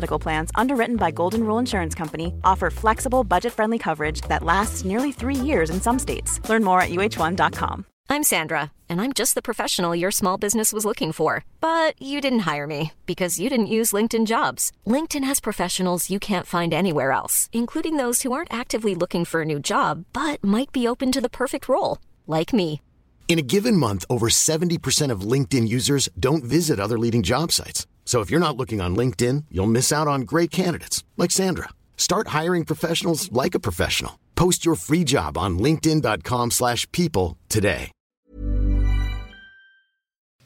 [0.00, 4.82] Medical Plans, underwritten by Golden Rule Insurance Company, offer flexible, budget friendly coverage that lasts
[4.82, 6.40] nearly three years in some states.
[6.48, 7.84] Learn more at uh1.com.
[8.08, 11.44] I'm Sandra, and I'm just the professional your small business was looking for.
[11.60, 14.72] But you didn't hire me because you didn't use LinkedIn jobs.
[14.86, 19.42] LinkedIn has professionals you can't find anywhere else, including those who aren't actively looking for
[19.42, 22.80] a new job but might be open to the perfect role, like me.
[23.28, 27.86] In a given month, over 70% of LinkedIn users don't visit other leading job sites.
[28.04, 31.68] So if you're not looking on LinkedIn, you'll miss out on great candidates like Sandra.
[31.96, 34.12] Start hiring professionals like a professional.
[34.34, 37.90] Post your free job on linkedin.com/people today.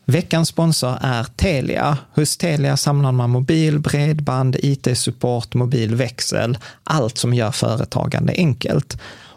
[0.07, 1.99] Veckans sponsor är Telia.
[2.15, 8.99] Hos Telia samlar man mobil, bredband, IT-support, mobilväxel, allt som gör företagande enkelt.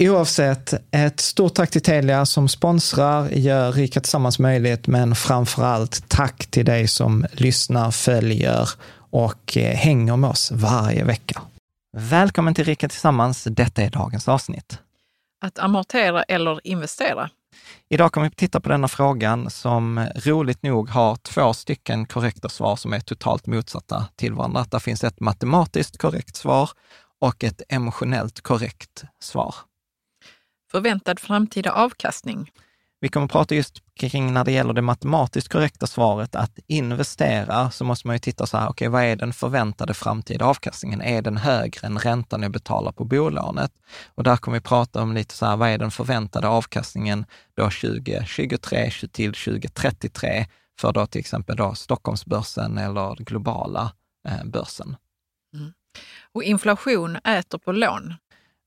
[0.00, 6.08] Oavsett, ett stort tack till Telia som sponsrar, gör Rika Tillsammans möjligt, men framför allt
[6.08, 8.68] tack till dig som lyssnar, följer
[9.10, 11.42] och eh, hänger med oss varje vecka.
[11.96, 13.44] Välkommen till Rika Tillsammans.
[13.44, 14.78] Detta är dagens avsnitt.
[15.40, 17.30] Att amortera eller investera?
[17.88, 22.76] Idag kommer vi titta på denna frågan som roligt nog har två stycken korrekta svar
[22.76, 24.66] som är totalt motsatta till varandra.
[24.70, 26.70] Det finns ett matematiskt korrekt svar
[27.20, 29.54] och ett emotionellt korrekt svar.
[30.70, 32.50] Förväntad framtida avkastning?
[33.00, 37.70] Vi kommer att prata just kring när det gäller det matematiskt korrekta svaret, att investera,
[37.70, 41.02] så måste man ju titta så här, okej, okay, vad är den förväntade framtida avkastningen?
[41.02, 43.72] Är den högre än räntan jag betalar på bolånet?
[44.14, 47.24] Och där kommer vi prata om lite så här, vad är den förväntade avkastningen
[47.56, 50.46] då 2023 till 2033
[50.80, 53.92] för då till exempel då Stockholmsbörsen eller globala
[54.28, 54.96] eh, börsen.
[55.54, 55.72] Mm.
[56.32, 58.14] Och inflation äter på lån?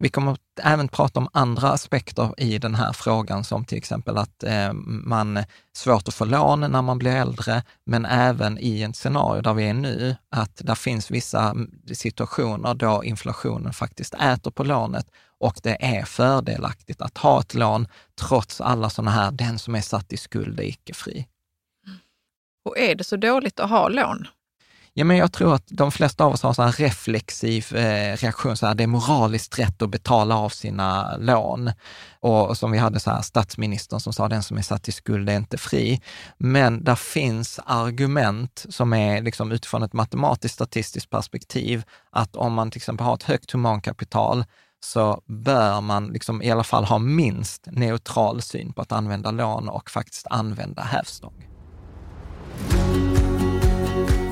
[0.02, 4.44] Vi kommer även prata om andra aspekter i den här frågan, som till exempel att
[4.44, 9.42] eh, man svårt att få lån när man blir äldre, men även i ett scenario
[9.42, 14.64] där vi är nu, att det finns vissa mm, situationer då inflationen faktiskt äter på
[14.64, 15.08] lånet
[15.40, 17.88] och det är fördelaktigt att ha ett lån
[18.22, 21.28] trots alla sådana här, den som är satt i skuld är icke fri.
[22.66, 24.28] Och är det så dåligt att ha lån?
[24.94, 28.68] Ja, men jag tror att de flesta av oss har en reflexiv eh, reaktion, så
[28.68, 31.72] här, det är moraliskt rätt att betala av sina lån.
[32.20, 34.92] Och, och som vi hade så här, statsministern som sa, den som är satt i
[34.92, 36.02] skuld är inte fri.
[36.38, 42.72] Men där finns argument som är liksom, utifrån ett matematiskt statistiskt perspektiv, att om man
[42.72, 44.46] till exempel har ett högt humankapital,
[44.84, 49.70] så bör man liksom i alla fall ha minst neutral syn på att använda lån
[49.70, 51.51] och faktiskt använda hävstång.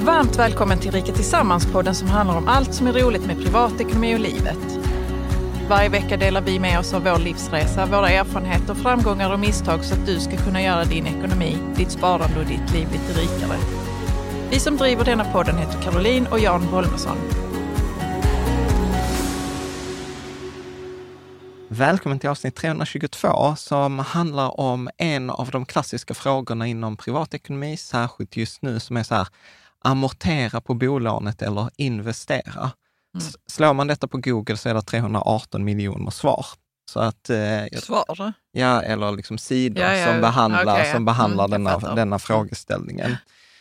[0.01, 4.19] Varmt välkommen till Rika Tillsammans-podden som handlar om allt som är roligt med privatekonomi och
[4.19, 4.79] livet.
[5.69, 9.93] Varje vecka delar vi med oss av vår livsresa, våra erfarenheter, framgångar och misstag så
[9.93, 13.57] att du ska kunna göra din ekonomi, ditt sparande och ditt liv lite rikare.
[14.49, 17.17] Vi som driver denna podden heter Caroline och Jan Bolmesson.
[21.67, 28.37] Välkommen till avsnitt 322 som handlar om en av de klassiska frågorna inom privatekonomi, särskilt
[28.37, 29.27] just nu, som är så här,
[29.83, 32.71] amortera på bolånet eller investera.
[33.15, 33.27] Mm.
[33.47, 36.45] Slår man detta på Google så är det 318 miljoner svar.
[36.91, 38.33] Så att, eh, svar?
[38.51, 42.19] Ja, eller liksom sidor ja, ja, som behandlar, okay, som behandlar mm, denna, denna mm.
[42.19, 43.17] frågeställningen.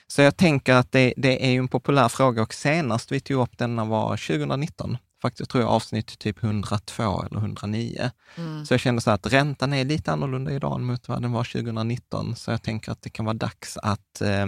[0.07, 3.59] Så jag tänker att det, det är en populär fråga och senast vi tog upp
[3.59, 4.99] denna var 2019.
[5.23, 8.11] faktiskt tror jag avsnitt typ 102 eller 109.
[8.37, 8.67] Mm.
[8.67, 12.37] Så jag kände så att räntan är lite annorlunda idag mot vad den var 2019.
[12.37, 14.47] Så jag tänker att det kan vara dags att eh,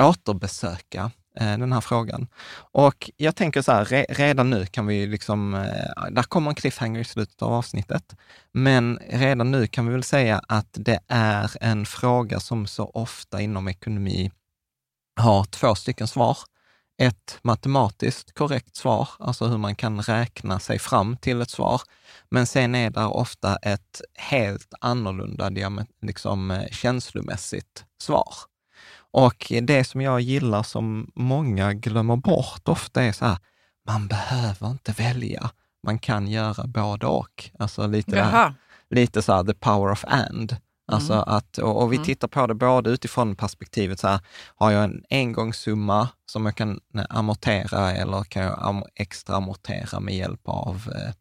[0.00, 1.10] återbesöka
[1.40, 2.26] eh, den här frågan.
[2.72, 6.54] Och jag tänker så här, re, redan nu kan vi liksom, eh, där kommer en
[6.54, 8.16] cliffhanger i slutet av avsnittet,
[8.52, 13.40] men redan nu kan vi väl säga att det är en fråga som så ofta
[13.40, 14.30] inom ekonomi
[15.20, 16.38] har två stycken svar.
[17.00, 21.80] Ett matematiskt korrekt svar, alltså hur man kan räkna sig fram till ett svar.
[22.30, 25.50] Men sen är det ofta ett helt annorlunda
[26.02, 28.34] liksom, eh, känslomässigt svar.
[29.12, 33.38] Och det som jag gillar som många glömmer bort ofta är så här,
[33.86, 35.50] man behöver inte välja.
[35.86, 37.50] Man kan göra både och.
[37.58, 38.54] Alltså lite, där,
[38.90, 40.56] lite så här, the power of and.
[40.92, 41.24] Alltså mm.
[41.26, 42.06] att, och, och vi mm.
[42.06, 44.20] tittar på det både utifrån perspektivet, så här,
[44.56, 50.40] har jag en engångssumma som jag kan amortera eller kan jag extra amortera med hjälp
[50.44, 51.12] av eh,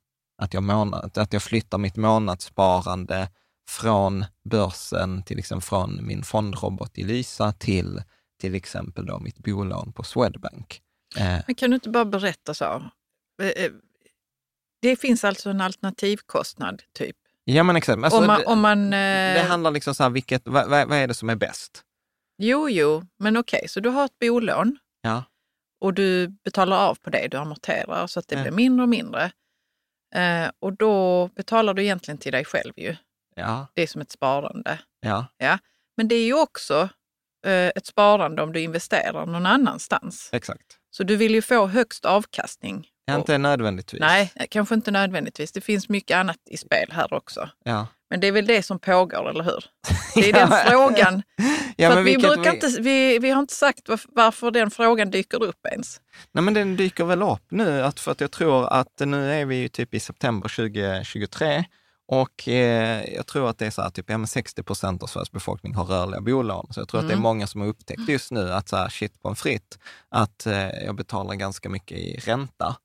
[0.41, 3.29] att, jag månad, att jag flyttar mitt månadssparande
[3.69, 8.01] från börsen, till exempel från min fondrobot i Lysa till
[8.37, 10.81] till exempel då mitt bolån på Swedbank.
[11.17, 11.39] Eh.
[11.47, 12.89] Men kan du inte bara berätta så?
[13.41, 13.71] Eh, eh,
[14.81, 17.15] det finns alltså en alternativkostnad, typ?
[17.43, 18.03] Ja, men exakt.
[18.03, 21.13] Alltså, om man, om man, det, handlar liksom så här, vilket, vad, vad, är det
[21.13, 21.83] som är bäst?
[22.37, 25.23] Jo, jo, men okej, okay, så du har ett bolån ja.
[25.81, 28.41] och du betalar av på det, du amorterar så att det ja.
[28.41, 29.31] blir mindre och mindre.
[30.59, 32.95] Och då betalar du egentligen till dig själv ju.
[33.37, 33.67] Ja.
[33.73, 34.79] Det är som ett sparande.
[34.99, 35.25] Ja.
[35.37, 35.57] Ja.
[35.97, 36.89] Men det är ju också
[37.45, 40.29] eh, ett sparande om du investerar någon annanstans.
[40.33, 40.77] Exakt.
[40.91, 42.87] Så du vill ju få högst avkastning.
[43.05, 43.99] Ja, inte nödvändigtvis.
[43.99, 45.51] Nej, kanske inte nödvändigtvis.
[45.51, 47.49] Det finns mycket annat i spel här också.
[47.63, 47.87] Ja.
[48.09, 49.65] Men det är väl det som pågår, eller hur?
[50.15, 51.23] Det är den frågan.
[51.75, 52.49] ja, För vi, brukar vi...
[52.49, 56.01] Inte, vi, vi har inte sagt varför den frågan dyker upp ens.
[56.31, 59.45] Nej, men den dyker väl upp nu, att för att jag tror att nu är
[59.45, 61.65] vi typ i september 2023
[62.07, 65.31] och eh, jag tror att det är så här, typ ja, 60 procent av Sveriges
[65.31, 66.67] befolkning har rörliga bolån.
[66.71, 67.05] Så jag tror mm.
[67.05, 67.23] att det är mm.
[67.23, 70.69] många som har upptäckt just nu att så här, shit på en fritt, att eh,
[70.69, 72.75] jag betalar ganska mycket i ränta.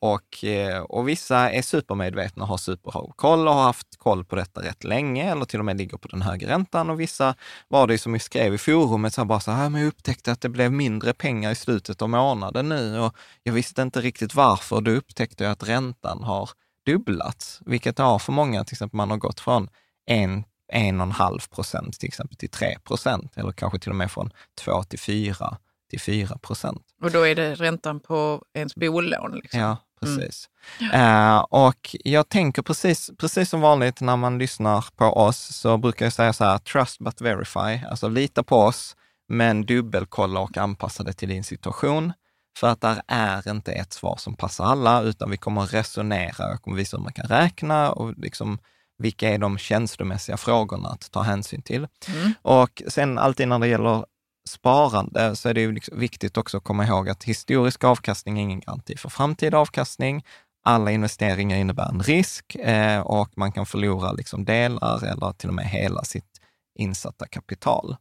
[0.00, 4.62] Och, eh, och vissa är supermedvetna och har superkoll och har haft koll på detta
[4.62, 6.90] rätt länge eller till och med ligger på den högre räntan.
[6.90, 7.34] Och vissa
[7.68, 10.40] var det som vi skrev i forumet, så bara så här, men jag upptäckte att
[10.40, 14.80] det blev mindre pengar i slutet av månaden nu och jag visste inte riktigt varför.
[14.80, 16.50] Då upptäckte jag att räntan har
[16.86, 19.68] dubblats, vilket har för många, till exempel man har gått från
[20.06, 23.96] en, en och en halv procent till exempel till tre procent eller kanske till och
[23.96, 24.30] med från
[24.64, 25.58] två till fyra
[25.92, 26.82] till fyra procent.
[27.02, 29.34] Och då är det räntan på ens bolån?
[29.34, 29.60] Liksom.
[29.60, 30.48] Ja, precis.
[30.80, 31.34] Mm.
[31.34, 36.06] Uh, och jag tänker precis, precis som vanligt när man lyssnar på oss så brukar
[36.06, 38.96] jag säga så här, trust but verify, alltså lita på oss,
[39.28, 42.12] men dubbelkolla och anpassa det till din situation.
[42.58, 46.62] För att där är inte ett svar som passar alla, utan vi kommer resonera, jag
[46.62, 48.58] kommer visa hur man kan räkna och liksom
[48.98, 51.86] vilka är de känslomässiga frågorna att ta hänsyn till.
[52.08, 52.32] Mm.
[52.42, 54.04] Och sen alltid när det gäller
[54.48, 58.42] sparande så är det ju liksom viktigt också att komma ihåg att historisk avkastning är
[58.42, 60.24] ingen garanti för framtida avkastning.
[60.64, 65.54] Alla investeringar innebär en risk eh, och man kan förlora liksom delar eller till och
[65.54, 66.40] med hela sitt
[66.78, 67.96] insatta kapital.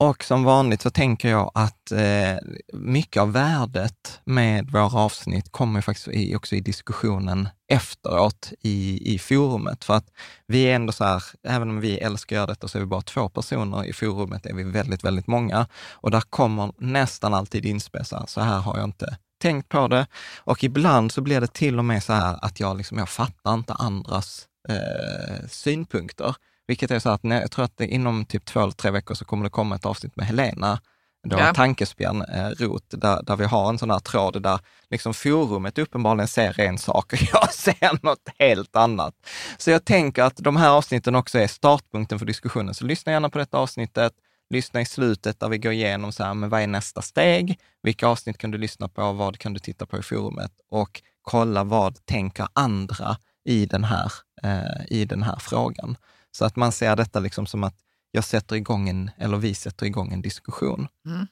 [0.00, 2.36] Och som vanligt så tänker jag att eh,
[2.72, 9.18] mycket av värdet med våra avsnitt kommer faktiskt i, också i diskussionen efteråt i, i
[9.18, 9.84] forumet.
[9.84, 10.10] För att
[10.46, 12.86] vi är ändå så här, även om vi älskar att göra detta så är vi
[12.86, 13.84] bara två personer.
[13.84, 18.26] I forumet är vi väldigt, väldigt många och där kommer nästan alltid inspel så här,
[18.26, 20.06] så här har jag inte tänkt på det.
[20.38, 23.54] Och ibland så blir det till och med så här att jag, liksom, jag fattar
[23.54, 26.34] inte andras eh, synpunkter.
[26.68, 29.44] Vilket är så att jag tror att inom typ två eller tre veckor så kommer
[29.44, 30.80] det komma ett avsnitt med Helena,
[31.28, 31.54] då ja.
[31.54, 34.60] tankespjärn eh, rot, där, där vi har en sån här tråd där
[34.90, 39.14] liksom forumet uppenbarligen ser en sak och jag ser något helt annat.
[39.58, 42.74] Så jag tänker att de här avsnitten också är startpunkten för diskussionen.
[42.74, 44.12] Så lyssna gärna på detta avsnittet.
[44.50, 47.60] Lyssna i slutet där vi går igenom så här, men vad är nästa steg?
[47.82, 49.12] Vilka avsnitt kan du lyssna på?
[49.12, 50.52] Vad kan du titta på i forumet?
[50.70, 55.96] Och kolla vad tänker andra i den här, eh, i den här frågan.
[56.32, 57.76] Så att man ser detta liksom som att
[58.10, 60.88] jag sätter igång en, eller vi sätter igång en diskussion.
[61.06, 61.26] Mm.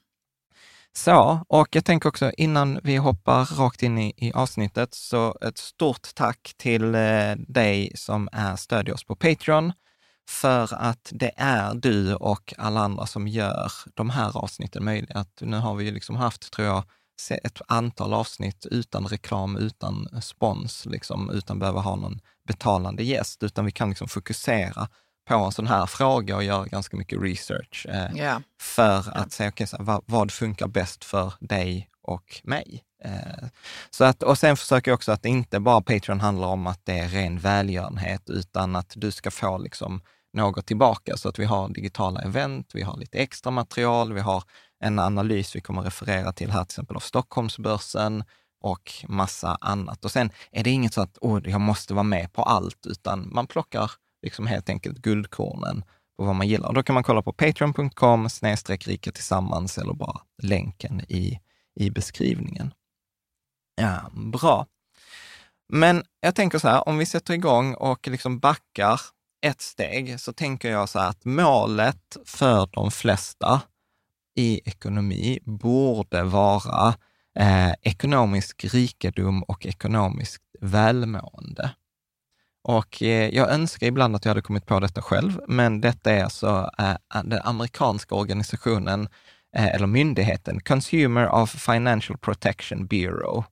[0.93, 5.59] Så, och jag tänker också innan vi hoppar rakt in i, i avsnittet, så ett
[5.59, 9.73] stort tack till eh, dig som är stödjer oss på Patreon,
[10.29, 15.19] för att det är du och alla andra som gör de här avsnitten möjliga.
[15.19, 16.85] Att nu har vi ju liksom haft, tror jag,
[17.43, 23.65] ett antal avsnitt utan reklam, utan spons, liksom, utan behöva ha någon betalande gäst, utan
[23.65, 24.88] vi kan liksom fokusera
[25.29, 28.41] på en sån här fråga och göra ganska mycket research eh, yeah.
[28.61, 32.83] för att säga, okay, så vad, vad, funkar bäst för dig och mig.
[33.05, 33.49] Eh,
[33.91, 36.99] så att, och sen försöker jag också att inte bara Patreon handlar om att det
[36.99, 40.00] är ren välgörenhet, utan att du ska få liksom
[40.33, 41.17] något tillbaka.
[41.17, 44.43] Så att vi har digitala event, vi har lite extra material, vi har
[44.81, 48.25] en analys vi kommer referera till här, till exempel av Stockholmsbörsen
[48.61, 50.05] och massa annat.
[50.05, 53.29] Och sen är det inget så att oh, jag måste vara med på allt, utan
[53.35, 53.91] man plockar
[54.23, 55.85] liksom helt enkelt guldkornen
[56.19, 56.69] på vad man gillar.
[56.69, 61.41] Och Då kan man kolla på patreon.com snedstreck rika tillsammans eller bara länken i,
[61.81, 62.75] i beskrivningen.
[63.81, 64.67] Ja, bra.
[65.73, 69.01] Men jag tänker så här, om vi sätter igång och liksom backar
[69.47, 73.63] ett steg, så tänker jag så här att målet för de flesta
[74.37, 76.95] i ekonomi borde vara
[77.37, 81.71] eh, ekonomisk rikedom och ekonomiskt välmående.
[82.62, 86.25] Och eh, jag önskar ibland att jag hade kommit på detta själv, men detta är
[86.25, 89.09] alltså eh, den amerikanska organisationen
[89.57, 93.45] eh, eller myndigheten Consumer of Financial Protection Bureau,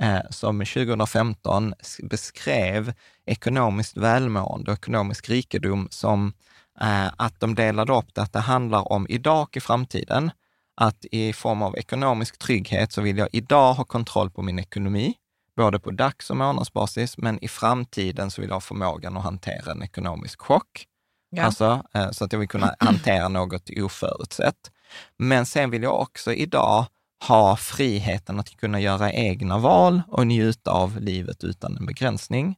[0.00, 2.92] eh, som 2015 beskrev
[3.26, 6.32] ekonomiskt välmående och ekonomisk rikedom som
[6.80, 10.30] eh, att de delade upp det, att det handlar om idag och i framtiden.
[10.76, 15.14] Att i form av ekonomisk trygghet så vill jag idag ha kontroll på min ekonomi,
[15.56, 19.72] både på dags och månadsbasis, men i framtiden så vill jag ha förmågan att hantera
[19.72, 20.86] en ekonomisk chock.
[21.30, 21.44] Ja.
[21.44, 24.70] Alltså, eh, så att jag vill kunna hantera något oförutsett.
[25.18, 26.86] Men sen vill jag också idag
[27.28, 32.56] ha friheten att kunna göra egna val och njuta av livet utan en begränsning.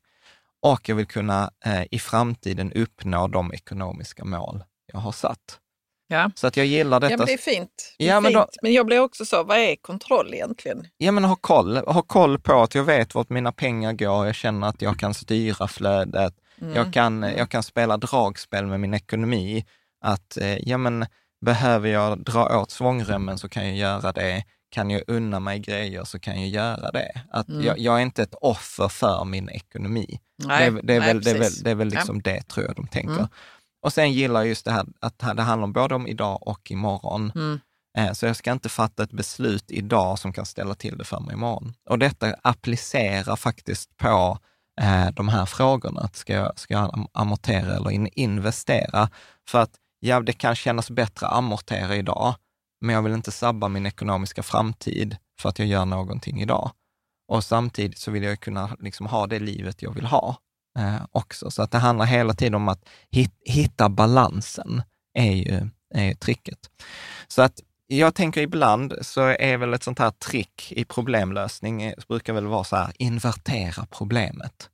[0.62, 5.60] Och jag vill kunna eh, i framtiden uppnå de ekonomiska mål jag har satt.
[6.08, 6.30] Ja.
[6.34, 7.12] Så att jag gillar detta.
[7.12, 7.94] Ja, men det är fint.
[7.98, 8.34] Det är ja, men, fint.
[8.34, 10.86] Då, men jag blir också så, vad är kontroll egentligen?
[10.96, 11.76] Ja, men ha koll.
[11.76, 14.26] Ha koll på att jag vet vart mina pengar går.
[14.26, 16.34] Jag känner att jag kan styra flödet.
[16.60, 16.74] Mm.
[16.74, 19.64] Jag, kan, jag kan spela dragspel med min ekonomi.
[20.00, 21.06] Att, eh, ja men,
[21.40, 24.44] behöver jag dra åt svångremmen så kan jag göra det.
[24.70, 27.22] Kan jag unna mig grejer så kan jag göra det.
[27.30, 27.64] Att mm.
[27.64, 30.20] jag, jag, är inte ett offer för min ekonomi.
[30.44, 32.32] Nej, det, det, är, nej, väl, det, är, väl, det är väl liksom ja.
[32.32, 33.12] det, tror jag de tänker.
[33.12, 33.28] Mm.
[33.86, 36.70] Och sen gillar jag just det här att det handlar om både om idag och
[36.70, 37.32] imorgon.
[37.34, 37.60] Mm.
[37.98, 41.20] Eh, så jag ska inte fatta ett beslut idag som kan ställa till det för
[41.20, 41.74] mig imorgon.
[41.90, 44.38] Och detta applicerar faktiskt på
[44.80, 46.08] eh, de här frågorna.
[46.12, 49.10] Ska jag, ska jag amortera eller in, investera?
[49.48, 52.34] För att ja, det kan kännas bättre att amortera idag,
[52.80, 56.70] men jag vill inte sabba min ekonomiska framtid för att jag gör någonting idag.
[57.28, 60.36] Och samtidigt så vill jag kunna liksom ha det livet jag vill ha
[60.76, 61.50] eh, också.
[61.50, 64.82] Så att det handlar hela tiden om att hit, hitta balansen,
[65.14, 66.58] är ju, är ju tricket.
[67.28, 71.94] Så att jag tänker ibland så är väl ett sånt här trick i problemlösning, eh,
[72.08, 74.70] brukar väl vara så här, invertera problemet.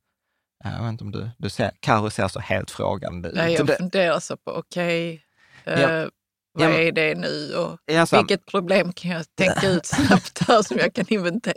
[0.65, 3.35] Jag vet inte om du, du ser, Karo ser så helt frågande ut.
[3.35, 5.23] Nej, jag funderar så på, okej,
[5.63, 6.03] okay, ja.
[6.03, 6.09] uh,
[6.55, 10.63] vad ja, är det nu och ja, vilket problem kan jag tänka ut snabbt här
[10.63, 11.07] som jag kan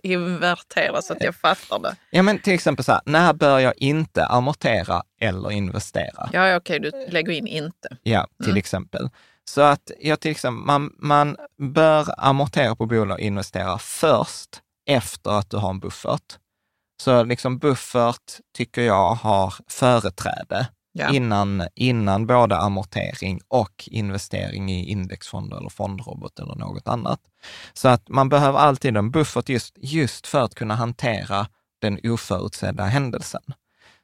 [0.04, 1.96] invertera så att jag fattar det?
[2.10, 6.30] Ja, men till exempel så här, när bör jag inte amortera eller investera?
[6.34, 7.98] Ja, okej, okay, du lägger in inte.
[8.04, 8.58] Ja, till mm.
[8.58, 9.10] exempel.
[9.50, 15.32] Så att jag till exempel, man, man bör amortera på bolag och investera först efter
[15.32, 16.38] att du har en buffert.
[17.04, 21.14] Så liksom buffert tycker jag har företräde ja.
[21.14, 27.20] innan, innan både amortering och investering i indexfonder eller fondrobot eller något annat.
[27.74, 31.48] Så att man behöver alltid en buffert just, just för att kunna hantera
[31.82, 33.44] den oförutsedda händelsen.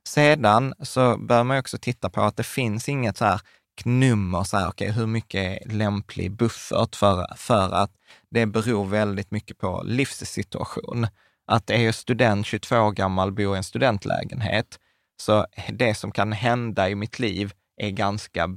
[0.08, 3.42] Sedan så bör man också titta på att det finns inget så här
[3.86, 7.92] nummer, så här, okay, hur mycket är lämplig buffert för, för att
[8.30, 11.08] det beror väldigt mycket på livssituation.
[11.48, 14.80] Att är jag student, 22 år gammal, bor i en studentlägenhet,
[15.22, 18.50] så det som kan hända i mitt liv är ganska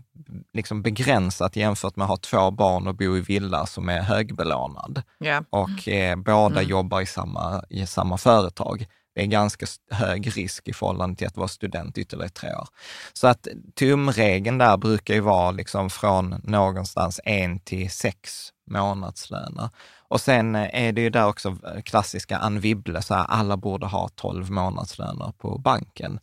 [0.52, 5.02] liksom begränsat jämfört med att ha två barn och bo i villa som är högbelånad.
[5.20, 5.44] Yeah.
[5.50, 6.70] Och eh, båda mm.
[6.70, 8.86] jobbar i samma, i samma företag.
[9.14, 12.68] Det är ganska hög risk i förhållande till att vara student ytterligare tre år.
[13.12, 19.68] Så att tumregeln där brukar ju vara liksom från någonstans en till sex månadslöner.
[20.08, 23.86] Och sen eh, är det ju där också klassiska Ann Wibble, så här, alla borde
[23.86, 26.20] ha 12 månadslöner på banken.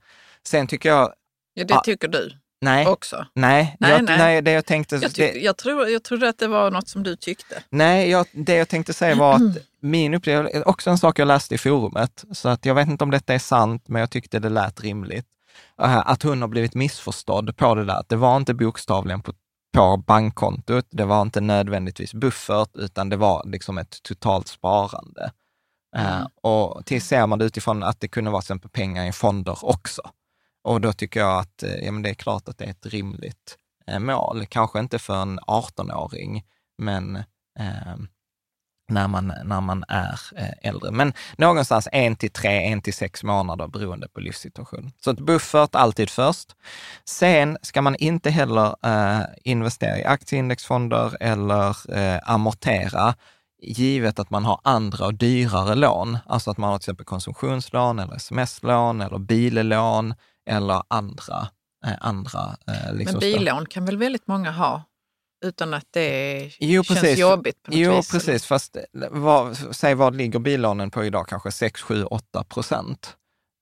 [0.48, 1.14] Sen tycker jag...
[1.54, 2.32] Ja, det tycker du
[2.62, 3.26] nej, också?
[3.34, 4.18] Nej, nej, jag, nej.
[4.18, 4.96] nej det jag tänkte...
[4.96, 7.64] Jag, tyck, det, jag, tror, jag trodde att det var något som du tyckte.
[7.70, 11.56] Nej, jag, det jag tänkte säga var att min upplevelse, också en sak jag läste
[11.56, 14.50] i forumet, så att jag vet inte om detta är sant, men jag tyckte det
[14.50, 15.26] lät rimligt.
[15.76, 18.04] Att hon har blivit missförstådd på det där.
[18.08, 19.34] Det var inte bokstavligen på,
[19.74, 25.32] på bankkontot, det var inte nödvändigtvis buffert, utan det var liksom ett totalt sparande.
[25.98, 26.22] Mm.
[26.22, 29.12] Uh, och till ser man det utifrån att det kunde vara till exempel pengar i
[29.12, 30.02] fonder också.
[30.64, 32.86] Och då tycker jag att eh, ja, men det är klart att det är ett
[32.86, 34.46] rimligt eh, mål.
[34.46, 36.44] Kanske inte för en 18-åring,
[36.78, 37.16] men
[37.60, 37.96] eh,
[38.92, 40.92] när man, när man är eh, äldre.
[40.92, 44.92] Men någonstans en till tre, en till sex månader beroende på livssituation.
[45.04, 46.56] Så ett buffert alltid först.
[47.06, 53.16] Sen ska man inte heller eh, investera i aktieindexfonder eller eh, amortera
[53.62, 56.18] givet att man har andra och dyrare lån.
[56.26, 60.14] Alltså att man har till exempel konsumtionslån eller sms-lån eller billån
[60.50, 61.48] eller andra.
[61.86, 64.84] Eh, andra eh, liksom Men billån kan väl väldigt många ha?
[65.46, 67.20] utan att det jo, känns precis.
[67.20, 68.12] jobbigt på något Jo, vis.
[68.12, 68.46] precis.
[68.46, 68.78] Fast
[69.12, 71.28] vad, säg vad ligger billånen på idag?
[71.28, 73.16] Kanske 6, 7, 8 procent.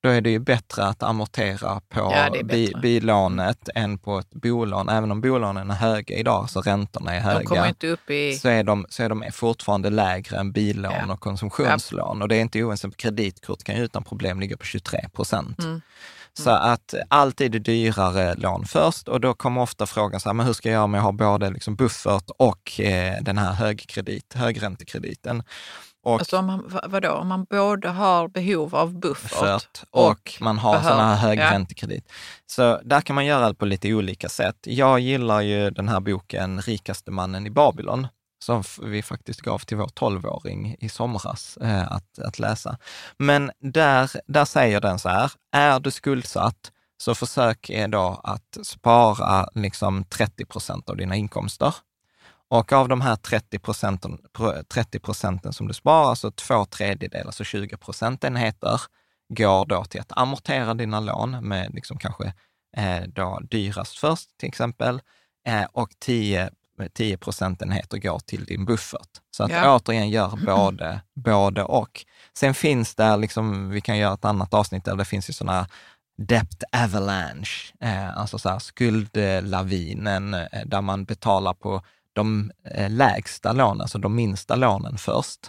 [0.04, 2.80] Då är det ju bättre att amortera på Ja, bi, bättre.
[2.82, 4.90] billånet än på ett bolån.
[4.90, 8.34] Även om bolånen är höga idag, så räntorna är höga, inte upp i...
[8.34, 11.14] så är, de, så är de fortfarande lägre än billån Ja.
[11.14, 12.22] och konsumtionslån.
[12.22, 15.60] Och det är inte oavsett, kreditkort kan ju utan problem ligga på 23 procent.
[15.60, 15.82] Mm.
[16.34, 20.46] Så att alltid är dyrare lån först och då kommer ofta frågan så här, men
[20.46, 24.34] hur ska jag göra om jag har både liksom buffert och eh, den här högkredit,
[24.34, 25.44] högräntekrediten?
[26.04, 30.38] Och Alltså om man, va- vadå, om man både har behov av buffert buffert och
[30.42, 31.44] man har sådana här ja.
[31.44, 32.12] högräntekredit.
[32.46, 34.56] Så där kan man göra det på lite olika sätt.
[34.64, 38.08] Jag gillar ju den här boken Rikaste mannen i Babylon,
[38.50, 42.78] som vi faktiskt gav till vår tolvåring i somras eh, att, att läsa.
[43.18, 49.50] Men där, där säger den så här, är du skuldsatt så försök då att spara
[49.56, 51.76] liksom 30 procent av dina inkomster.
[52.50, 54.18] Och av de här 30 procenten,
[54.68, 58.82] 30 procenten som du sparar, så två tredjedelar, alltså 20 procentenheter,
[59.34, 62.34] går då till att amortera dina lån med liksom kanske
[62.78, 65.02] eh, då dyrast först till exempel,
[65.48, 66.50] eh, och 10,
[66.88, 69.10] 10 procentenheter går till din buffert.
[69.38, 69.76] Så att Ja.
[69.76, 72.06] återigen gör både, både och.
[72.38, 75.68] Sen finns det, liksom, vi kan göra ett annat avsnitt där det finns ju sådana
[76.22, 81.82] debt avalanche, eh, alltså så här skuldlavinen eh, där man betalar på
[82.14, 85.40] de eh, lägsta lånen, alltså de minsta lånen först.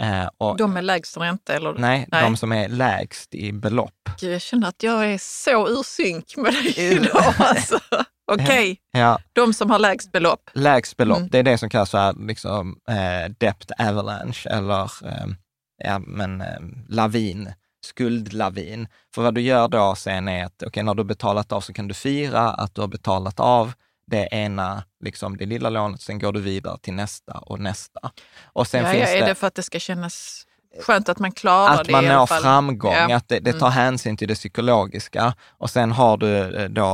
[0.00, 1.74] Eh, och, De med lägst ränta eller?
[1.78, 2.22] nej, nej.
[2.22, 4.08] de som är lägst i belopp.
[4.20, 7.34] Gud, Jag känner att jag är så ur synk med dig idag.
[7.38, 7.78] Alltså.
[8.34, 10.50] Okej, Ja, de som har lägst belopp.
[10.54, 11.28] lägst belopp, Mm.
[11.32, 15.26] det är det som kallas för liksom, eh, debt avalanche eller eh,
[15.84, 17.52] ja, men, eh, lavin,
[17.84, 18.88] skuldlavin.
[19.14, 21.72] För vad du gör då sen är att okej, när du har betalat av så
[21.72, 23.72] kan du fira att du har betalat av
[24.06, 28.10] det ena, liksom det lilla lånet, sen går du vidare till nästa och nästa.
[28.42, 30.46] Och sen Ja, finns ja, är det för att det ska kännas
[30.80, 32.42] skönt att man klarar att det man i alla når fall?
[32.42, 33.16] framgång, Ja.
[33.16, 35.34] att det, det tar hänsyn till det psykologiska.
[35.58, 36.84] Och sen har du eh, då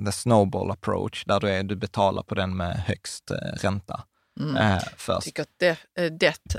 [0.00, 4.00] eh, the snowball approach, där du, är, du betalar på den med högst eh, ränta
[4.40, 4.56] Mm.
[4.56, 5.76] eh, Jag tycker att det,
[6.20, 6.56] det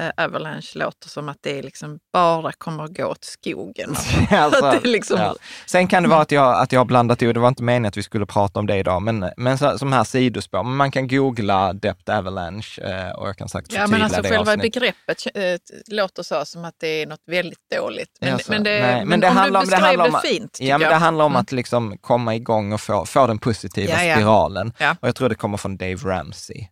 [0.00, 3.94] äh, Avalanche låter som att det liksom bara kommer att gå åt skogen.
[4.30, 5.34] Alltså, liksom, ja.
[5.66, 7.86] Sen kan det vara att jag, att jag har blandat ihop, det var inte meningen
[7.88, 11.08] att vi skulle prata om det idag, men, men så, som här sidospår, man kan
[11.08, 14.72] googla Dept Avalanche eh, och jag kan Ja, förtydliga men alltså det själva avsnittet.
[14.72, 18.18] begreppet äh, låter så som att det är något väldigt dåligt.
[18.20, 20.28] Men, Alltså, men, det, nej, men, men det om handlar du om- det beskrev det,
[20.28, 20.90] fint, Ja, men jag.
[20.92, 21.40] det handlar om Mm.
[21.40, 24.14] att liksom komma igång och få, få den positiva Ja, ja.
[24.14, 24.72] spiralen.
[24.78, 24.96] Ja.
[25.00, 26.66] Och jag tror det kommer från Dave Ramsey,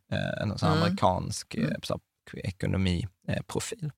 [0.51, 0.83] en sån Mm.
[0.83, 1.99] amerikansk eh, så,
[2.33, 3.91] ekonomiprofil.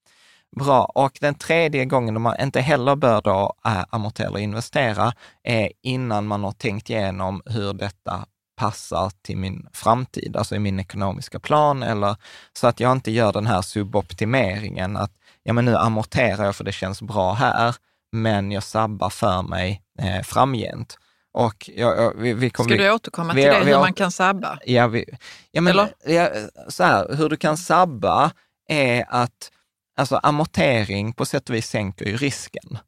[0.56, 5.72] Bra, och den tredje gången man inte heller bör då äh, amortera eller investera är
[5.82, 11.40] innan man har tänkt igenom hur detta passar till min framtid, alltså i min ekonomiska
[11.40, 12.16] plan, eller
[12.52, 16.64] så att jag inte gör den här suboptimeringen, att ja, men nu amorterar jag för
[16.64, 17.76] det känns bra här,
[18.12, 20.98] men jag sabbar för mig eh, framgent.
[21.32, 23.92] Och jag, jag, vi, vi kommer, Ska du återkomma vi- till det, vi hur man
[23.94, 24.58] kan sabba?
[24.66, 25.04] Ja, vi,
[25.50, 26.28] ja men ja,
[26.68, 28.32] så här, hur du kan sabba
[28.68, 29.50] är att
[29.96, 32.78] alltså amortering på sätt och vis sänker ju risken.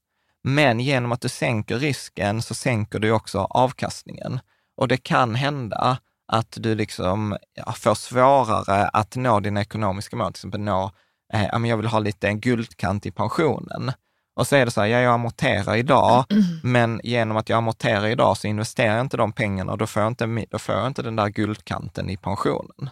[0.45, 4.41] Men genom att du sänker risken så sänker du också avkastningen.
[4.77, 5.99] Och det kan hända
[6.33, 10.91] att du liksom ja, får svårare att nå dina ekonomiska mål, till exempel nå,
[11.35, 13.93] eh, ja, jag vill ha lite en guldkant i pensionen.
[14.37, 16.25] Och så är det så här, ja, jag amorterar idag,
[16.63, 20.03] men genom att jag amorterar idag så investerar jag inte de pengarna och då får
[20.03, 22.91] jag inte, då får inte den där guldkanten i pensionen.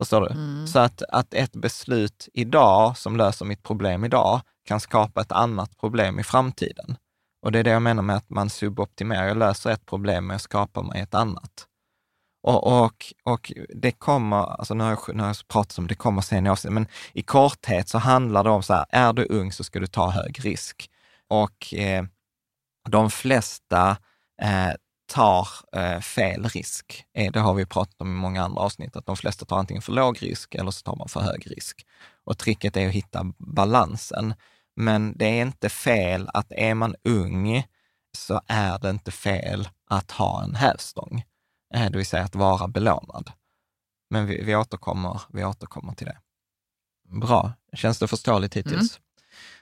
[0.00, 0.26] Förstår du?
[0.26, 0.66] Mm.
[0.66, 5.76] Så att, att ett beslut idag som löser mitt problem idag kan skapa ett annat
[5.76, 6.96] problem i framtiden.
[7.42, 9.28] Och det är det jag menar med att man suboptimerar.
[9.28, 11.66] Jag löser ett problem men jag skapar mig ett annat.
[12.42, 15.94] Och, och, och det kommer, alltså nu har, jag, nu har jag pratat om det,
[15.94, 19.26] kommer sen i avsnittet, men i korthet så handlar det om så här, är du
[19.30, 20.90] ung så ska du ta hög risk.
[21.28, 22.04] Och eh,
[22.88, 23.96] de flesta
[24.42, 24.72] eh,
[25.12, 27.04] tar eh, fel risk.
[27.14, 29.82] Eh, det har vi pratat om i många andra avsnitt, att de flesta tar antingen
[29.82, 31.86] för låg risk eller så tar man för hög risk.
[32.24, 34.34] Och tricket är att hitta balansen.
[34.76, 37.62] Men det är inte fel att är man ung
[38.18, 41.24] så är det inte fel att ha en hävstång,
[41.70, 43.32] det vill säga att vara belånad.
[44.10, 46.18] Men vi, vi, återkommer, vi återkommer till det.
[47.08, 47.52] Bra.
[47.72, 48.96] Känns det förståeligt hittills?
[48.96, 49.02] Mm.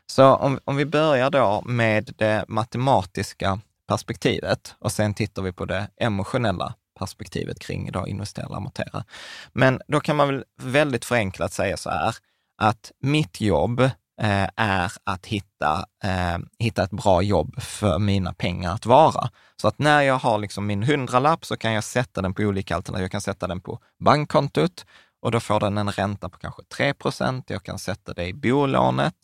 [0.06, 5.64] Så om, om vi börjar då med det matematiska perspektivet och sen tittar vi på
[5.64, 9.04] det emotionella perspektivet kring då investera och amortera.
[9.52, 12.16] Men då kan man väl väldigt förenklat säga så här,
[12.58, 18.74] att mitt jobb eh, är att hitta, eh, hitta ett bra jobb för mina pengar
[18.74, 19.30] att vara.
[19.60, 22.76] Så att när jag har liksom min hundralapp så kan jag sätta den på olika
[22.76, 23.04] alternativ.
[23.04, 24.86] Jag kan sätta den på bankkontot
[25.22, 29.14] och då får den en ränta på kanske 3% Jag kan sätta det i bolånet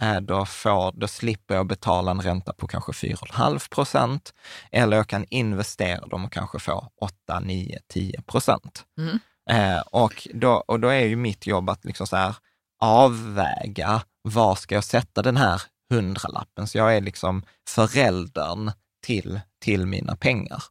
[0.00, 4.34] Eh, då, får, då slipper jag betala en ränta på kanske 4,5 procent.
[4.70, 8.84] Eller jag kan investera dem och kanske få 8, 9, 10 procent.
[8.98, 9.18] Mm.
[9.50, 12.36] Eh, och, då, och då är ju mitt jobb att liksom så här
[12.80, 16.66] avväga, var ska jag sätta den här hundralappen?
[16.66, 18.70] Så jag är liksom föräldern
[19.02, 20.62] till, till mina pengar.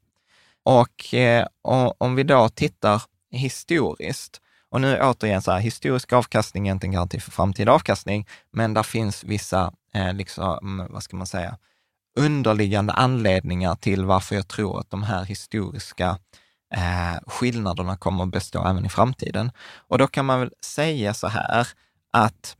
[0.64, 6.68] Och, eh, och om vi då tittar historiskt, och nu återigen, så här, historisk avkastning
[6.68, 11.18] är inte en garanti för framtida avkastning, men där finns vissa, eh, liksom, vad ska
[11.18, 11.58] man säga,
[12.20, 16.18] underliggande anledningar till varför jag tror att de här historiska
[16.74, 19.52] eh, skillnaderna kommer att bestå även i framtiden.
[19.88, 21.68] Och då kan man väl säga så här
[22.12, 22.58] att,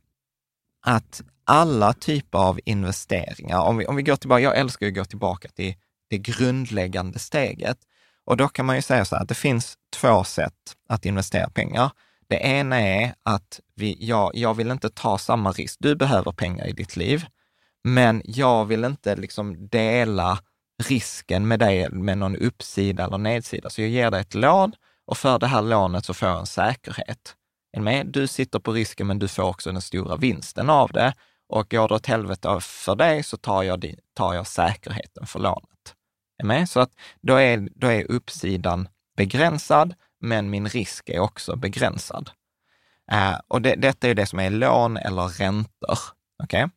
[0.82, 5.04] att alla typer av investeringar, om vi, om vi går tillbaka, jag älskar att gå
[5.04, 5.74] tillbaka till
[6.10, 7.78] det grundläggande steget.
[8.24, 11.50] Och då kan man ju säga så här, att det finns två sätt att investera
[11.50, 11.90] pengar.
[12.28, 15.76] Det ena är att vi, ja, jag vill inte ta samma risk.
[15.80, 17.26] Du behöver pengar i ditt liv,
[17.84, 20.38] men jag vill inte liksom dela
[20.82, 23.70] risken med dig med någon uppsida eller nedsida.
[23.70, 24.72] Så jag ger dig ett lån
[25.06, 27.36] och för det här lånet så får jag en säkerhet.
[27.80, 28.06] Med?
[28.06, 31.14] Du sitter på risken, men du får också den stora vinsten av det.
[31.48, 35.94] Och går det åt helvete för dig så tar jag, tar jag säkerheten för lånet.
[36.42, 36.68] Är med?
[36.68, 42.30] Så att då är, då är uppsidan begränsad, men min risk är också begränsad.
[43.12, 45.98] Eh, och det, detta är det som är lån eller räntor.
[46.42, 46.68] Okay?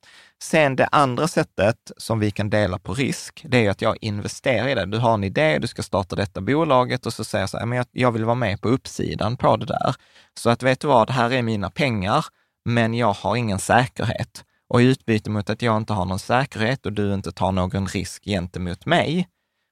[0.44, 4.68] Sen det andra sättet som vi kan dela på risk, det är att jag investerar
[4.68, 4.86] i det.
[4.86, 7.66] Du har en idé, du ska starta detta bolaget och så säger jag så här,
[7.66, 9.96] men jag, jag vill vara med på uppsidan på det där.
[10.40, 12.26] Så att vet du vad, det här är mina pengar,
[12.66, 14.46] men jag har ingen säkerhet.
[14.68, 17.88] Och i utbyte mot att jag inte har någon säkerhet och du inte tar någon
[17.88, 19.28] risk gentemot mig,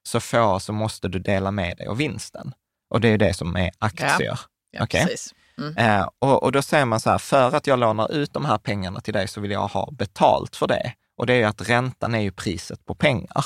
[0.08, 2.54] så, får, så måste du dela med dig av vinsten.
[2.90, 4.16] Och det är det som är aktier.
[4.20, 4.38] Ja,
[4.72, 5.08] ja okay?
[5.58, 5.78] Mm.
[5.78, 8.58] Eh, och, och då säger man så här, för att jag lånar ut de här
[8.58, 10.94] pengarna till dig så vill jag ha betalt för det.
[11.18, 13.46] Och det är ju att räntan är ju priset på pengar.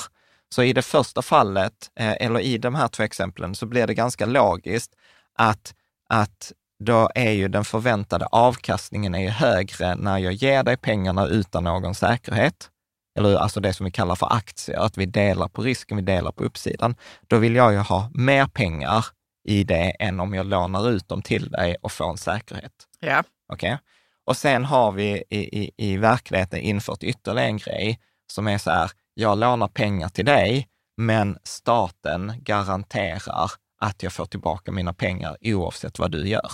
[0.54, 3.94] Så i det första fallet, eh, eller i de här två exemplen, så blir det
[3.94, 4.92] ganska logiskt
[5.34, 5.74] att,
[6.08, 6.52] att
[6.84, 11.94] då är ju den förväntade avkastningen är högre när jag ger dig pengarna utan någon
[11.94, 12.70] säkerhet
[13.18, 16.32] eller alltså det som vi kallar för aktier, att vi delar på risken, vi delar
[16.32, 16.94] på uppsidan.
[17.26, 19.06] Då vill jag ju ha mer pengar
[19.48, 22.72] i det än om jag lånar ut dem till dig och får en säkerhet.
[23.00, 23.24] Ja.
[23.52, 23.76] Okay?
[24.24, 28.00] Och sen har vi i, i, i verkligheten infört ytterligare en grej
[28.32, 34.26] som är så här, jag lånar pengar till dig, men staten garanterar att jag får
[34.26, 36.50] tillbaka mina pengar oavsett vad du gör.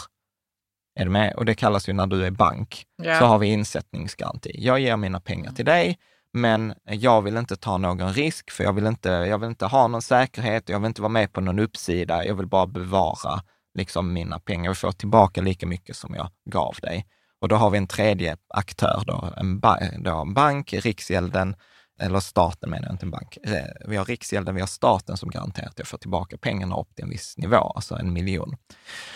[1.00, 1.34] Är du med?
[1.34, 3.18] Och det kallas ju när du är bank, ja.
[3.18, 4.50] så har vi insättningsgaranti.
[4.58, 5.98] Jag ger mina pengar till dig,
[6.36, 9.88] men jag vill inte ta någon risk, för jag vill inte, jag vill inte ha
[9.88, 13.42] någon säkerhet, jag vill inte vara med på någon uppsida, jag vill bara bevara
[13.74, 17.06] liksom mina pengar och få tillbaka lika mycket som jag gav dig.
[17.40, 21.56] Och då har vi en tredje aktör, då, en, ba då, en bank, Riksgälden,
[21.98, 23.38] eller staten menar jag, inte en bank.
[23.42, 26.94] Eh, vi har Riksgälden, vi har staten som garanterar att jag får tillbaka pengarna upp
[26.94, 28.56] till en viss nivå, alltså en miljon.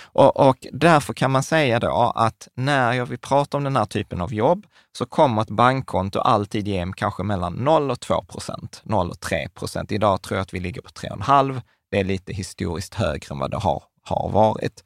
[0.03, 3.85] Och, och därför kan man säga då att när jag vill prata om den här
[3.85, 4.67] typen av jobb
[4.99, 9.49] så kommer ett bankkonto alltid ge kanske mellan 0 och 2 procent, 0 och 3
[9.49, 9.93] procent.
[9.93, 11.63] Idag tror jag att vi ligger på 3,5.
[11.91, 14.85] Det är lite historiskt högre än vad det har, har varit.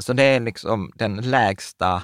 [0.00, 2.02] Så det är liksom den lägsta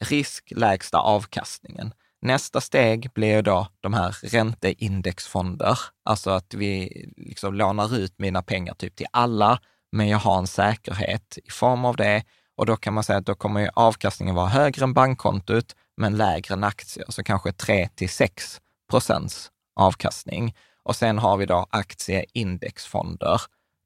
[0.00, 1.92] risk, lägsta avkastningen.
[2.20, 8.74] Nästa steg blir då de här ränteindexfonder, alltså att vi liksom lånar ut mina pengar
[8.74, 9.60] typ till alla,
[9.92, 12.24] men jag har en säkerhet i form av det.
[12.56, 16.16] Och då kan man säga att då kommer ju avkastningen vara högre än bankkontot, men
[16.16, 20.54] lägre än aktier, så kanske 3 till 6 procents avkastning.
[20.82, 23.40] Och sen har vi då aktieindexfonder,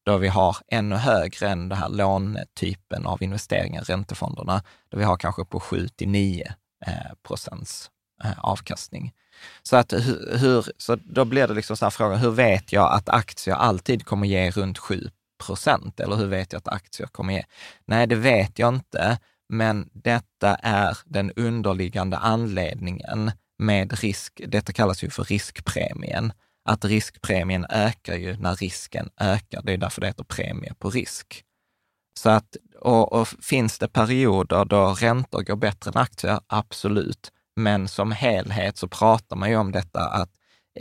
[0.07, 5.17] då vi har ännu högre än den här låntypen av investeringar, räntefonderna, där vi har
[5.17, 6.55] kanske på 7 till 9
[6.87, 6.93] eh,
[7.29, 7.91] procents
[8.25, 9.13] Eh, avkastning.
[9.63, 13.09] Så, att, hur, så då blir det liksom så här frågan, hur vet jag att
[13.09, 15.11] aktier alltid kommer ge runt 7
[15.47, 16.01] procent?
[16.01, 17.45] Eller hur vet jag att aktier kommer ge?
[17.87, 24.41] Nej, det vet jag inte, men detta är den underliggande anledningen med risk.
[24.47, 26.33] Detta kallas ju för riskpremien.
[26.65, 29.63] Att riskpremien ökar ju när risken ökar.
[29.63, 31.45] Det är därför det heter premie på risk.
[32.19, 36.41] Så att, och, och finns det perioder då räntor går bättre än aktier?
[36.47, 37.33] Absolut.
[37.57, 40.31] Men som helhet så pratar man ju om detta att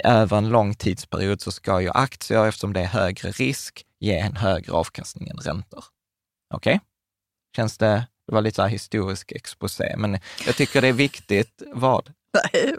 [0.04, 4.36] över en lång tidsperiod så ska ju aktier, eftersom det är högre risk, ge en
[4.36, 5.84] högre avkastning än räntor.
[6.54, 6.76] Okej?
[6.76, 6.80] Okay?
[7.56, 11.62] Känns det, det var lite så här historisk exposé, men jag tycker det är viktigt.
[11.74, 12.14] Vad?
[12.54, 12.76] Nej,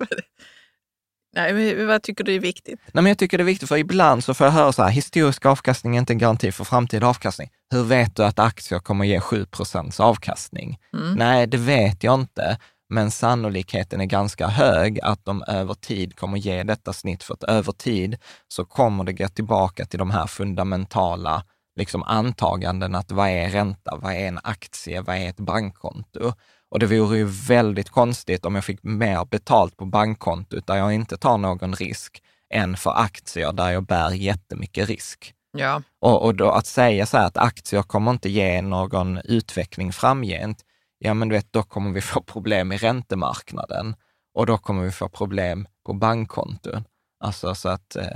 [1.34, 2.80] Nej, men vad tycker du är viktigt?
[2.92, 4.90] Nej, men jag tycker det är viktigt, för ibland så får jag höra så här,
[4.90, 7.50] historisk avkastning är inte en garanti för framtida avkastning.
[7.70, 10.78] Hur vet du att aktier kommer ge 7% avkastning?
[10.94, 11.14] Mm.
[11.14, 12.58] Nej, det vet jag inte,
[12.92, 17.44] men sannolikheten är ganska hög att de över tid kommer ge detta snitt, för att
[17.44, 21.44] över tid så kommer det gå tillbaka till de här fundamentala
[21.76, 26.32] liksom antaganden att vad är ränta, vad är en aktie, vad är ett bankkonto?
[26.70, 30.92] Och det vore ju väldigt konstigt om jag fick mer betalt på bankkontot där jag
[30.92, 32.22] inte tar någon risk
[32.54, 35.34] än för aktier där jag bär jättemycket risk.
[35.58, 35.82] Ja.
[36.00, 40.64] Och, och att säga så här att aktier kommer inte ge någon utveckling framgent,
[41.04, 43.96] ja men du vet, då kommer vi få problem i räntemarknaden
[44.34, 46.84] och då kommer vi få problem på bankkonton.
[47.24, 48.06] Alltså så att, eh,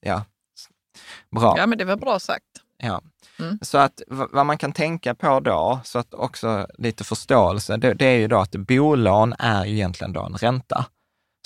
[0.00, 0.24] ja,
[1.30, 1.54] bra.
[1.58, 2.46] Ja, men det var bra sagt.
[2.82, 3.02] Ja.
[3.38, 3.58] Mm.
[3.62, 8.06] Så att vad man kan tänka på då, så att också lite förståelse, det, det
[8.06, 10.86] är ju då att bolån är ju egentligen då en ränta.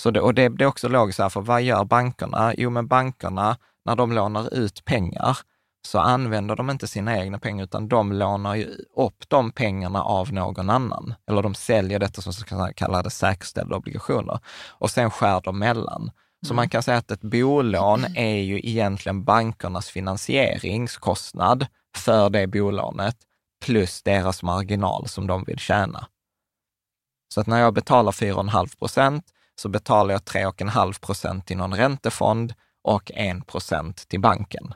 [0.03, 2.53] Så det, och det, det är också logiskt här, för vad gör bankerna?
[2.57, 5.37] Jo, men bankerna, när de lånar ut pengar,
[5.85, 10.33] så använder de inte sina egna pengar, utan de lånar ju upp de pengarna av
[10.33, 11.13] någon annan.
[11.27, 12.45] Eller de säljer detta som så
[12.75, 16.11] kallade säkerställda obligationer och sen skär de mellan.
[16.47, 21.67] Så man kan säga att ett bolån är ju egentligen bankernas finansieringskostnad
[21.97, 23.17] för det bolånet
[23.65, 26.07] plus deras marginal som de vill tjäna.
[27.33, 32.53] Så att när jag betalar 4,5 procent så betalar jag 3,5 procent till någon räntefond
[32.83, 34.73] och 1 procent till banken.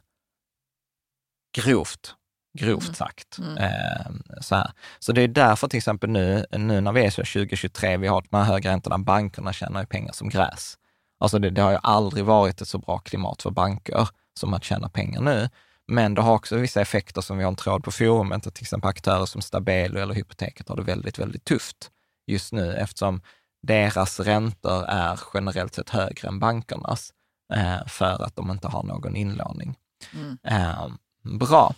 [1.58, 2.16] Grovt,
[2.60, 2.94] grovt mm.
[2.94, 3.38] sagt.
[3.38, 3.58] Mm.
[3.58, 4.72] Eh, så, här.
[5.00, 8.26] så det är därför till exempel nu, nu när vi är så 2023, vi har
[8.30, 10.78] de här höga räntorna, bankerna tjänar ju pengar som gräs.
[11.20, 14.10] Alltså det, det har ju aldrig varit ett så bra klimat för banker
[14.40, 15.50] som att tjäna pengar nu.
[15.88, 18.90] Men det har också vissa effekter som vi har en tråd på forumet, till exempel
[18.90, 21.92] aktörer som Stabelo eller Hypoteket har det väldigt, väldigt tufft
[22.28, 23.22] just nu eftersom
[23.68, 27.14] deras räntor är generellt sett högre än bankernas
[27.54, 29.76] eh, för att de inte har någon inlåning.
[30.14, 30.38] Mm.
[30.44, 30.88] Eh,
[31.38, 31.74] bra.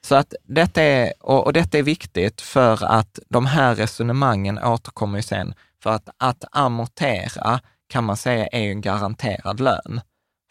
[0.00, 5.18] Så att detta är, och, och, detta är viktigt för att de här resonemangen återkommer
[5.18, 5.54] ju sen.
[5.82, 10.00] För att, att amortera kan man säga är en garanterad lön.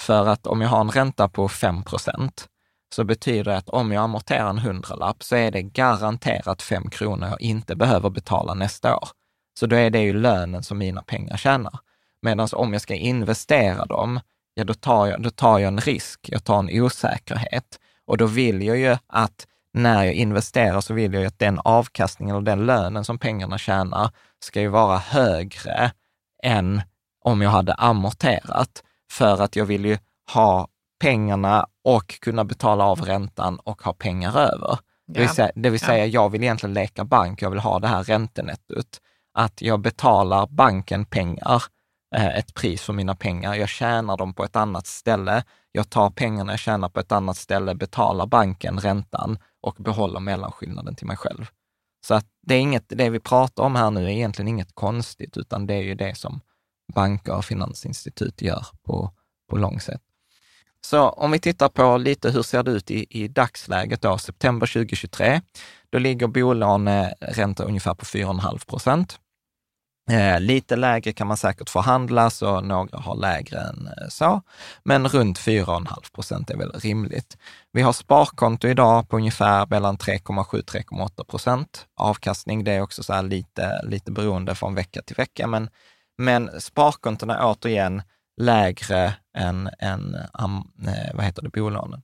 [0.01, 2.47] För att om jag har en ränta på 5 procent,
[2.95, 7.27] så betyder det att om jag amorterar en hundralapp så är det garanterat 5 kronor
[7.29, 9.07] jag inte behöver betala nästa år.
[9.59, 11.79] Så då är det ju lönen som mina pengar tjänar.
[12.21, 14.19] Medan om jag ska investera dem,
[14.53, 17.79] ja då tar, jag, då tar jag en risk, jag tar en osäkerhet.
[18.11, 21.59] Och då vill jag ju att när jag investerar så vill jag ju att den
[21.59, 25.91] avkastningen och den lönen som pengarna tjänar ska ju vara högre
[26.43, 26.81] än
[27.25, 29.97] om jag hade amorterat, för att jag vill ju
[30.33, 30.67] ha
[31.01, 34.67] pengarna och kunna betala av räntan och ha pengar över.
[34.67, 34.79] Ja.
[35.07, 36.23] Det vill, säga, det vill säga ja.
[36.23, 39.01] jag vill egentligen leka bank, jag vill ha det här räntenettot.
[39.33, 41.63] Att jag betalar banken pengar,
[42.15, 43.55] Eh, ett pris för mina pengar.
[43.55, 45.43] Jag tjänar dem på ett annat ställe.
[45.71, 50.95] Jag tar pengarna jag tjänar på ett annat ställe, betalar banken räntan och behåller mellanskillnaden
[50.95, 51.45] till mig själv.
[52.07, 55.37] Så att det, är inget, det vi pratar om här nu är egentligen inget konstigt,
[55.37, 56.41] utan det är ju det som
[56.93, 59.11] banker och finansinstitut gör på,
[59.49, 60.03] på lång sikt.
[60.85, 64.67] Så om vi tittar på lite hur ser det ut i, i dagsläget då, september
[64.67, 65.41] 2023,
[65.89, 69.19] då ligger bolåneränta ungefär på 4,5 procent.
[70.11, 74.41] Eh, lite lägre kan man säkert förhandla, så några har lägre än eh, så,
[74.83, 77.37] men runt 4,5 procent är väl rimligt.
[77.71, 82.63] Vi har sparkonto idag på ungefär mellan 3,7-3,8 procent avkastning.
[82.63, 85.69] Det är också så lite, lite beroende från vecka till vecka, men
[86.17, 88.01] men sparkontona är återigen
[88.41, 92.01] lägre än, än eh, vad heter det, bolånen.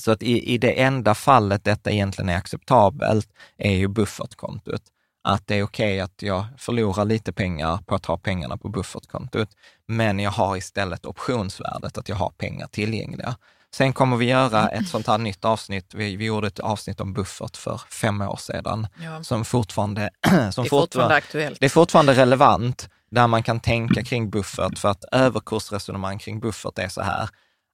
[0.00, 4.82] Så att i, i det enda fallet detta egentligen är acceptabelt är ju buffertkontot.
[5.28, 8.68] Att det är okej okay att jag förlorar lite pengar på att ha pengarna på
[8.68, 9.48] buffertkontot,
[9.86, 13.36] men jag har istället optionsvärdet, att jag har pengar tillgängliga.
[13.74, 15.94] Sen kommer vi göra ett sånt här nytt avsnitt.
[15.94, 19.22] Vi, vi gjorde ett avsnitt om buffert för fem år sedan, ja.
[19.22, 20.10] som fortfarande...
[20.26, 21.60] som det är fortfarande, fortfarande aktuellt.
[21.60, 26.78] Det är fortfarande relevant, där man kan tänka kring buffert, för att överkursresonemang kring buffert
[26.78, 27.28] är så här,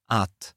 [0.08, 0.52] att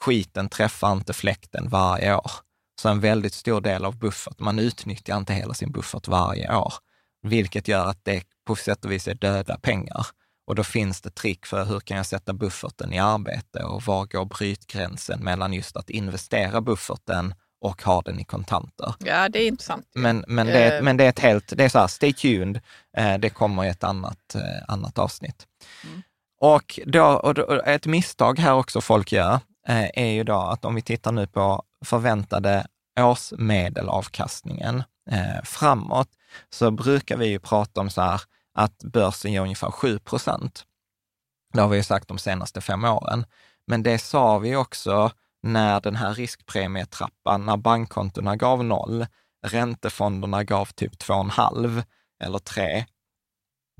[0.00, 2.30] skiten träffar inte fläkten varje år.
[2.80, 6.74] Så en väldigt stor del av buffert, man utnyttjar inte hela sin buffert varje år,
[7.22, 10.06] vilket gör att det på sätt och vis är döda pengar.
[10.46, 14.06] Och då finns det trick för hur kan jag sätta bufferten i arbete och var
[14.06, 18.94] går brytgränsen mellan just att investera bufferten och ha den i kontanter.
[18.98, 19.86] Ja, det är intressant.
[19.94, 20.82] Men, men, det, Eh.
[20.82, 22.60] men det är ett helt, det är så här, stay tuned,
[22.96, 25.46] eh, det kommer i ett annat, eh, annat avsnitt.
[25.84, 26.02] Mm.
[26.40, 29.40] Och, då, och då, ett misstag här också folk gör,
[29.94, 32.66] är ju då att om vi tittar nu på förväntade
[33.00, 36.08] årsmedelavkastningen eh, framåt,
[36.50, 38.20] så brukar vi ju prata om så här
[38.54, 40.64] att börsen ger ungefär 7 procent.
[41.52, 43.24] Det har vi ju sagt de senaste fem åren.
[43.66, 45.10] Men det sa vi också
[45.42, 49.06] när den här riskpremietrappan, när bankkontona gav noll,
[49.46, 51.82] räntefonderna gav typ 2,5
[52.22, 52.84] eller 3,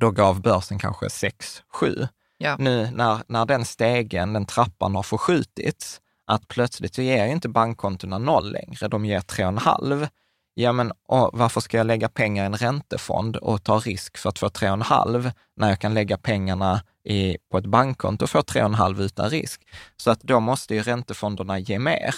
[0.00, 2.08] då gav börsen kanske 6, 7.
[2.38, 2.56] Ja.
[2.58, 6.00] Nu när, när den stegen, den trappan har förskjutits,
[6.30, 10.08] att plötsligt så ger inte bankkontona noll längre, de ger 3,5.
[10.54, 14.28] Ja, men och varför ska jag lägga pengar i en räntefond och ta risk för
[14.28, 19.02] att få 3,5 när jag kan lägga pengarna i, på ett bankkonto och få 3,5
[19.02, 19.62] utan risk?
[19.96, 22.14] Så att då måste ju räntefonderna ge mer.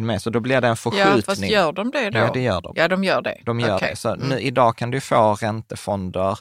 [0.00, 0.22] Med?
[0.22, 1.16] Så då blir det en förskjutning.
[1.16, 2.18] Ja, fast gör de det då?
[2.18, 2.72] Ja, det gör de.
[2.76, 3.40] Ja, de gör det.
[3.44, 3.90] De gör Okej.
[3.90, 3.96] det.
[3.96, 4.28] Så Mm.
[4.28, 6.38] nu, idag kan du få räntefonder,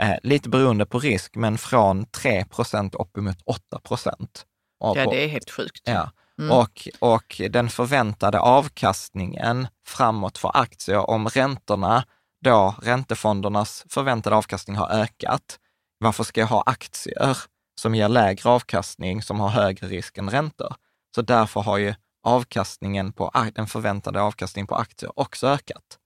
[0.00, 4.44] eh, lite beroende på risk, men från 3 procent uppemot 8 procent.
[4.80, 5.80] Ja, det är helt sjukt.
[5.84, 6.10] Ja.
[6.38, 6.52] Mm.
[6.52, 12.04] Och, och den förväntade avkastningen framåt för aktier, om räntorna,
[12.44, 15.58] då räntefondernas förväntade avkastning har ökat,
[15.98, 17.38] varför ska jag ha aktier
[17.80, 20.74] som ger lägre avkastning, som har högre risk än räntor?
[21.14, 25.98] Så därför har ju avkastningen på, den förväntade avkastningen på aktier också ökat.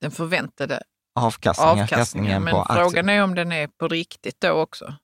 [0.00, 0.82] Den förväntade
[1.14, 2.44] Avkastningen, avkastningen.
[2.44, 2.84] Men på aktier.
[2.84, 4.94] frågan är om den är på riktigt då också.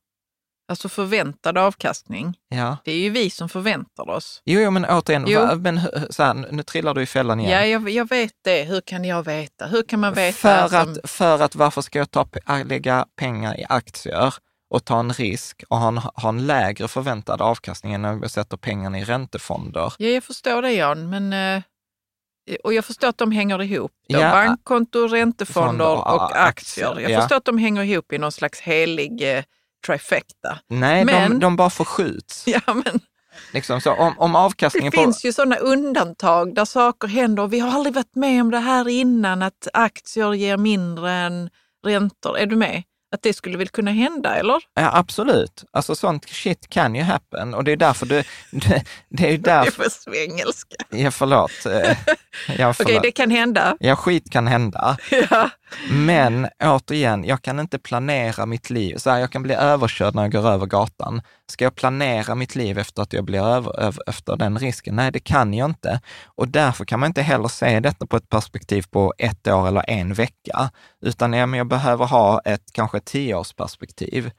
[0.68, 2.34] Alltså förväntad avkastning.
[2.48, 2.76] Ja.
[2.84, 4.42] Det är ju vi som förväntar oss.
[4.44, 5.40] Jo, jo, men återigen, Jo.
[5.40, 7.52] va, men, så här, nu trillar du i fällan igen.
[7.52, 8.62] Ja, jag, jag vet det.
[8.64, 9.66] Hur kan jag veta?
[9.66, 10.38] Hur kan man veta?
[10.38, 12.26] För som- att, för att varför ska jag ta,
[12.64, 14.34] lägga pengar i aktier
[14.70, 18.30] och ta en risk och ha en, ha en lägre förväntad avkastning än om jag
[18.30, 19.92] sätter pengarna i räntefonder?
[19.98, 21.62] Ja, jag förstår det Jan, men eh,
[22.64, 23.92] och jag förstår att de hänger ihop.
[24.08, 24.18] Då.
[24.18, 24.30] Ja.
[24.30, 27.20] Bankkonto, räntefonder Fonder och aktier, Jag ja.
[27.20, 29.44] förstår att de hänger ihop i någon slags helig eh,
[29.92, 30.58] trifecta.
[30.68, 32.44] Nej, de, Men- de bara förskjuts.
[32.46, 33.00] Ja, men
[33.52, 35.00] Liksom, så om, om det avkastningen på...
[35.00, 37.46] finns ju sådana undantag där saker händer.
[37.46, 41.50] Vi har aldrig varit med om det här innan, att aktier ger mindre än
[41.86, 42.38] räntor.
[42.38, 42.82] Är du med?
[43.14, 44.56] Att det skulle väl kunna hända, eller?
[44.74, 45.64] Ja, absolut.
[45.72, 48.22] Alltså sånt shit can ju happen och det är därför du...
[48.50, 49.82] Det, det är ju Det är därför...
[49.82, 50.76] för svengelska.
[50.90, 51.50] Ja, förlåt.
[51.66, 51.96] Eh,
[52.58, 53.76] Ja, Okej, det kan hända.
[53.80, 54.96] Ja, skit kan hända.
[55.30, 55.50] Ja.
[55.90, 58.96] Men återigen, jag kan inte planera mitt liv.
[58.96, 61.22] Så här, jag kan bli överkörd när jag går över gatan.
[61.50, 64.96] Ska jag planera mitt liv efter att jag blir över, över, efter den risken?
[64.96, 66.00] Nej, det kan jag inte.
[66.24, 69.90] Och därför kan man inte heller se detta på ett perspektiv på ett år eller
[69.90, 74.30] en vecka, utan ja, men jag behöver ha ett kanske tioårsperspektiv.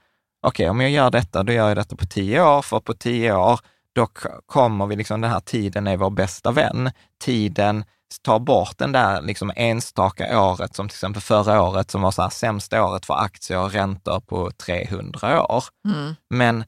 [0.47, 3.35] Okej, om jag gör detta, då gör jag detta på tio år, för på tio
[3.35, 3.59] år,
[3.95, 4.07] då
[4.45, 6.91] kommer vi, liksom, den här tiden är vår bästa vän.
[7.23, 7.83] Tiden
[8.21, 12.21] tar bort den där liksom enstaka året, som till exempel förra året som var så
[12.21, 15.63] här sämsta året för aktier och räntor på 300 år.
[15.87, 16.15] Mm.
[16.29, 16.63] Men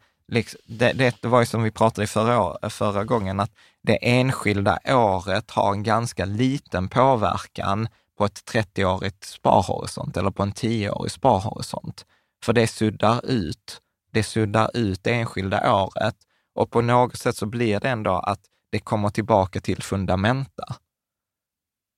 [0.65, 5.52] det, det var ju som vi pratade i förra, förra gången, att det enskilda året
[5.52, 12.06] har en ganska liten påverkan på ett 30-årigt sparhorisont eller på en 10-årig sparhorisont.
[12.44, 16.15] För det suddar ut, det suddar ut det enskilda året
[16.56, 18.39] och på något sätt så blir det ändå att
[18.72, 20.63] det kommer tillbaka till fundamenta.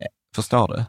[0.03, 0.85] Eh, Förstår du?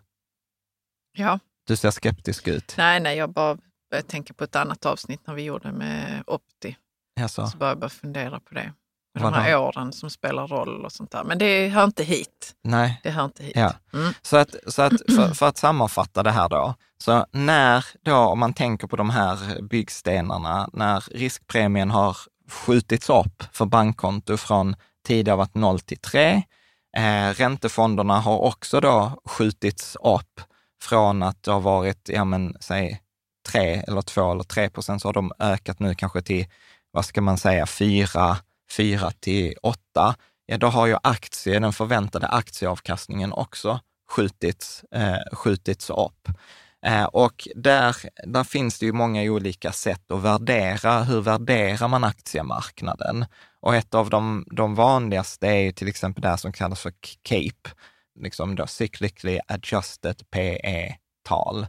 [1.17, 1.39] ja.
[1.67, 2.75] Du ser skeptisk ut.
[2.79, 3.59] Nej, nej, jag bara
[3.91, 6.77] började tänka på ett annat avsnitt när vi gjorde med Opti.
[7.21, 8.73] Alltså, Så började jag bara fundera på det.
[9.15, 9.37] Med Vadå?
[9.37, 11.25] de här åren som spelar roll och sånt där.
[11.25, 12.55] Men det hör inte hit.
[12.63, 13.01] nej.
[13.03, 13.53] Det hör inte hit.
[13.57, 13.73] Ja.
[13.93, 14.13] Mm.
[14.23, 18.39] Så att, så att för, för att sammanfatta det här då, så när då, om
[18.39, 22.17] man tänker på de här byggstenarna, när riskpremien har
[22.51, 26.43] skjutits upp för bankkonto från tidigare varit 0 till 3,
[26.97, 30.41] eh, räntefonderna har också då skjutits upp
[30.83, 33.01] från att det har varit, ja men säg
[33.49, 36.47] 3 eller 2 eller 3 procent, så har de ökat nu kanske till,
[36.95, 38.37] vad ska man säga, 4,
[38.77, 40.15] 4 till 8
[40.47, 43.81] ja då har ju aktie, den förväntade aktieavkastningen också
[44.11, 46.29] skjutits, eh, skjutits upp.
[46.87, 51.03] Eh, och där, där finns det ju många olika sätt att värdera.
[51.03, 53.27] Hur värderar man aktiemarknaden?
[53.61, 56.93] Och ett av de, de vanligaste är ju till exempel det här som kallas för
[57.23, 57.71] CAPE,
[58.21, 61.67] liksom då cyclically adjusted PE-tal.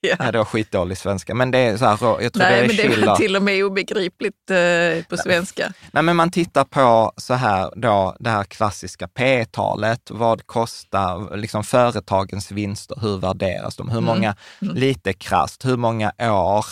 [0.08, 0.16] Ja.
[0.18, 2.66] Ja, det var skitdålig svenska, men det är så här, jag tror det Nej, är
[2.66, 5.72] men det var till och med obegripligt eh, på svenska.
[5.92, 10.10] Nej, men man tittar på så här då, det här klassiska P-talet.
[10.10, 12.98] Vad kostar liksom företagens vinster?
[13.00, 13.88] Hur värderas de?
[13.88, 16.64] Hur många, lite krasst, hur många år,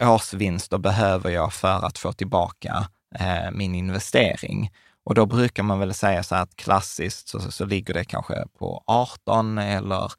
[0.00, 2.88] årsvinster behöver jag för att få tillbaka
[3.18, 4.70] eh, min investering?
[5.04, 8.34] Och då brukar man väl säga så här att klassiskt så, så ligger det kanske
[8.58, 10.12] på 18 eller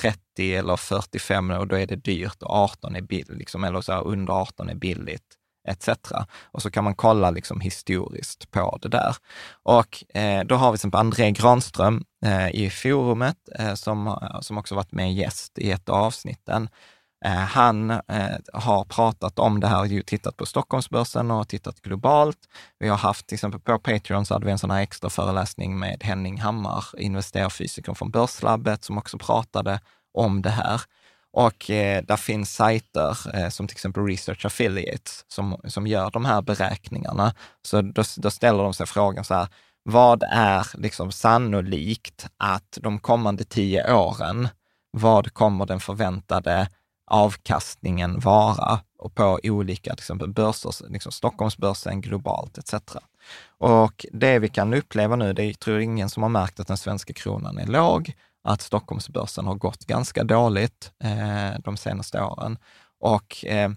[0.00, 3.92] 30 eller 45 och då är det dyrt och 18 är billigt, liksom, eller så
[3.92, 5.38] här, under 18 är billigt
[5.68, 5.88] etc.
[6.44, 9.16] Och så kan man kolla liksom historiskt på det där.
[9.62, 14.58] Och eh, då har vi till exempel André Granström eh, i forumet eh, som, som
[14.58, 16.68] också varit med gäst i ett av avsnitten.
[17.24, 22.38] Eh, han eh, har pratat om det här, tittat på Stockholmsbörsen och tittat globalt.
[22.78, 25.78] Vi har haft, till exempel på Patreon så hade vi en sån här extra föreläsning
[25.78, 29.80] med Henning Hammar, investerarfysikern från Börslabbet, som också pratade
[30.14, 30.80] om det här.
[31.32, 36.24] Och eh, där finns sajter eh, som till exempel Research Affiliates som, som gör de
[36.24, 37.34] här beräkningarna.
[37.62, 39.48] Så då, då ställer de sig frågan så här,
[39.82, 44.48] vad är liksom sannolikt att de kommande tio åren,
[44.90, 46.68] vad kommer den förväntade
[47.10, 52.74] avkastningen vara och på olika till exempel börser, liksom Stockholmsbörsen, globalt etc.
[53.58, 56.66] Och det vi kan uppleva nu, det är, tror jag ingen som har märkt att
[56.66, 58.12] den svenska kronan är låg
[58.44, 62.58] att Stockholmsbörsen har gått ganska dåligt eh, de senaste åren.
[63.00, 63.70] Och eh,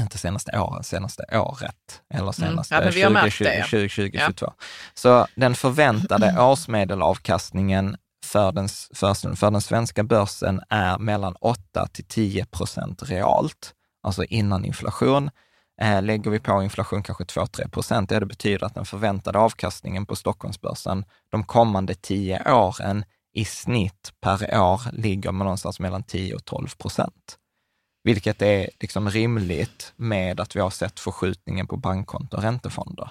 [0.00, 2.96] inte senaste åren, senaste året, eller senaste mm.
[2.96, 4.46] ja, 2020, 2022.
[4.46, 4.54] Ja.
[4.94, 7.96] Så den förväntade årsmedelavkastningen
[8.26, 14.24] för den, för, för den svenska börsen är mellan 8 till 10 procent realt, alltså
[14.24, 15.30] innan inflation.
[15.80, 20.16] Eh, lägger vi på inflation kanske 2-3 procent, det betyder att den förväntade avkastningen på
[20.16, 26.44] Stockholmsbörsen de kommande tio åren i snitt per år ligger med någonstans mellan 10 och
[26.44, 27.38] 12 procent.
[28.04, 33.10] Vilket är liksom rimligt med att vi har sett förskjutningen på bankkonto och räntefonder.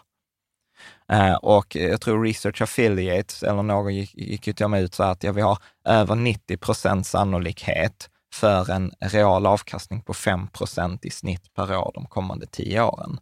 [1.13, 4.93] Uh, och jag tror Research Affiliates, eller någon gick, gick ju till och med ut
[4.93, 10.47] så att ja, vi har över 90 procent sannolikhet för en real avkastning på 5
[10.47, 13.19] procent i snitt per år de kommande tio åren.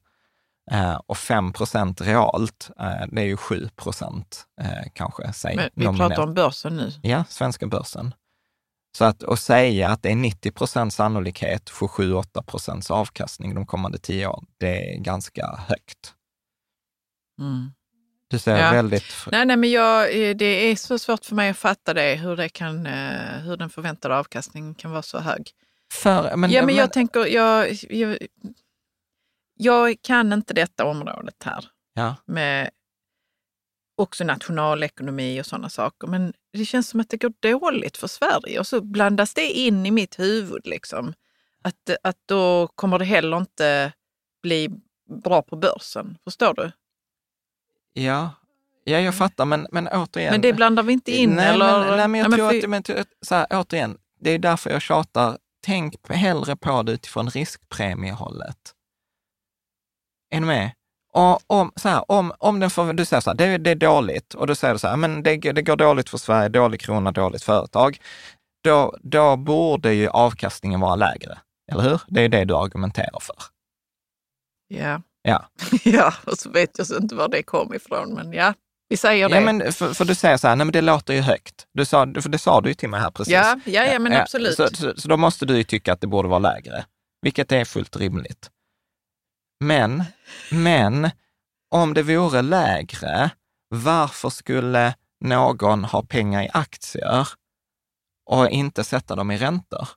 [0.72, 5.34] Eh, och 5 procent realt, eh, det är ju 7 procent eh, kanske.
[5.34, 6.09] Säg, Men vi nominellt.
[6.09, 6.91] pratar om börsen nu?
[7.01, 8.14] Ja, svenska börsen.
[8.97, 13.66] Så att, att säga att det är 90 procents sannolikhet för 7-8 procents avkastning de
[13.66, 16.14] kommande tio åren, det är ganska högt.
[17.40, 17.72] Mm.
[18.28, 18.72] Du ser ja.
[18.72, 19.28] väldigt...
[19.32, 22.50] Nej, nej, men jag, det är så svårt för mig att fatta det, hur, det
[22.50, 22.86] kan,
[23.46, 25.52] hur den förväntade avkastningen kan vara så hög.
[25.94, 28.18] För, men, ja, men, men jag tänker, jag, jag,
[29.56, 31.66] jag kan inte detta området här.
[31.94, 32.16] Ja.
[32.26, 32.70] Med
[33.96, 36.08] också nationalekonomi och sådana saker.
[36.08, 39.86] Men det känns som att det går dåligt för Sverige och så blandas det in
[39.86, 40.68] i mitt huvud.
[40.68, 41.14] Liksom.
[41.64, 43.94] Att, att då kommer det heller inte
[44.42, 44.70] bli
[45.24, 46.18] bra på börsen.
[46.24, 46.72] Förstår du?
[47.94, 48.30] Ja,
[48.84, 49.46] ja jag fattar.
[49.46, 50.32] Men, men återigen.
[50.32, 51.30] Men det blandar vi inte in?
[51.30, 51.80] Nej, eller?
[51.80, 52.58] Men, nej, men jag nej, tror för...
[52.58, 55.38] att, men, så här, återigen, det är därför jag tjatar.
[55.66, 58.58] Tänk hellre på det utifrån riskpremiehållet.
[60.30, 60.72] Är ni med?
[61.14, 63.76] Och om, så här, om, om den får, du säger så här, det, det är
[63.76, 66.82] dåligt och då säger du så här, men det, det går dåligt för Sverige, dålig
[66.82, 67.98] krona, dåligt företag.
[68.64, 71.38] Då, då borde ju avkastningen vara lägre,
[71.72, 72.02] eller hur?
[72.08, 73.36] Det är det du argumenterar för.
[74.68, 75.02] Ja.
[75.24, 75.49] Ja.
[75.84, 78.53] ja, och så vet jag så inte var det kom ifrån, men ja,
[78.89, 79.36] vi säger det.
[79.36, 81.67] Ja, men för, för du säger så här, nej men det låter ju högt.
[81.74, 83.34] Du sa, för det sa du ju till mig här precis.
[83.34, 84.55] Ja, ja, ja men absolut.
[84.55, 86.86] Så, så, så då måste du ju tycka att det borde vara lägre,
[87.21, 88.49] vilket är fullt rimligt.
[89.59, 90.03] Men,
[90.51, 91.09] men
[91.71, 93.30] om det vore lägre,
[93.69, 94.95] varför skulle
[95.26, 97.28] någon ha pengar i aktier
[98.30, 99.88] och inte sätta dem i räntor?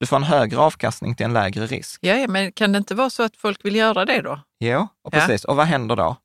[0.00, 1.98] Du får en högre avkastning till en lägre risk.
[2.02, 4.40] Ja, men kan det inte vara så att folk vill göra det då?
[4.60, 5.44] Jo, och precis.
[5.44, 5.50] Ja.
[5.50, 6.16] Och vad händer då?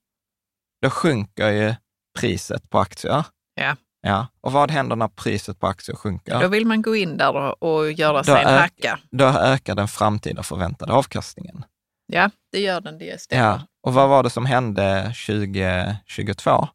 [0.81, 1.75] Då sjunker ju
[2.19, 3.23] priset på aktier.
[3.55, 3.75] Ja.
[4.05, 6.39] Ja, och vad händer när priset på aktier sjunker?
[6.39, 8.99] Då vill man gå in där och, och göra sig en hacka.
[9.11, 11.65] Då ökar den framtida förväntade avkastningen.
[12.05, 13.43] Ja, det gör den, det stämmer.
[13.43, 16.67] Ja, och vad var det som hände 2022?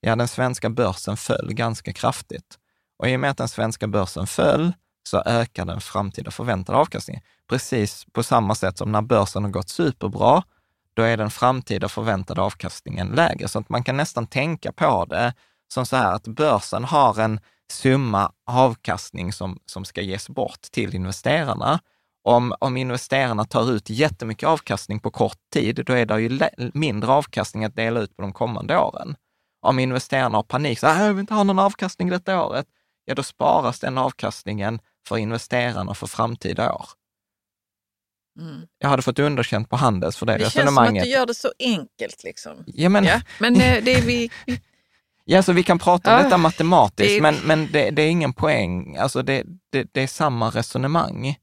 [0.00, 2.58] Ja, den svenska börsen föll ganska kraftigt.
[2.98, 4.72] Och i och med att den svenska börsen föll
[5.08, 7.22] så ökar den framtida förväntade avkastningen.
[7.48, 10.42] Precis på samma sätt som när börsen har gått superbra,
[10.94, 13.48] då är den framtida förväntade avkastningen lägre.
[13.48, 15.34] Så att man kan nästan tänka på det
[15.72, 17.40] som så här att börsen har en
[17.72, 21.80] summa avkastning som, som ska ges bort till investerarna
[22.22, 26.40] om, om investerarna tar ut jättemycket avkastning på kort tid, då är det ju
[26.74, 29.16] mindre avkastning att dela ut på de kommande åren.
[29.60, 32.66] Om investerarna har panik, så här, äh, jag vill inte ha någon avkastning detta året,
[33.04, 36.86] ja då sparas den avkastningen för investerarna för framtida år.
[38.40, 38.62] Mm.
[38.78, 41.04] Jag hade fått underkänt på Handels för det, det resonemanget.
[41.04, 42.24] Det känns som att du gör det så enkelt.
[42.24, 42.64] Liksom.
[42.66, 44.30] Ja, men, ja, men eh, det är vi...
[45.30, 47.22] Ja, så vi kan prata om detta matematiskt, det...
[47.22, 48.96] men, men det, det, är ingen poäng.
[48.96, 51.36] Alltså det, det, är samma resonemang.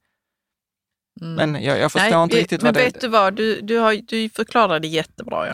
[1.22, 3.61] Men jag, jag förstår Nej, inte vi- riktigt men vad det vet du vad, du,
[3.61, 5.47] du, har, du förklarar det jättebra.
[5.47, 5.53] Ja.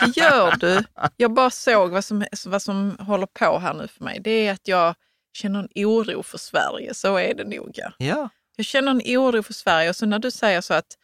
[0.00, 0.84] det gör du.
[1.16, 4.20] Jag bara såg vad som, vad som håller på här nu för mig.
[4.20, 4.94] Det är att jag
[5.36, 7.70] känner en oro för Sverige, så är det nog.
[7.74, 7.92] Ja.
[7.98, 10.98] Ja, Jag känner en oro för Sverige och så när du säger så att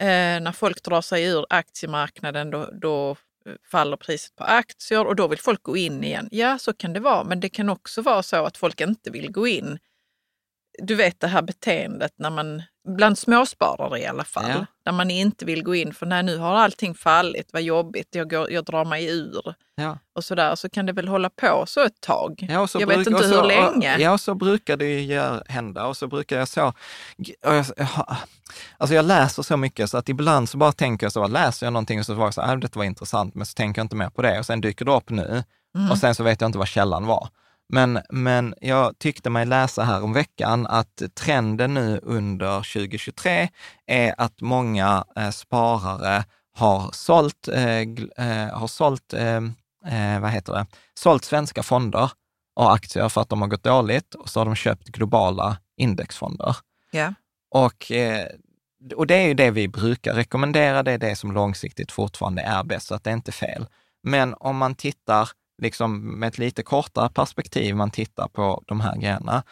[0.00, 0.06] eh,
[0.40, 3.10] när folk drar sig ur aktiemarknaden då, då
[3.46, 6.28] eh, faller priset på aktier och då vill folk gå in igen.
[6.30, 9.32] Ja, så kan det vara, men det kan också vara så att folk inte vill
[9.32, 9.78] gå in.
[10.78, 12.62] Du vet det här beteendet när man,
[12.96, 14.66] bland småsparare i alla fall, Ja.
[14.84, 18.30] där man inte vill gå in för nej, nu har allting fallit, vad jobbigt, jag,
[18.30, 19.98] går, jag drar mig ur ja.
[20.16, 22.46] och sådär, så kan det väl hålla på så ett tag.
[22.50, 23.94] Ja, jag vet inte så, hur länge.
[23.94, 26.72] Och, ja, och så brukar det ju hända och så brukar jag så...
[27.42, 27.64] jag,
[28.78, 31.72] alltså jag läser så mycket så att ibland så bara tänker jag så, läser jag
[31.72, 33.84] någonting och så var jag så här, "Ah, detta var intressant, men så tänker jag
[33.84, 35.44] inte mer på det och sen dyker det upp nu
[35.76, 35.90] Mm.
[35.90, 37.28] och sen så vet jag inte vad källan var.
[37.74, 43.48] Men, men jag tyckte mig läsa här om veckan att trenden nu under 2023
[43.86, 47.80] är att många eh, sparare har sålt, eh,
[48.26, 49.36] eh, har sålt eh,
[49.86, 52.10] eh, vad heter det, sålt svenska fonder
[52.56, 56.56] och aktier för att de har gått dåligt och så har de köpt globala indexfonder.
[56.90, 57.14] Ja.
[57.50, 58.26] Och, eh,
[58.96, 62.64] och det är ju det vi brukar rekommendera, det är det som långsiktigt fortfarande är
[62.64, 63.66] bäst, så att det är inte fel.
[64.02, 65.28] Men om man tittar
[65.62, 69.42] liksom med ett lite kortare perspektiv, man tittar på de här grejerna,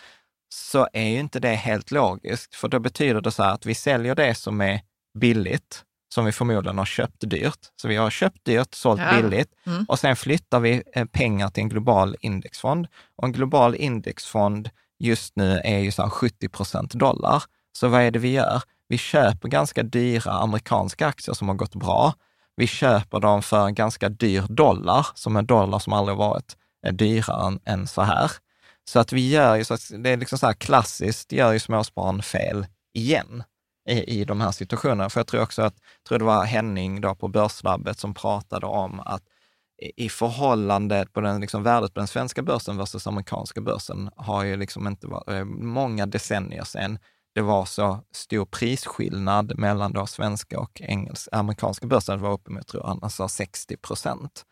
[0.54, 2.54] så är ju inte det helt logiskt.
[2.54, 4.80] För då betyder det så här att vi säljer det som är
[5.18, 5.84] billigt,
[6.14, 7.58] som vi förmodligen har köpt dyrt.
[7.82, 9.22] Så vi har köpt dyrt, sålt Ja.
[9.22, 9.84] billigt Mm.
[9.88, 12.86] och sen flyttar vi eh, pengar till en global indexfond.
[13.16, 17.42] Och en global indexfond just nu är ju så här 70 procent dollar.
[17.72, 18.62] Så vad är det vi gör?
[18.88, 22.14] Vi köper ganska dyra amerikanska aktier som har gått bra.
[22.60, 26.56] Vi köper dem för en ganska dyr dollar, som en dollar som aldrig varit
[26.86, 28.30] eh, dyrare än, än så här.
[28.84, 31.58] Så att vi gör ju så att det är liksom så här klassiskt, gör ju
[31.58, 33.42] småspararen fel igen
[33.88, 35.10] i, i de här situationerna.
[35.10, 38.66] För jag tror också att, jag tror det var Henning då på Börslabbet som pratade
[38.66, 39.22] om att
[39.96, 44.56] i- förhållande på den, liksom, värdet på den svenska börsen versus amerikanska börsen har ju
[44.56, 46.98] liksom inte varit, eh, många decennier sedan
[47.34, 52.16] det var så stor prisskillnad mellan då svenska och engelska, amerikanska börsen.
[52.18, 54.44] Det var uppemot, tror jag tror han sa 60 procent.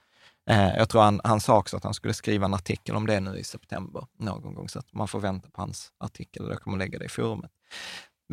[0.50, 3.20] Eh, jag tror han, han sa också att han skulle skriva en artikel om det
[3.20, 6.60] nu i september någon gång, så att man får vänta på hans artikel och jag
[6.60, 7.50] kommer lägga det i forumet.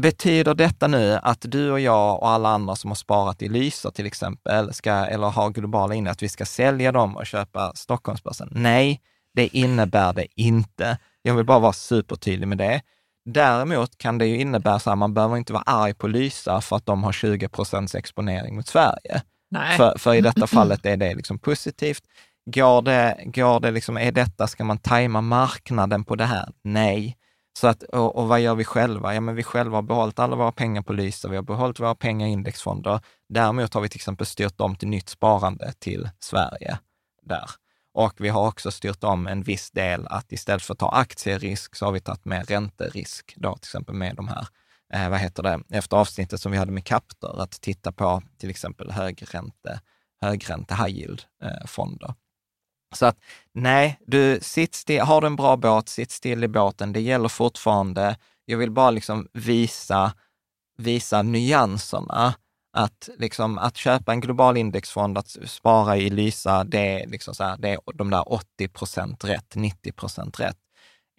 [0.02, 3.92] Betyder detta nu att du och jag och alla andra som har sparat i Lysa
[3.92, 8.50] till exempel, ska, eller har globala inne, att vi ska sälja dem och köpa Stockholmsbörsen?
[8.52, 9.02] Nej,
[9.34, 10.98] det innebär det inte.
[11.22, 12.82] Jag vill bara vara supertydlig med det.
[13.26, 16.76] Däremot kan det ju innebära så här, man behöver inte vara arg på Lysa för
[16.76, 19.22] att de har 20 procents exponering mot Sverige.
[19.78, 22.04] För, för i detta fallet är det liksom positivt.
[22.46, 26.50] Går det, går det liksom, är detta, ska man tajma marknaden på det här?
[26.64, 27.18] Nej.
[27.58, 29.14] Så att, och, och vad gör vi själva?
[29.14, 31.96] Ja, men vi själva har behållit alla våra pengar på Lysa, vi har behållit våra
[31.96, 33.00] pengar i indexfonder.
[33.30, 36.78] Däremot har vi till exempel styrt om till nytt sparande till Sverige
[37.22, 37.50] där.
[37.96, 41.76] Och vi har också styrt om en viss del att istället för att ta aktierisk
[41.76, 44.48] så har vi tagit med ränterisk, då till exempel med de här,
[44.94, 48.50] eh, vad heter det, efter avsnittet som vi hade med Captor, att titta på till
[48.50, 49.80] exempel högränte,
[50.22, 52.08] högränte high yield-fonder.
[52.08, 52.14] Eh,
[52.96, 53.18] så att
[53.54, 56.94] nej, du sitt still, har du en bra båt, sitt still i båten.
[56.94, 58.18] Det gäller fortfarande.
[58.46, 60.14] Jag vill bara liksom visa,
[60.78, 62.34] visa nyanserna.
[62.78, 67.44] Att, liksom, att köpa en global indexfond, att spara i Lysa, det är, liksom så
[67.44, 70.58] här, det är de där 80 procent rätt, 90 procent rätt.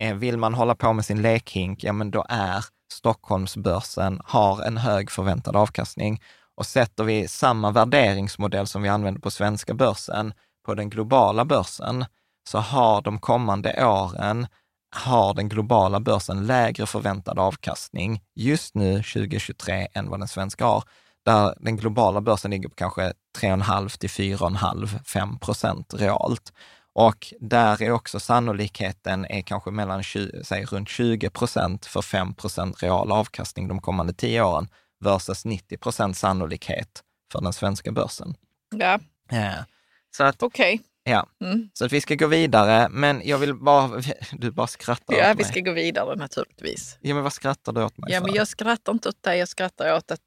[0.00, 4.76] Eh, vill man hålla på med sin lekhink, ja men då är Stockholmsbörsen, har en
[4.76, 6.22] hög förväntad avkastning.
[6.54, 10.34] Och sätter vi samma värderingsmodell som vi använder på svenska börsen,
[10.66, 12.04] på den globala börsen,
[12.48, 14.46] så har de kommande åren,
[14.96, 20.84] har den globala börsen lägre förväntad avkastning just nu 2023 än vad den svenska har.
[21.26, 26.52] Där den globala börsen ligger på kanske 3,5 till 4,5-5 procent realt.
[26.92, 32.34] Och där är också sannolikheten är kanske mellan 20, säg runt 20 procent för 5
[32.34, 34.68] procent real avkastning de kommande 10 åren
[35.04, 37.02] versus 90 procent sannolikhet
[37.32, 38.34] för den svenska börsen.
[38.76, 38.98] Ja,
[39.32, 39.52] Eh,
[40.16, 40.80] Så att, okej.
[41.04, 41.26] ja.
[41.44, 41.70] Mm.
[41.72, 44.02] Så att vi ska gå vidare, men jag vill bara,
[44.32, 45.52] du bara skrattar Ja, åt vi mig.
[45.52, 46.98] ska gå vidare naturligtvis.
[47.00, 48.26] Ja, men vad skrattar du åt mig Ja, för?
[48.26, 50.20] men jag skrattar inte åt dig, jag skrattar åt att,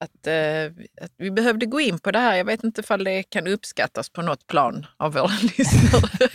[0.00, 0.64] att, eh,
[1.04, 2.36] att vi behövde gå in på det här.
[2.36, 5.26] Jag vet inte ifall det kan uppskattas på något plan av våra
[5.58, 6.28] lyssnare.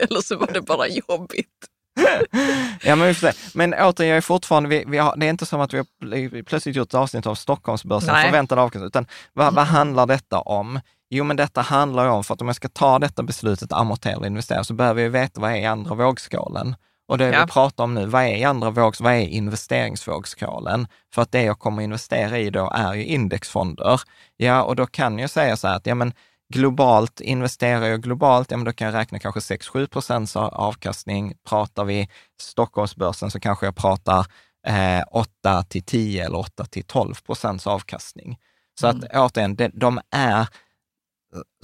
[0.00, 1.48] Eller så var det bara jobbigt.
[2.84, 3.38] Ja, men vi får se.
[3.54, 5.86] Men återigen, jag är fortfarande, vi, vi har, det är inte som att vi har
[6.02, 8.24] pl- plötsligt gjort ett avsnitt av Stockholmsbörsen, Nej.
[8.24, 10.80] förväntad avkastning, utan vad, vad handlar detta om?
[11.10, 14.26] Jo, men detta handlar om, för att om jag ska ta detta beslutet, amortera eller
[14.26, 16.76] investera, så behöver jag veta vad är i andra vågskålen.
[17.06, 17.44] Och det Ja.
[17.44, 20.86] vi pratar om nu, vad är andra vågs, vad är investeringsvågskålen?
[21.14, 24.00] För att det jag kommer investera i då är ju indexfonder.
[24.36, 26.12] Ja, och då kan jag säga så här att, ja men
[26.54, 31.34] globalt, investerar jag globalt, ja men då kan jag räkna kanske 6-7 procents avkastning.
[31.48, 32.08] Pratar vi
[32.40, 34.26] Stockholmsbörsen så kanske jag pratar
[34.66, 38.38] eh, 8 till 10 eller 8 till 12 procents avkastning.
[38.80, 40.48] Så att återigen, de, de är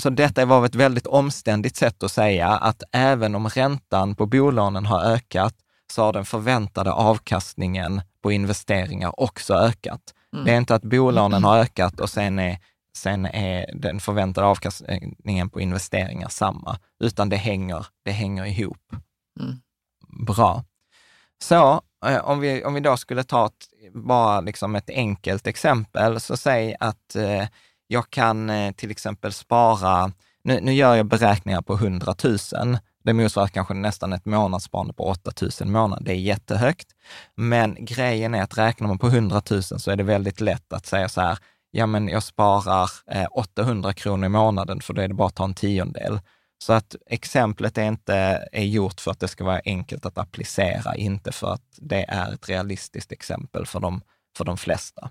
[0.03, 4.87] så detta var ett väldigt omständigt sätt att säga att även om räntan på bolånen
[4.87, 5.55] har ökat,
[5.93, 10.15] så har den förväntade avkastningen på investeringar också ökat.
[10.45, 12.59] Det är inte att bolånen har ökat och sen är,
[12.97, 18.93] sen är den förväntade avkastningen på investeringar samma, utan det hänger, det hänger ihop.
[20.27, 20.65] Bra.
[21.43, 26.21] Så eh, om vi, om vi då skulle ta ett, bara liksom ett enkelt exempel,
[26.21, 27.45] så säg att eh,
[27.93, 30.13] jag kan eh, till exempel spara,
[30.43, 32.79] nu, nu gör jag beräkningar på 100 000.
[33.05, 36.05] Det motsvarar kanske nästan ett månadssparande på 8 000 i månaden.
[36.05, 36.89] Det är jättehögt.
[37.35, 40.87] Men grejen är att räknar man på 100 000 så är det väldigt lätt att
[40.87, 41.39] säga så här,
[41.71, 45.35] ja men jag sparar eh, 800 kronor i månaden för då är det bara att
[45.35, 46.21] ta en tiondel.
[46.59, 48.15] Så att exemplet är inte
[48.53, 52.33] är gjort för att det ska vara enkelt att applicera, inte för att det är
[52.33, 54.03] ett realistiskt exempel för de,
[54.37, 55.11] för de flesta.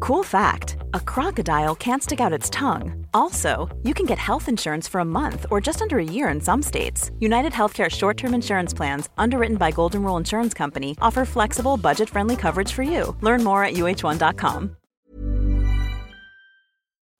[0.00, 3.06] Cool fact a crocodile can't stick out its tongue.
[3.12, 6.40] Also, you can get health insurance for a month or just under a year in
[6.40, 7.10] some states.
[7.20, 12.10] United Healthcare short term insurance plans, underwritten by Golden Rule Insurance Company, offer flexible, budget
[12.10, 13.16] friendly coverage for you.
[13.22, 14.76] Learn more at uh1.com.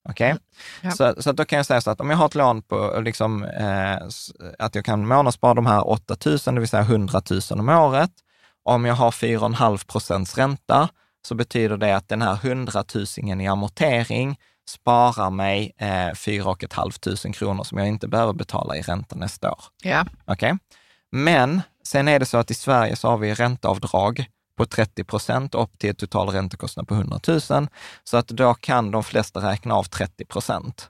[0.09, 0.35] Okej?
[0.81, 0.91] Ja.
[0.91, 3.43] Så, så då kan jag säga så att om jag har ett lån på, liksom,
[3.43, 3.97] eh,
[4.59, 8.11] att jag kan månadsspara de här 8 000, det vill säga 100 000 om året.
[8.63, 10.89] Om jag har 4,5 procents ränta,
[11.25, 17.33] så betyder det att den här 100 000 i amortering sparar mig eh, 4 500
[17.33, 19.63] kronor som jag inte behöver betala i ränta nästa år.
[19.83, 20.05] Ja.
[20.25, 20.57] Okej?
[21.11, 24.25] Men sen är det så att i Sverige så har vi ränteavdrag
[24.57, 27.41] på 30 procent upp till en total räntekostnad på 100 000.
[28.03, 30.89] Så att då kan de flesta räkna av 30 procent.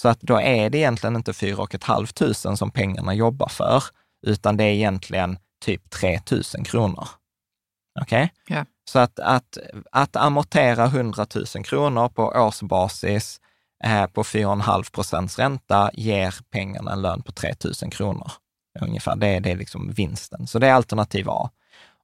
[0.00, 3.84] Så att då är det egentligen inte 4 500 som pengarna jobbar för,
[4.26, 7.08] utan det är egentligen typ 3 000 kronor.
[8.00, 8.32] Okej?
[8.48, 8.64] Ja.
[8.90, 9.58] Så att, att,
[9.92, 13.40] att amortera 100 000 kronor på årsbasis
[13.84, 18.30] eh, på 4,5 procents ränta ger pengarna en lön på 3 000 kronor.
[18.80, 20.46] Ungefär, det är, det är liksom vinsten.
[20.46, 21.50] Så det är alternativ A.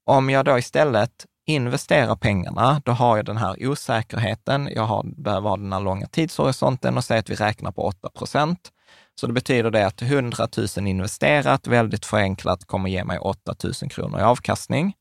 [0.04, 4.68] Om jag då istället investerar pengarna, då har jag den här osäkerheten.
[4.74, 8.08] Jag har, behöver ha den här långa tidshorisonten och säger att vi räknar på 8
[8.08, 8.70] procent.
[9.20, 13.90] Så det betyder det att 100 000 investerat, väldigt förenklat, kommer ge mig 8 000
[13.90, 14.94] kronor i avkastning.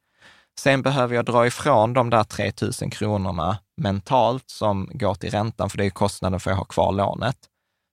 [0.59, 5.69] Sen behöver jag dra ifrån de där 3 000 kronorna mentalt som går till räntan,
[5.69, 7.37] för det är kostnaden för att ha kvar lånet.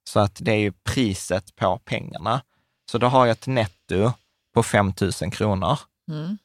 [0.08, 2.42] Så att det är ju priset på pengarna.
[2.90, 4.12] Så då har jag ett netto
[4.54, 4.92] på 5
[5.22, 5.78] 000 kronor.
[6.10, 6.38] Mm.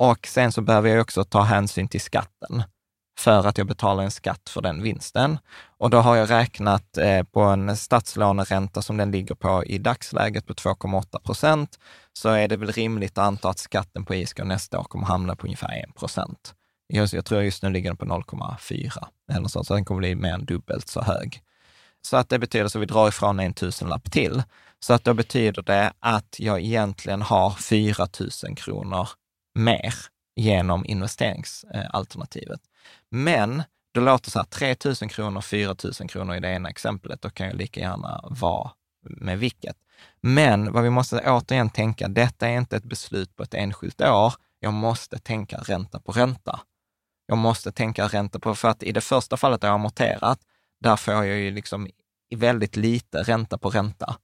[0.00, 2.62] Och sen så behöver jag också ta hänsyn till skatten
[3.18, 5.38] för att jag betalar en skatt för den vinsten.
[5.78, 10.46] Och då har jag räknat eh, på en statslåneränta som den ligger på i dagsläget
[10.46, 11.78] på 2,8 procent,
[12.18, 15.36] så är det väl rimligt att anta att skatten på ISK nästa år kommer hamna
[15.36, 16.54] på ungefär 1 procent.
[16.86, 20.32] Jag, tror just nu ligger den på 0,4 eller så, så den kommer bli mer
[20.32, 21.40] än dubbelt så hög.
[22.02, 24.42] Så att det betyder att vi drar ifrån en tusenlapp till.
[24.80, 28.06] Så att då betyder det att jag egentligen har 4
[28.44, 29.08] 000 kronor
[29.54, 29.94] mer
[30.36, 32.60] genom investeringsalternativet.
[33.10, 33.62] Men
[33.94, 37.30] det låter så här, 3 000 kronor, 4 000 kronor i det ena exemplet, då
[37.30, 38.70] kan jag lika gärna vara
[39.04, 39.76] med vilket.
[40.20, 44.34] Men vad vi måste återigen tänka, detta är inte ett beslut på ett enskilt år.
[44.60, 46.60] Jag måste tänka ränta på ränta.
[47.26, 50.38] Jag måste tänka ränta på, för att i det första fallet har jag amorterat,
[50.80, 51.88] där får jag ju liksom
[52.36, 54.16] väldigt lite ränta på ränta.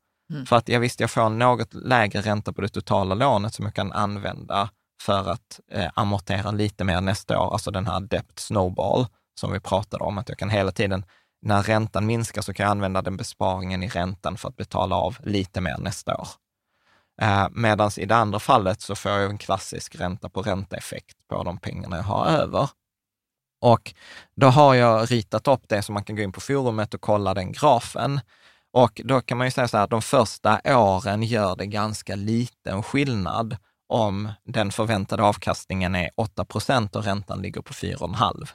[0.46, 3.74] För att jag visst, jag får något lägre ränta på det totala lånet som jag
[3.74, 4.70] kan använda
[5.02, 9.60] för att eh, amortera lite mer nästa år, alltså den här debt snowball som vi
[9.60, 11.04] pratade om, att jag kan hela tiden,
[11.42, 15.16] när räntan minskar så kan jag använda den besparingen i räntan för att betala av
[15.24, 16.28] lite mer nästa år.
[17.22, 21.42] Eh, Medan i det andra fallet så får jag en klassisk ränta på ränta-effekt på
[21.42, 22.70] de pengarna jag har över.
[23.60, 23.94] Och
[24.36, 27.34] då har jag ritat upp det så man kan gå in på forumet och kolla
[27.34, 28.20] den grafen.
[28.72, 32.82] Och då kan man ju säga så här, de första åren gör det ganska liten
[32.82, 33.56] skillnad
[33.88, 38.48] om den förväntade avkastningen är 8 procent och räntan ligger på 4,5.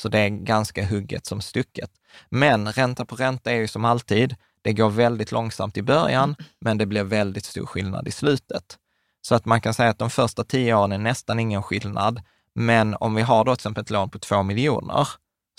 [0.00, 1.90] Så det är ganska hugget som stucket.
[2.28, 6.78] Men ränta på ränta är ju som alltid, det går väldigt långsamt i början, men
[6.78, 8.78] det blir väldigt stor skillnad i slutet.
[9.22, 12.22] Så att man kan säga att de första tio åren är nästan ingen skillnad.
[12.54, 15.08] Men om vi har då till exempel ett lån på 2 miljoner,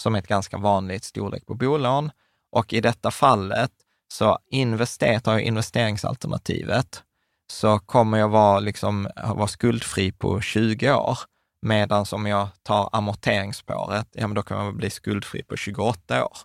[0.02, 2.12] som är ett ganska vanligt storlek på bolån,
[2.52, 3.72] och i detta fallet
[4.14, 7.04] så invester, tar jag investeringsalternativet,
[7.52, 11.18] så kommer jag vara, liksom, vara skuldfri på 20 år.
[11.62, 16.38] Medan om jag tar amorteringsspåret, ja men då kan jag bli skuldfri på 28 år.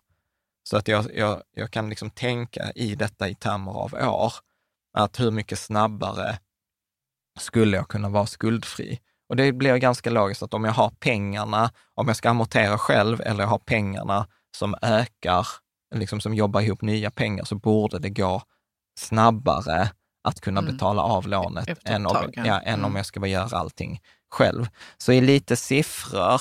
[0.68, 4.32] Så att jag, jag, jag kan liksom tänka i detta i termer av år,
[4.98, 6.38] att hur mycket snabbare
[7.38, 9.00] skulle jag kunna vara skuldfri?
[9.28, 13.20] Och det blir ganska logiskt att om jag har pengarna, om jag ska amortera själv
[13.20, 15.46] eller jag har pengarna som ökar,
[15.94, 18.42] liksom som jobbar ihop nya pengar, så borde det gå
[18.98, 19.90] snabbare
[20.24, 20.72] att kunna Mm.
[20.72, 22.60] betala av lånet än, om, ja.
[22.60, 22.96] än om Mm.
[22.96, 24.00] jag ska bara göra allting
[24.36, 24.68] själv.
[24.98, 26.40] Så i lite siffror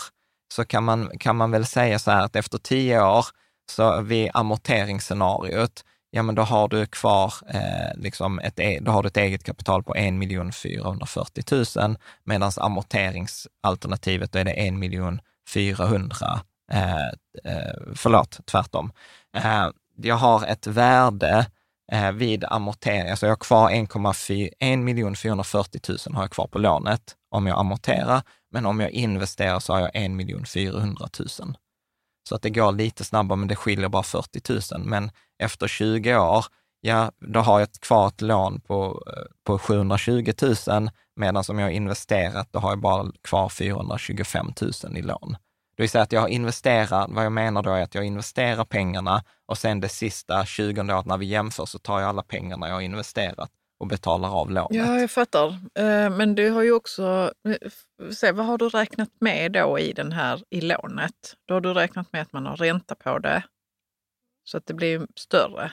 [0.54, 3.26] så kan man, kan man väl säga så här att efter tio år,
[3.72, 9.04] så vid amorteringsscenariot, ja men då har du kvar eh, liksom ett, e, då har
[9.04, 10.14] du ett eget kapital på 1
[10.56, 14.74] 440 000, medan amorteringsalternativet då är det 1
[15.50, 16.42] 400
[16.72, 17.08] eh,
[17.44, 18.92] eh, förlåt, tvärtom.
[19.38, 19.68] Eh,
[19.98, 21.46] jag har ett värde
[21.92, 27.16] Eh, vid amortering, alltså jag har kvar 1 440 000 har jag kvar på lånet
[27.32, 28.22] om jag amorterar,
[28.52, 31.28] men om jag investerar så har jag 1 400 000.
[32.30, 34.86] Så att det går lite snabbare, men det skiljer bara 40 000.
[34.86, 35.12] Men
[35.44, 36.46] efter 20 år,
[36.82, 40.34] ja, då har jag kvar ett lån på, eh, på 720
[40.68, 45.38] 000, medan som jag har investerat, då har jag bara kvar 425 000 i lån.
[45.78, 48.66] Det vill säga att jag har investerat, vad jag menar då är att jag investerar
[48.66, 52.68] pengarna och sen det sista 20 året när vi jämför så tar jag alla pengarna
[52.68, 53.50] jag har investerat
[53.80, 54.72] och betalar av lånet.
[54.72, 55.48] Ja, jag fattar.
[55.80, 57.32] Eh, Men du har ju också...
[57.50, 57.70] eh,
[58.14, 61.12] Se, vad har du räknat med då i den här i lånet?
[61.48, 63.44] Då har du räknat med att man har ränta på det
[64.44, 65.72] så att det blir större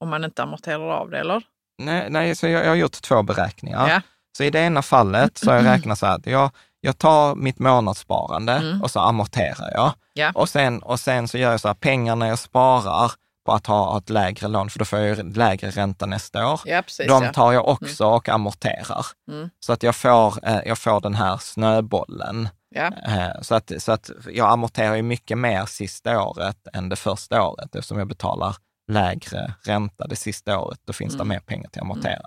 [0.00, 1.42] om man inte amorterar av det, eller?
[1.82, 3.88] Nej, nej så jag, jag har gjort två beräkningar.
[3.88, 4.00] Ja.
[4.36, 6.50] Så i det ena fallet så har jag räknat så här att jag,
[6.86, 8.82] jag tar mitt månadssparande Mm.
[8.82, 9.92] och så amorterar jag.
[10.14, 10.32] Ja.
[10.34, 13.12] Och, sen, och sen så gör jag så här, pengarna jag sparar
[13.46, 16.60] på att ha ett lägre lån, för då får jag lägre ränta nästa år.
[16.64, 17.06] Ja, precis.
[17.08, 19.06] De tar jag också och amorterar.
[19.30, 19.50] Mm.
[19.60, 22.48] Så att jag får, eh, jag får den här snöbollen.
[22.70, 22.90] Ja.
[23.06, 27.42] Eh, Så att, så att jag amorterar ju mycket mer sista året än det första
[27.42, 28.56] året eftersom jag betalar
[28.92, 30.78] lägre ränta det sista året.
[30.84, 32.22] Då finns det mer pengar till att amortera.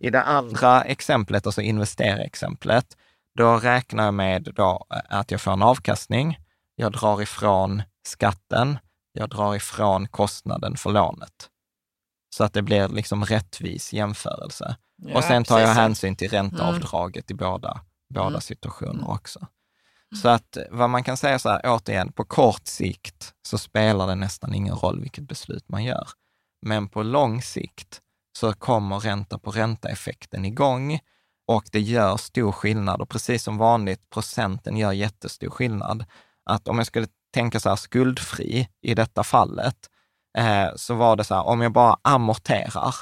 [0.00, 2.86] I det andra exemplet, alltså investerarexemplet,
[3.36, 6.38] då räknar jag med då eh, att jag får en avkastning.
[6.74, 8.78] Jag drar ifrån skatten.
[9.12, 11.48] Jag drar ifrån kostnaden för lånet.
[12.36, 14.76] Så att det blir liksom rättvis jämförelse.
[14.96, 15.76] Ja, och sen tar jag precis.
[15.76, 15.82] Mm.
[15.82, 17.80] hänsyn till ränteavdraget i båda,
[18.14, 18.40] båda Mm.
[18.40, 19.46] situationer också.
[20.22, 24.14] Så att vad man kan säga så här, återigen, på kort sikt så spelar det
[24.14, 26.08] nästan ingen roll vilket beslut man gör.
[26.62, 28.00] Men på lång sikt
[28.38, 31.00] så kommer ränta på ränta-effekten igång
[31.50, 33.00] och det gör stor skillnad.
[33.00, 36.04] Och precis som vanligt, procenten gör jättestor skillnad.
[36.44, 39.76] Att om jag skulle tänka så här skuldfri i detta fallet,
[40.38, 42.94] eh, så var det så här, om jag bara amorterar,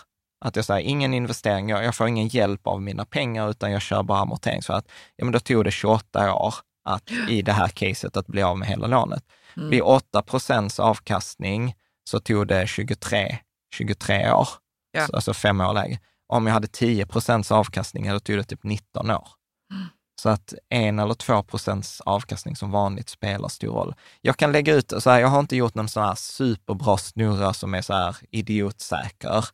[0.45, 3.83] att jag säger ingen investering, jag, jag får ingen hjälp av mina pengar, utan jag
[3.83, 4.63] kör bara amortering.
[4.63, 8.27] Så att, ja, men då tog det 28 år att, i det här caset att
[8.27, 9.23] bli av med hela lånet.
[9.57, 9.71] Mm.
[9.71, 11.75] Vid 8 procents avkastning
[12.11, 13.39] så tog det 23,
[13.75, 14.49] 23 år,
[14.93, 15.07] Ja.
[15.07, 15.99] så, alltså fem år lägre.
[16.29, 19.29] Om jag hade 10 procents avkastning, då tog det typ 19 år.
[20.22, 23.95] Så att en eller två procents avkastning som vanligt spelar stor roll.
[24.20, 27.53] Jag kan lägga ut, så här, jag har inte gjort någon sån här superbra snurra
[27.55, 29.45] som är så här idiotsäker,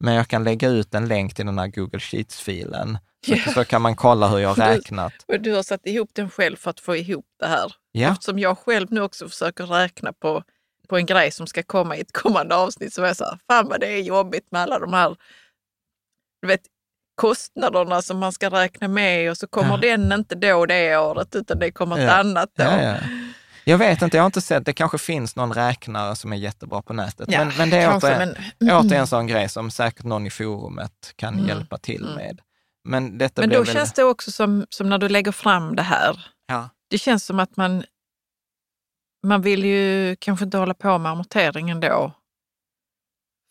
[0.00, 3.52] men jag kan lägga ut en länk till den här Google Sheets-filen, så, Ja.
[3.54, 5.12] så kan man kolla hur jag har Du- räknat.
[5.28, 7.72] Och du har satt ihop den själv för att få ihop det här.
[7.92, 8.12] Ja.
[8.12, 10.42] Eftersom jag själv nu också försöker räkna på,
[10.88, 13.38] på en grej som ska komma i ett kommande avsnitt så är jag så här,
[13.50, 15.16] fan vad det är jobbigt med alla de här
[16.42, 16.60] du vet,
[17.14, 19.76] kostnaderna som man ska räkna med och så kommer Ja.
[19.76, 22.12] den inte då det året utan det kommer ett Ja.
[22.12, 22.62] annat då.
[22.64, 22.96] Ja, ja.
[23.64, 26.82] Jag vet inte, jag har inte sett, det kanske finns någon räknare som är jättebra
[26.82, 27.28] på nätet.
[27.28, 30.30] Men, men det är kanske, återigen, men- återigen en sån grej som säkert någon i
[30.30, 32.14] forumet kan Mm, hjälpa till mm.
[32.14, 32.40] med.
[32.84, 35.82] Men, detta Men då väl, känns det också som, som när du lägger fram det
[35.82, 36.26] här.
[36.46, 36.68] Ja.
[36.90, 37.84] Det känns som att man,
[39.26, 42.12] man vill ju kanske inte hålla på med amorteringen då.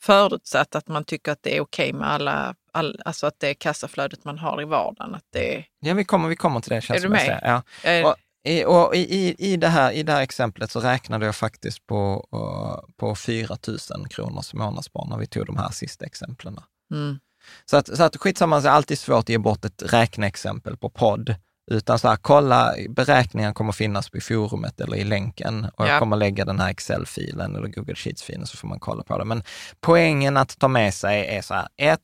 [0.02, 4.26] Förutsatt att man tycker att det är okej med alla, all, alltså att det kassaflödet
[4.26, 5.16] man har i vardagen.
[5.16, 7.40] Att det, Ja, vi kommer, vi kommer till det känns Är du med?
[7.44, 7.64] Ja.
[7.84, 11.36] är, Och, i, och i, i, det här, I det här exemplet så räknade jag
[11.36, 16.60] faktiskt på, uh, på 4 000 kronors månadsspar när vi tog de här sista exemplen.
[16.94, 17.20] mm,
[17.66, 20.90] Så att, så att skitsamma, det är alltid svårt att ge bort ett räkneexempel på
[20.90, 21.36] podd.
[21.72, 25.88] Utan så här, kolla, beräkningen kommer finnas i forumet eller i länken och Ja.
[25.92, 29.26] jag kommer lägga den här Excel-filen eller Google Sheets-filen så får man kolla på det.
[29.26, 29.44] Men
[29.82, 32.00] poängen att ta med sig är så här, ett,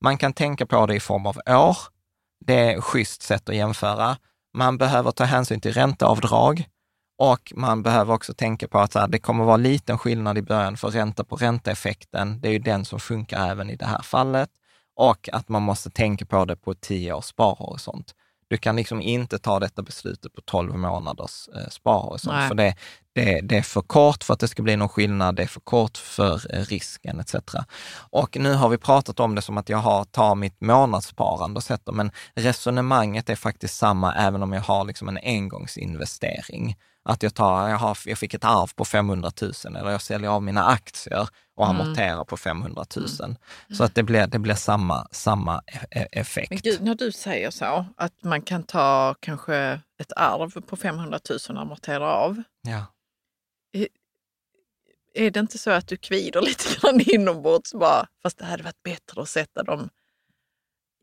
[0.00, 1.76] man kan tänka på det i form av år.
[2.46, 4.16] Det är ett schysst sätt att jämföra.
[4.54, 6.64] Man behöver ta hänsyn till ränteavdrag
[7.18, 10.76] och man behöver också tänka på att här, det kommer vara liten skillnad i början
[10.76, 12.40] för ränta på ränteeffekten.
[12.40, 14.50] Det är ju den som funkar även i det här fallet.
[14.96, 18.14] Och att man måste tänka på det på tio års sparhorisont.
[18.50, 22.74] Du kan liksom inte ta detta beslutet på 12 månaders eh, sparhorisont, för det,
[23.14, 25.60] det, det är för kort för att det ska bli någon skillnad, det är för
[25.60, 27.34] kort för eh, risken etc.
[28.10, 31.64] Och nu har vi pratat om det som att jag har, tar mitt månadssparande och
[31.64, 36.76] sätter, men resonemanget är faktiskt samma även om jag har liksom en engångsinvestering.
[37.04, 40.30] Att jag, tar, jag, har, jag fick ett arv på 500 000 eller jag säljer
[40.30, 41.28] av mina aktier
[41.60, 41.80] och Mm.
[41.80, 43.08] amorterar på 500 000.
[43.76, 46.50] Så att det blir, det blir samma, samma e- e- effekt.
[46.50, 51.20] men gud, när du säger så, att man kan ta kanske ett arv på 500
[51.30, 52.42] 000 och amortera av.
[52.62, 52.84] Ja.
[55.14, 58.82] Är det inte så att du kvider lite grann inombords bara, fast det hade varit
[58.82, 59.88] bättre att sätta dem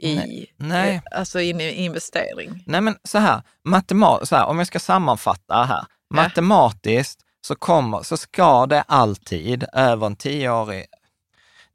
[0.02, 0.54] i, Nej.
[0.58, 0.96] Nej.
[0.96, 2.64] eh, Alltså in i investering?
[2.68, 5.86] Nej men så här, matemat, så här, om jag ska sammanfatta här.
[6.14, 10.86] Matematiskt så, kommer, så ska det alltid, över en tioårig,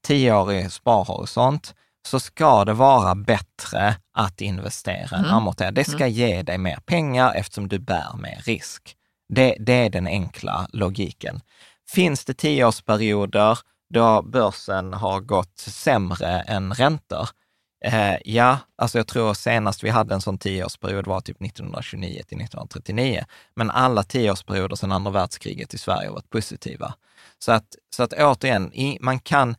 [0.03, 1.75] tioårig sparhorisont,
[2.07, 5.71] så ska det vara bättre att investera än amortera.
[5.71, 8.97] Det ska ge dig mer pengar eftersom du bär mer risk.
[9.29, 11.41] Det, det är den enkla logiken.
[11.89, 13.59] Finns det tioårsperioder
[13.95, 17.29] då börsen har gått sämre än räntor,
[17.85, 22.41] Eh, ja, alltså jag tror senast vi hade en sån tioårsperiod var typ 1929 till
[22.41, 23.25] 1939.
[23.55, 26.95] Men alla tioårsperioder sedan andra världskriget i Sverige har varit positiva.
[27.39, 27.67] Så att,
[27.97, 29.57] så att återigen, i, man kan,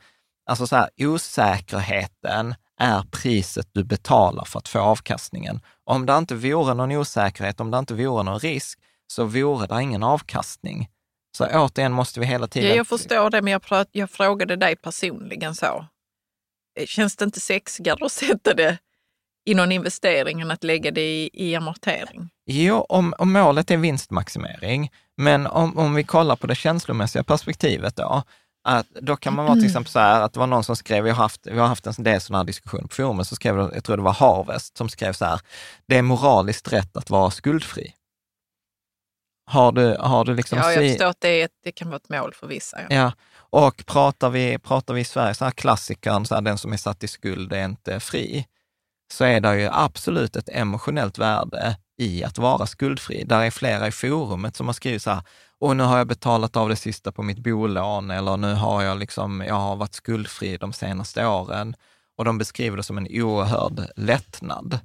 [0.49, 5.61] alltså så här, osäkerheten är priset du betalar för att få avkastningen.
[5.84, 9.82] Om det inte vore någon osäkerhet, om det inte vore någon risk, så vore det
[9.82, 10.89] ingen avkastning.
[11.38, 12.69] Så återigen måste vi hela tiden...
[12.69, 15.86] Ja, jag förstår det, men jag, jag frågade dig personligen så.
[16.80, 18.78] Eh, Känns det inte sexigare att sätta det
[19.45, 22.30] i någon investering än att lägga det i, i amortering?
[22.45, 27.95] Jo, om, om målet är vinstmaximering, men om, om vi kollar på det känslomässiga perspektivet
[27.95, 28.24] då,
[28.63, 31.03] att då kan man vara till exempel så här, att det var någon som skrev,
[31.03, 33.57] vi har haft, vi har haft en del sådana här diskussioner på forumet, så skrev,
[33.57, 35.39] jag tror det var Harvest, som skrev så här,
[35.88, 37.93] det är moraliskt rätt att vara skuldfri.
[39.45, 40.57] Har du, har du liksom...
[40.57, 42.82] Ja, jag förstår att det, är det kan vara ett mål för vissa.
[42.82, 42.95] Ja.
[42.95, 43.11] Ja,
[43.53, 46.77] och pratar vi, pratar vi i Sverige, så här klassikern, så här, den som är
[46.77, 48.47] satt i skuld är inte fri,
[49.11, 53.23] så är det ju absolut ett emotionellt värde i att vara skuldfri.
[53.23, 55.21] Där är flera i forumet som har skrivit så här,
[55.59, 58.97] och nu har jag betalat av det sista på mitt bolån, eller nu har jag
[58.97, 61.75] liksom, jag har varit skuldfri de senaste åren.
[62.17, 64.79] Och de beskriver det som en oerhörd lättnad.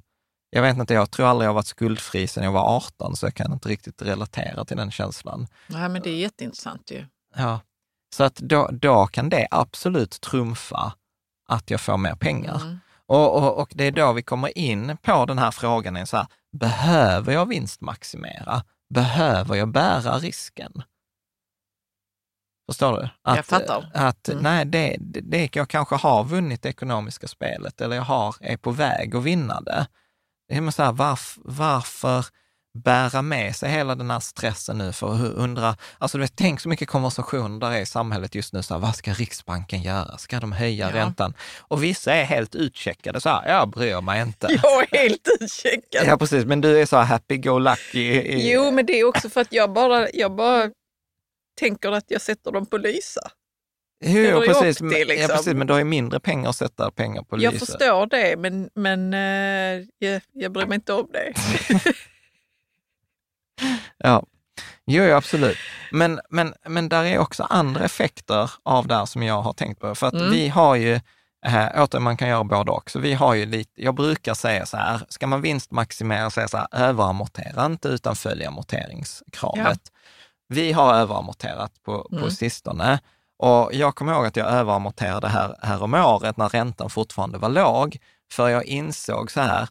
[0.49, 3.25] Jag vet inte, jag tror aldrig jag har varit skuldfri sedan jag var 18, så
[3.25, 5.47] jag kan inte riktigt relatera till den känslan.
[5.67, 7.05] Nej, men det är jätteintressant ju.
[7.35, 7.59] Ja,
[8.15, 10.93] så att då, då kan det absolut trumfa
[11.49, 12.61] att jag får mer pengar.
[12.61, 12.79] Mm.
[13.05, 16.17] Och, och, och det är då vi kommer in på den här frågan, är så
[16.17, 18.63] här, behöver jag vinstmaximera?
[18.93, 20.83] Behöver jag bära risken?
[22.69, 23.09] Förstår du?
[23.21, 23.91] Att, Jag fattar.
[23.93, 24.43] Att, Mm.
[24.43, 28.71] Nej, det, det, jag kanske har vunnit det ekonomiska spelet eller jag har, är på
[28.71, 29.87] väg att vinna det.
[30.47, 32.25] Det är så här, varf, varför
[32.73, 36.59] bära med sig hela den här stressen nu för att undra, alltså du vet, tänk
[36.61, 40.17] så mycket konversationer där är i samhället just nu, så här, vad ska Riksbanken göra?
[40.17, 40.95] Ska de höja Ja.
[40.95, 41.33] räntan?
[41.59, 44.47] Och vissa är helt utcheckade, så här, jag bryr mig inte.
[44.63, 46.03] Jag är helt utcheckad.
[46.07, 48.23] Ja, precis, men du är så här happy-go-lucky.
[48.51, 50.69] Jo, men det är också för att jag bara, jag bara
[51.59, 53.21] tänker att jag sätter dem på lysa.
[54.05, 55.15] jo, precis, till, liksom.
[55.21, 57.69] ja, precis, men du har ju mindre pengar att sätta pengar på Jag lyset.
[57.69, 61.33] förstår det, men, men eh, jag, jag bryr mig inte om det.
[63.97, 64.23] Ja,
[64.85, 65.57] jo, jo absolut.
[65.91, 69.79] Men, men, men där är också andra effekter av det här som jag har tänkt
[69.81, 69.95] på.
[69.95, 70.31] För att Mm.
[70.31, 70.93] vi har ju,
[71.45, 72.89] äh, återigen man kan göra både och.
[72.89, 76.57] Så vi har ju lite, jag brukar säga så här, ska man vinstmaximera, säga så
[76.57, 79.79] här, överamortera inte utan följ amorteringskravet.
[80.47, 82.31] Vi har överamorterat på, på Mm.
[82.31, 82.99] sistone.
[83.39, 87.49] Och jag kommer ihåg att jag överamorterade här, här om året när räntan fortfarande var
[87.49, 87.97] låg.
[88.31, 89.67] För jag insåg så här,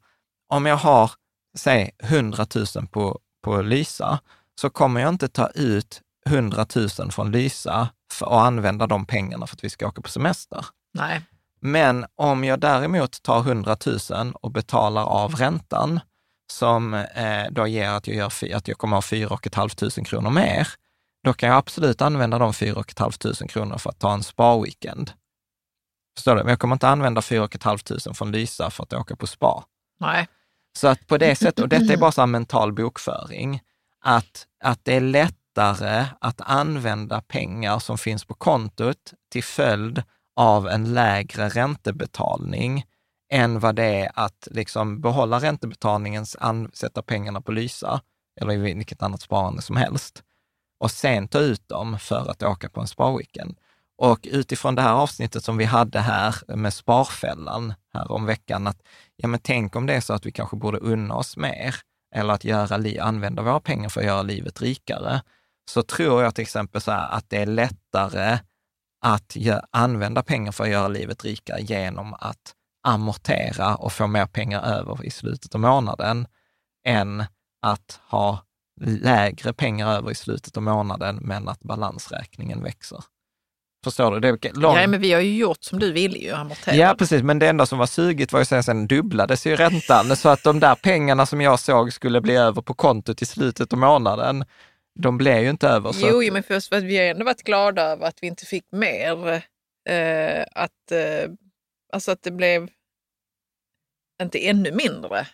[0.48, 1.10] om jag har,
[1.58, 3.18] säg 100 000 på,
[3.48, 4.18] på Lysa,
[4.60, 7.88] så kommer jag inte ta ut 100 000 från Lysa
[8.20, 10.66] att använda de pengarna för att vi ska åka på semester.
[10.94, 11.22] Nej.
[11.60, 13.76] Men om jag däremot tar 100
[14.10, 16.00] 000 och betalar av räntan,
[16.52, 20.68] som eh, då ger att jag, gör, att jag kommer ha 4 500 kronor mer,
[21.24, 25.10] då kan jag absolut använda de 4 500 kronor för att ta en spa-weekend.
[26.16, 26.42] Förstår du?
[26.42, 29.64] Men jag kommer inte använda 4 500 från Lysa för att åka på spa.
[30.00, 30.28] Nej.
[30.72, 33.60] Så att på det sättet, och detta är bara så mental bokföring,
[34.04, 40.02] att, att det är lättare att använda pengar som finns på kontot till följd
[40.36, 42.84] av en lägre räntebetalning
[43.32, 46.26] än vad det är att liksom behålla räntebetalningen,
[46.72, 48.00] sätta pengarna på Lysa
[48.40, 50.22] eller i vilket annat sparande som helst
[50.80, 53.58] och sen ta ut dem för att åka på en sparweekend.
[53.98, 58.82] Och utifrån det här avsnittet som vi hade här med Sparfällan här om veckan, att
[59.16, 61.74] ja, men tänk om det är så att vi kanske borde unna oss mer
[62.14, 65.22] eller att göra, använda våra pengar för att göra livet rikare,
[65.70, 68.38] så tror jag till exempel så här, att det är lättare
[69.04, 69.36] att
[69.70, 75.04] använda pengar för att göra livet rikare genom att amortera och få mer pengar över
[75.04, 76.26] i slutet av månaden
[76.86, 77.24] än
[77.62, 78.44] att ha
[78.80, 83.04] lägre pengar över i slutet av månaden, men att balansräkningen växer.
[83.84, 84.20] Förstår du?
[84.20, 84.76] Det lång...
[84.76, 86.76] Ja, men vi har ju gjort som du ville ju, amorterat.
[86.76, 87.22] Ja, precis.
[87.22, 90.16] Men det enda som var sugigt var ju att sen dubblades ju räntan.
[90.16, 93.72] så att de där pengarna som jag såg skulle bli över på kontot i slutet
[93.72, 94.44] av månaden,
[94.98, 95.94] de blev ju inte över.
[95.96, 96.32] jo, att...
[96.32, 99.42] men först, vi har ändå varit glada över att vi inte fick mer.
[99.88, 101.30] Eh, att, eh,
[101.92, 102.68] alltså att det blev
[104.22, 105.26] inte ännu mindre.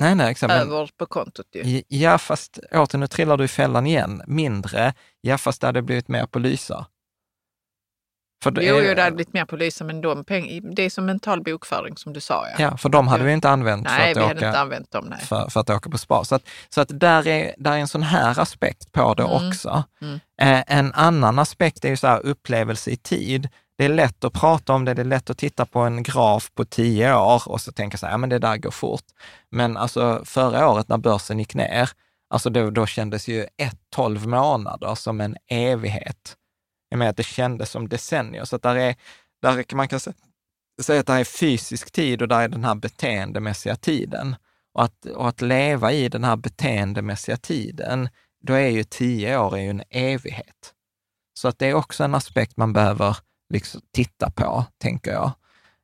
[0.00, 0.52] Nej, nej, exakt.
[0.52, 1.82] Över på kontot ju.
[1.88, 4.22] Ja, fast åter nu trillar du i fällan igen.
[4.26, 6.86] Mindre, ja fast det hade blivit mer på Lysa.
[8.42, 11.06] För det, jo, jo, det hade blivit mer Lysa, men de peng, det är som
[11.06, 12.46] mental bokföring som du sa.
[12.48, 15.06] Ja, ja för de hade vi inte använt, nej, för, att åka, inte använt dem,
[15.10, 15.18] nej.
[15.18, 16.24] För, för, att åka på spa.
[16.24, 19.48] Så att, så att där, är, där är en sån här aspekt på det mm.
[19.48, 19.84] också.
[20.02, 20.20] Mm.
[20.40, 23.48] Eh, en annan aspekt är ju så här upplevelse i tid.
[23.78, 26.50] Det är lätt att prata om det, det är lätt att titta på en graf
[26.54, 29.04] på tio år och så tänka så här, ja men det där går fort.
[29.50, 31.90] Men alltså förra året när börsen gick ner,
[32.30, 36.36] alltså då, då kändes ju ett, tolv månader som en evighet.
[36.88, 38.44] Jag menar att det kändes som decennier.
[38.44, 38.96] Så att där är,
[39.42, 43.76] där man kan säga att det är fysisk tid och där är den här beteendemässiga
[43.76, 44.36] tiden.
[44.74, 48.08] Och att, och att leva i den här beteendemässiga tiden,
[48.40, 50.72] då är ju tio år är ju en evighet.
[51.34, 53.16] Så att det är också en aspekt man behöver
[53.52, 55.32] liksom titta på, tänker jag.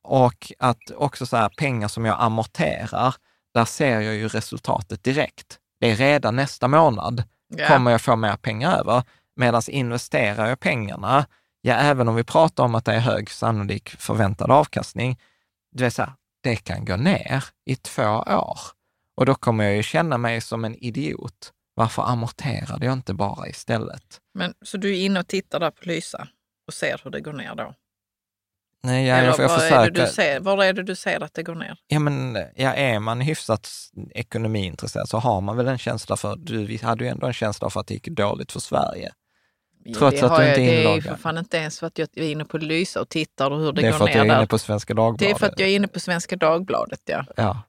[0.03, 3.15] Och att också så här, pengar som jag amorterar,
[3.55, 5.59] där ser jag ju resultatet direkt.
[5.81, 7.23] Det är redan nästa månad
[7.57, 7.69] yeah.
[7.69, 9.03] kommer jag få mer pengar över.
[9.37, 11.27] Medan investerar jag pengarna,
[11.61, 15.19] ja, även om vi pratar om att det är hög sannolik förväntad avkastning,
[15.73, 16.13] det, är så här,
[16.43, 18.59] det kan gå ner i två år.
[19.17, 21.53] Och då kommer jag ju känna mig som en idiot.
[21.75, 24.21] Varför amorterade jag inte bara istället?
[24.35, 26.29] Men, så du är inne och tittar där på Lysa?
[26.67, 27.75] och ser hur det går ner då?
[28.85, 29.77] Nej, jag, jag, jag var, försöka...
[29.77, 31.79] är det du ser, var är det du ser att det går ner?
[31.87, 33.71] Ja, men ja, är man hyfsat
[34.11, 37.81] ekonomiintresserad så har man väl en känsla för, du hade ju ändå en känsla för
[37.81, 39.13] att det gick dåligt för Sverige.
[39.99, 41.03] Trots det att du inte är inloggad.
[41.03, 43.51] Det är för fan inte ens för att jag är inne på Lysa och tittar
[43.51, 43.89] hur det, går ner där.
[43.89, 45.19] Det är för att jag är inne på Svenska Dagbladet.
[45.19, 47.25] Det är för att jag är inne på Svenska Dagbladet, ja.
[47.37, 47.63] ja.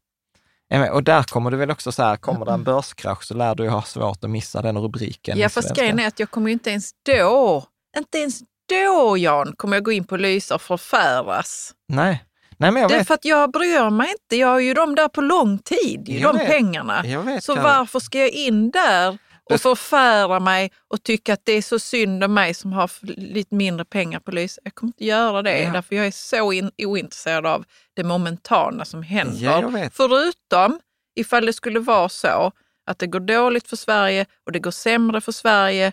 [0.91, 3.63] Och där kommer du väl också så här, kommer det en börskrasch så lär du
[3.63, 5.37] ju ha svårt att missa den rubriken.
[5.37, 7.63] Ja, fast grejen är att jag kommer ju inte ens då,
[7.97, 8.39] inte ens
[8.69, 11.73] då, Jan, kommer jag gå in på Lysa och förfäras.
[11.87, 12.23] Nej.
[12.57, 13.07] Nej, men jag det är vet.
[13.07, 14.35] för att jag bryr mig inte.
[14.35, 16.47] Jag har ju dem där på lång tid, ju, de vet.
[16.47, 17.01] pengarna.
[17.01, 19.17] Vet, så varför ska jag in där
[19.51, 23.55] och förfära mig och tycka att det är så synd om mig som har lite
[23.55, 24.61] mindre pengar på Lysa?
[24.63, 25.71] Jag kommer inte göra det, ja.
[25.71, 29.43] därför jag är så in, ointresserad av det momentana som händer.
[29.43, 30.79] Ja, Förutom
[31.15, 32.51] ifall det skulle vara så
[32.85, 35.91] att det går dåligt för Sverige och det går sämre för Sverige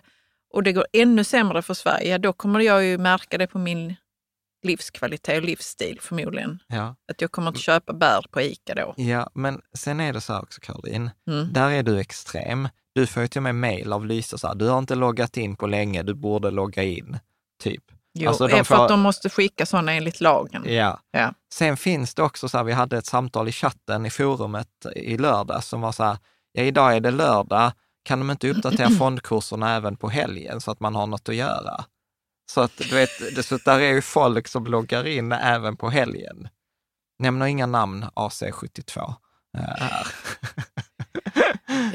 [0.53, 3.95] och det går ännu sämre för Sverige, då kommer jag ju märka det på min
[4.63, 6.59] livskvalitet och livsstil förmodligen.
[6.67, 6.95] Ja.
[7.11, 8.93] Att jag kommer att köpa bär på ICA då.
[8.97, 11.53] Ja, men sen är det så här också Caroline, mm.
[11.53, 12.67] där är du extrem.
[12.93, 15.37] Du får ju till och med mejl av Lysa så här, du har inte loggat
[15.37, 17.19] in på länge, du borde logga in.
[17.63, 17.83] Typ.
[18.13, 18.83] Jo, alltså, de för får...
[18.83, 20.63] att de måste skicka sådana enligt lagen.
[20.65, 20.99] Ja.
[21.11, 21.33] ja.
[21.53, 25.17] Sen finns det också så här, vi hade ett samtal i chatten i forumet i
[25.17, 26.17] lördag som var så här,
[26.51, 27.71] ja idag är det lördag,
[28.03, 31.85] kan de inte uppdatera fondkurserna även på helgen så att man har något att göra?
[32.51, 36.47] Så att du vet, så där är ju folk som loggar in även på helgen.
[37.19, 39.13] Nämner inga namn AC72
[39.57, 40.07] eh, här.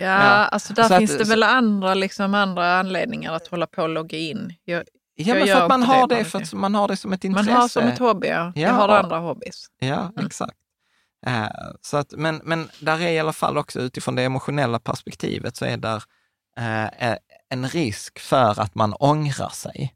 [0.01, 3.83] Ja, alltså där så finns att, det väl andra, liksom, andra anledningar att hålla på
[3.83, 4.55] och logga in.
[4.65, 4.85] Jag,
[5.15, 7.51] ja, men för att man har det, för att man har det som ett intresse.
[7.51, 8.53] Man har som ett hobby, ja.
[8.55, 9.67] ja jag har andra hobbys.
[9.79, 10.27] Ja, mm.
[10.27, 10.57] exakt.
[11.27, 11.49] Eh,
[11.81, 15.65] så att, men, men där är i alla fall också utifrån det emotionella perspektivet så
[15.65, 16.03] är där
[16.59, 17.17] eh,
[17.49, 19.95] en risk för att man ångrar sig.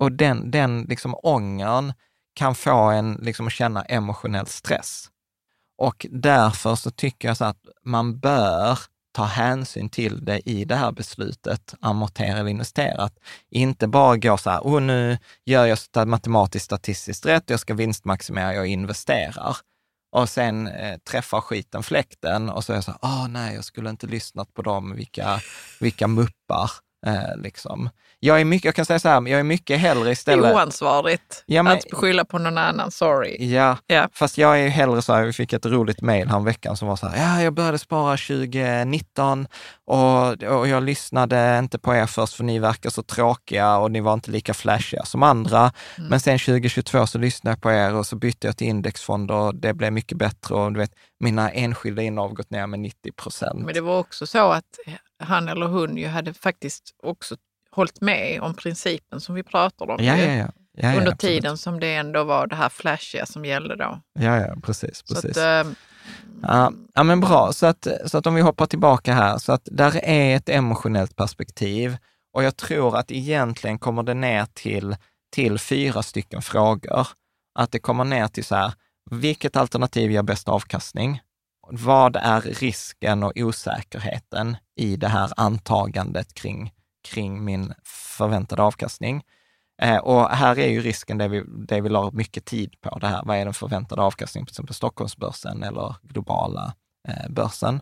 [0.00, 1.92] Och den, den liksom ångern
[2.34, 5.10] kan få en liksom att känna emotionell stress.
[5.78, 8.78] Och därför så tycker jag så att man bör
[9.18, 13.10] ta hänsyn till det i det här beslutet, amortera eller investera.
[13.50, 18.54] Inte bara gå så här, oh, nu gör jag matematiskt statistiskt rätt, jag ska vinstmaximera,
[18.54, 19.56] jag investerar.
[20.12, 23.54] Och sen eh, träffar skiten fläkten och så är jag så här, åh oh, nej,
[23.54, 25.40] jag skulle inte lyssnat på dem, vilka,
[25.80, 26.70] vilka muppar.
[27.06, 27.90] Eh, liksom.
[28.20, 30.44] jag, är mycket, jag kan säga så här, jag är mycket hellre istället...
[30.44, 33.36] Det är oansvarigt ja, men, att skylla på någon annan, sorry.
[33.54, 34.08] Ja, yeah.
[34.12, 37.06] fast jag är hellre så här, vi fick ett roligt mejl veckan som var så
[37.06, 39.46] här, ja, jag började spara 2019
[39.84, 44.00] och, och jag lyssnade inte på er först för ni verkar så tråkiga och ni
[44.00, 45.72] var inte lika flashiga som andra.
[45.98, 46.10] Mm.
[46.10, 49.54] Men sen 2022 så lyssnade jag på er och så bytte jag till indexfonder och
[49.54, 53.64] det blev mycket bättre och du vet, mina enskilda innehav gått ner med 90 procent.
[53.64, 54.64] Men det var också så att
[55.18, 57.36] han eller hon ju hade faktiskt också
[57.70, 60.04] hållit med om principen som vi pratade om.
[60.04, 60.48] Ja, ja, ja.
[60.80, 64.00] Ja, under tiden som det ändå var det här flashiga som gällde då.
[64.20, 65.02] Ja, ja precis.
[65.02, 65.36] precis.
[65.36, 65.72] Att, äh,
[66.42, 67.52] ja, ja, men bra.
[67.52, 71.16] Så att, så att om vi hoppar tillbaka här, så att där är ett emotionellt
[71.16, 71.96] perspektiv
[72.32, 74.96] och jag tror att egentligen kommer det ner till,
[75.32, 77.08] till fyra stycken frågor.
[77.54, 78.72] Att det kommer ner till så här,
[79.10, 81.20] vilket alternativ ger bäst avkastning?
[81.70, 86.72] Vad är risken och osäkerheten i det här antagandet kring,
[87.08, 89.22] kring min förväntade avkastning?
[89.82, 93.06] Eh, och här är ju risken det vi, det vi la mycket tid på, det
[93.06, 96.74] här, vad är den förväntade avkastningen på till exempel Stockholmsbörsen eller globala
[97.08, 97.80] eh, börsen?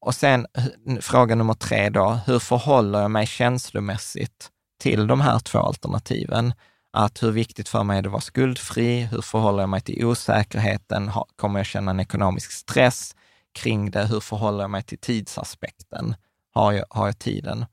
[0.00, 4.50] Och sen eh, fråga nummer tre då, hur förhåller jag mig känslomässigt
[4.80, 6.52] till de här två alternativen?
[6.96, 9.00] Att hur viktigt för mig är det att vara skuldfri?
[9.00, 11.10] Hur förhåller jag mig till osäkerheten?
[11.36, 13.16] Kommer jag känna en ekonomisk stress
[13.54, 14.06] kring det?
[14.06, 16.14] Hur förhåller jag mig till tidsaspekten?
[16.52, 17.66] Har jag, har jag tiden?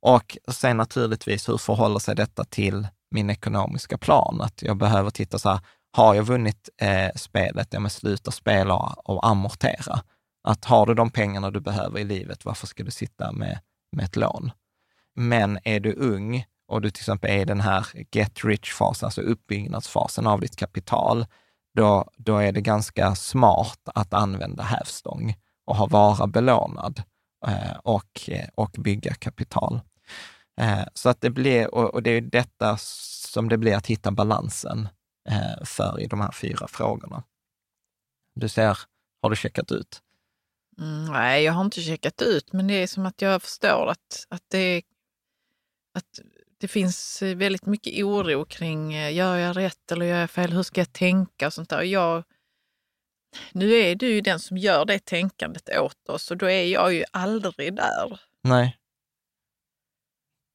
[0.00, 4.40] Och sen naturligtvis, hur förhåller sig detta till min ekonomiska plan?
[4.40, 5.60] Att jag behöver titta så här,
[5.92, 10.02] har jag vunnit eh, spelet, ja men sluta spela och amortera.
[10.42, 13.60] Att har du de pengarna du behöver i livet, varför ska du sitta med,
[13.92, 14.52] med ett lån?
[15.14, 19.20] Men är du ung och du till exempel är i den här get rich-fasen, alltså
[19.20, 21.26] uppbyggnadsfasen av ditt kapital,
[21.74, 25.34] då, då är det ganska smart att använda hävstång
[25.66, 27.02] och ha vara belånad
[27.46, 29.80] eh, och, eh, och bygga kapital.
[30.60, 34.10] Eh, så att det blir, och, och, det är detta som det blir att hitta
[34.10, 34.88] balansen
[35.28, 37.22] eh, för i de här fyra frågorna.
[38.34, 38.78] Du ser,
[39.22, 40.02] har du checkat ut?
[40.78, 44.26] Mm, nej, jag har inte checkat ut, men det är som att jag förstår att,
[44.28, 44.82] att det
[45.94, 46.20] att
[46.60, 50.52] det finns eh, väldigt mycket oro kring, eh, gör jag rätt eller gör jag fel?
[50.52, 51.46] Hur ska jag tänka?
[51.46, 51.82] och sånt där.
[51.82, 52.24] Jag,
[53.52, 56.94] nu är du ju den som gör det tänkandet åt oss och då är jag
[56.94, 58.20] ju aldrig där.
[58.44, 58.76] Nej.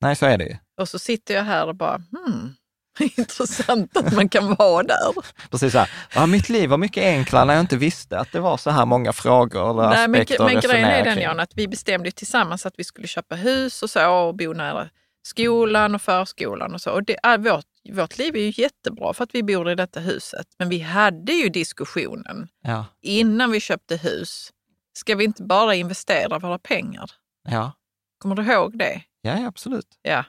[0.01, 0.58] Nej, så är det ju.
[0.82, 2.56] Och så sitter jag här och bara, hmm,
[3.18, 5.14] intressant att man kan vara där.
[5.51, 8.39] Precis så här, ja, mitt liv var mycket enklare när jag inte visste att det
[8.39, 11.51] var så här många frågor eller Nej, aspekter men, men grejen är den Jan, att
[11.56, 14.89] vi bestämde tillsammans att vi skulle köpa hus och så och bo nära
[15.26, 16.91] skolan och förskolan och så.
[16.91, 19.99] Och det är, vårt, vårt liv är ju jättebra för att vi bor i detta
[19.99, 20.47] huset.
[20.59, 22.86] Men vi hade ju diskussionen ja.
[23.01, 24.51] innan vi köpte hus.
[24.97, 27.11] Ska vi inte bara investera våra pengar?
[27.49, 27.71] Ja.
[28.17, 29.01] Kommer du ihåg det?
[29.21, 29.88] Ja, absolut.
[30.01, 30.26] Ja.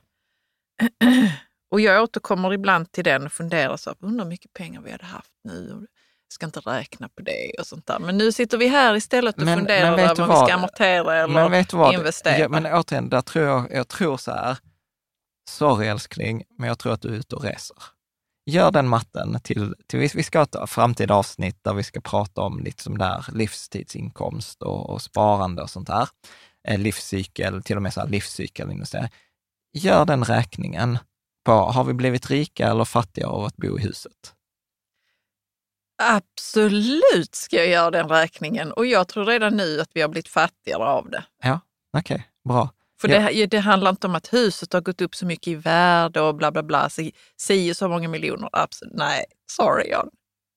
[1.71, 5.05] Och jag återkommer ibland till den och funderar så, undrar hur mycket pengar vi hade
[5.05, 5.87] haft nu.
[6.29, 7.99] Jag ska inte räkna på det och sånt där.
[7.99, 11.93] Men nu sitter vi här istället och men, funderar över om vi ska amortera eller
[11.95, 12.39] investera.
[12.39, 14.57] Ja, men återigen, där tror jag, jag tror så här,
[15.49, 17.77] sorry älskling, men jag tror att du är ute och reser.
[18.47, 22.41] Gör den matten till, till vi ska ha ett framtida avsnitt där vi ska prata
[22.41, 26.09] om lite som där livstidsinkomst och, och sparande och sånt där.
[26.69, 29.09] Eh, livscykel, till och med så här livscykelinvestering.
[29.73, 30.99] Gör den räkningen
[31.45, 34.35] på, har vi blivit rika eller fattiga av att bo i huset?
[36.03, 40.29] Absolut ska jag göra den räkningen och jag tror redan nu att vi har blivit
[40.29, 41.25] fattigare av det.
[41.43, 41.61] Ja,
[41.93, 42.71] okej, okay, bra.
[43.01, 43.21] För ja.
[43.21, 46.35] det, det, handlar inte om att huset har gått upp så mycket i värde och
[46.35, 46.89] bla bla bla,
[47.37, 48.49] si så många miljoner.
[48.53, 48.95] Absolut.
[48.97, 50.09] Nej, sorry Jan.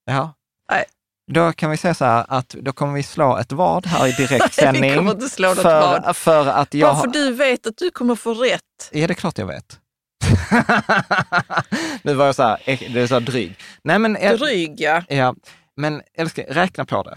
[0.06, 0.34] Ja.
[0.72, 0.86] Nej.
[1.32, 4.12] Då kan vi säga så här att då kommer vi slå ett vad här i
[4.12, 4.82] direktsändning.
[4.92, 6.16] vi kommer inte slå något för, vad.
[6.16, 6.96] För att jag...
[6.96, 8.90] Bara för du vet att du kommer få rätt.
[8.92, 9.80] Ja, det är klart jag vet.
[12.02, 13.56] nu var jag så här, det är så här dryg.
[13.84, 15.04] Nej, men, dryg, ja.
[15.08, 15.36] ja.
[15.76, 17.16] Men älskling, räkna på det.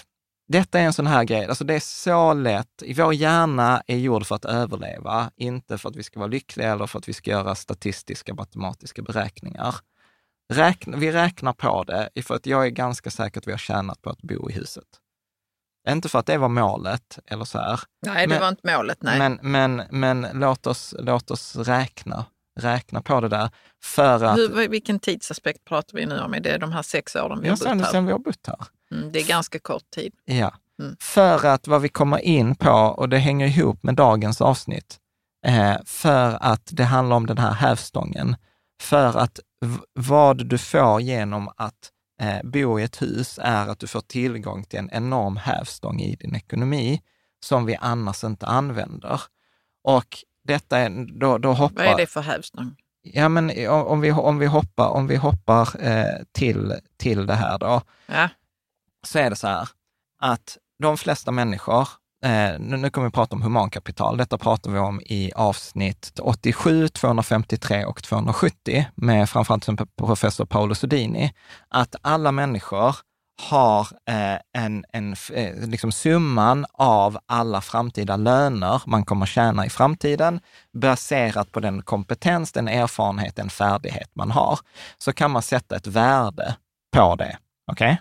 [0.52, 2.82] Detta är en sån här grej, alltså det är så lätt.
[2.96, 6.86] Vår hjärna är gjord för att överleva, inte för att vi ska vara lyckliga eller
[6.86, 9.74] för att vi ska göra statistiska matematiska beräkningar.
[10.52, 14.02] räkna, vi räknar på det, för att jag är ganska säker att vi har tjänat
[14.02, 14.84] på att bo i huset.
[15.88, 17.80] Inte för att det var målet eller så här.
[18.06, 18.98] Nej, det men, var inte målet.
[19.02, 19.18] Nej.
[19.18, 22.24] Men, men, men låt, oss, låt oss räkna,
[22.60, 23.50] räkna på det där.
[23.82, 24.38] För att...
[24.38, 26.34] Hur, vilken tidsaspekt pratar vi nu om?
[26.34, 27.84] Är det de här sex åren vi har bott här?
[27.84, 28.66] sen vi har bott här.
[28.92, 30.12] Mm, det är ganska kort tid.
[30.24, 30.54] Ja.
[30.80, 30.96] Mm.
[31.00, 34.98] För att vad vi kommer in på, och det hänger ihop med dagens avsnitt,
[35.46, 38.36] eh, för att det handlar om den här hävstången.
[38.82, 39.40] För att
[39.94, 41.90] vad du får genom att
[42.20, 46.16] eh, bo i ett hus är att du får tillgång till en enorm hävstång i
[46.16, 47.02] din ekonomi
[47.44, 49.20] som vi annars inte använder.
[49.84, 51.84] Och detta är, då, då hoppar...
[51.84, 52.76] Vad är det för hävstång?
[53.02, 57.58] Ja, men om vi, om vi hoppar, om vi hoppar eh, till, till det här
[57.58, 58.28] då, ja
[59.06, 59.68] så är det så här
[60.22, 61.88] att de flesta människor
[62.24, 64.16] Eh, nu kommer vi prata om humankapital.
[64.16, 71.32] Detta pratar vi om i avsnitt 87, 253 och 270 med framförallt professor Paolo Sodini,
[71.68, 72.96] Att alla människor
[73.50, 79.70] har eh, en, en eh, liksom summan av alla framtida löner man kommer tjäna i
[79.70, 80.40] framtiden,
[80.72, 84.58] baserat på den kompetens, den erfarenhet, den färdighet man har,
[84.98, 86.56] så kan man sätta ett värde
[86.96, 87.36] på det.
[87.72, 87.92] Okej?
[87.92, 87.96] Okay?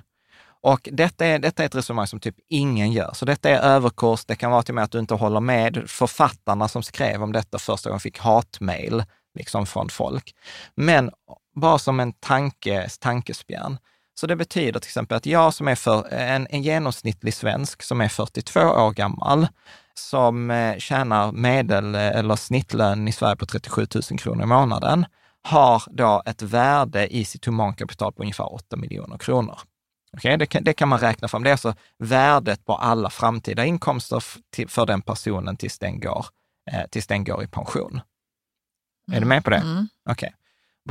[0.64, 3.12] Och detta är, detta är ett resonemang som typ ingen gör.
[3.14, 4.26] Så detta är överkurs.
[4.26, 7.32] Det kan vara till och med att du inte håller med författarna som skrev om
[7.32, 9.04] detta första gången fick hatmejl
[9.36, 10.36] liksom från folk.
[10.76, 11.12] Men
[11.56, 13.78] bara som en tanke, tankespjärn.
[14.14, 18.02] Så det betyder till exempel att jag som är för, en, en genomsnittlig svensk som
[18.02, 19.48] är 42 år gammal,
[19.94, 25.06] som eh, tjänar medel eh, eller snittlön i Sverige på 37 000 kronor i månaden,
[25.44, 29.60] har då ett värde i sitt humankapital på ungefär 8 miljoner kronor.
[30.18, 31.44] Okay, det, kan, det kan man räkna fram.
[31.44, 36.26] Det är alltså värdet på alla framtida inkomster till, för den personen tills den går,
[36.72, 37.92] eh, tills den går i pension.
[37.92, 39.18] Mm.
[39.18, 39.58] Är du med på det?
[39.58, 39.88] Mm.
[40.10, 40.30] Okej, okay.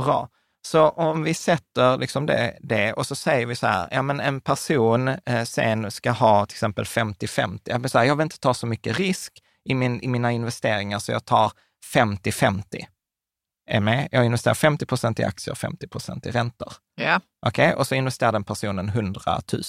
[0.05, 0.29] bra.
[0.61, 4.19] Så om vi sätter liksom det, det och så säger vi så här, ja men
[4.19, 7.59] en person eh, sen ska ha till exempel 50-50.
[7.93, 11.25] Jag, jag vill inte ta så mycket risk i, min, i mina investeringar så jag
[11.25, 11.51] tar
[11.93, 12.85] 50-50
[13.71, 14.07] är med.
[14.11, 16.73] Jag investerar 50 procent i aktier och 50 procent i räntor.
[16.95, 17.19] Ja.
[17.45, 17.79] Okej, okay?
[17.79, 19.21] och så investerar den personen 100
[19.53, 19.63] 000.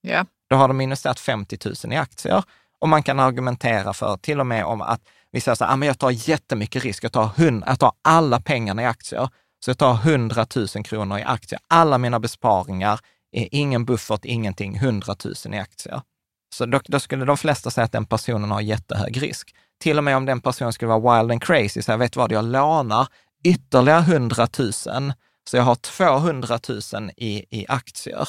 [0.00, 0.26] Ja.
[0.50, 2.42] Då har de investerat 50 000 i aktier
[2.80, 5.00] och man kan argumentera för till och med om att
[5.32, 7.92] vi säger så här, ah, men jag tar jättemycket risk, jag tar, 100, jag tar
[8.02, 9.28] alla pengarna i aktier.
[9.64, 11.60] Så jag tar 100 000 kronor i aktier.
[11.68, 13.00] Alla mina besparingar,
[13.32, 16.02] är ingen buffert, ingenting, 100 000 i aktier.
[16.54, 19.54] Så då, då, skulle de flesta säga att den personen har jättehög risk.
[19.80, 22.32] Till och med om den personen skulle vara wild and crazy, så jag vet vad,
[22.32, 23.08] jag lånar
[23.44, 24.72] ytterligare 100 000,
[25.50, 28.28] så jag har 200 000 i, i aktier.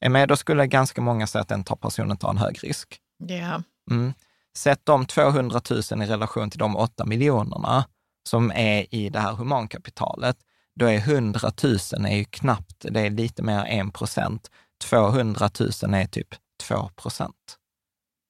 [0.00, 0.28] Är med?
[0.28, 2.98] Då skulle ganska många säga att den tar personen tar en hög risk.
[3.30, 3.60] Yeah.
[3.90, 4.12] Mm.
[4.56, 7.84] Sätt de 200 000 i relation till de 8 miljonerna
[8.28, 10.36] som är i det här humankapitalet.
[10.80, 11.76] Då är 100 000
[12.06, 14.50] är ju knappt, det är lite mer än 1 procent.
[14.84, 15.50] 200
[15.82, 16.28] 000 är typ
[16.62, 17.58] 2 procent.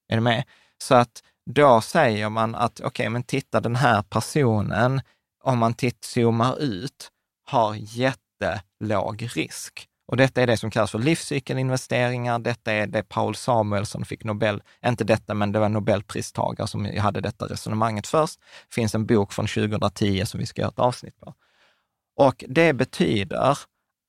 [0.09, 0.45] Är du med?
[0.79, 5.01] Så att då säger man att, okej, okay, men titta den här personen
[5.45, 7.11] om man titt, zoomar ut,
[7.47, 9.89] har jättelåg risk.
[10.07, 12.39] Och detta är det som kallas för livscykelinvesteringar.
[12.39, 17.21] Detta är det Paul Samuelsson fick Nobel, inte detta, men det var Nobelpristagare som hade
[17.21, 18.41] detta resonemanget först.
[18.69, 21.35] Det finns en bok från 2010 som vi ska göra ett avsnitt på.
[22.17, 23.59] Och det betyder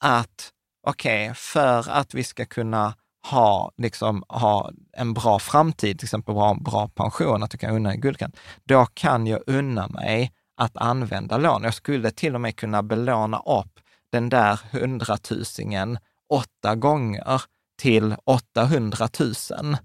[0.04, 0.52] att,
[0.88, 2.96] okej, okay, för att vi ska kunna
[3.32, 7.92] ha, liksom, ha en bra framtid, till exempel bra, bra pension, att du kan unna
[7.92, 11.64] en guldkant, då kan jag unna mig att använda lån.
[11.64, 13.80] Jag skulle till och med kunna belåna upp
[14.12, 15.98] den där hundratusingen
[16.30, 17.42] åtta gånger
[17.78, 19.78] till 800 000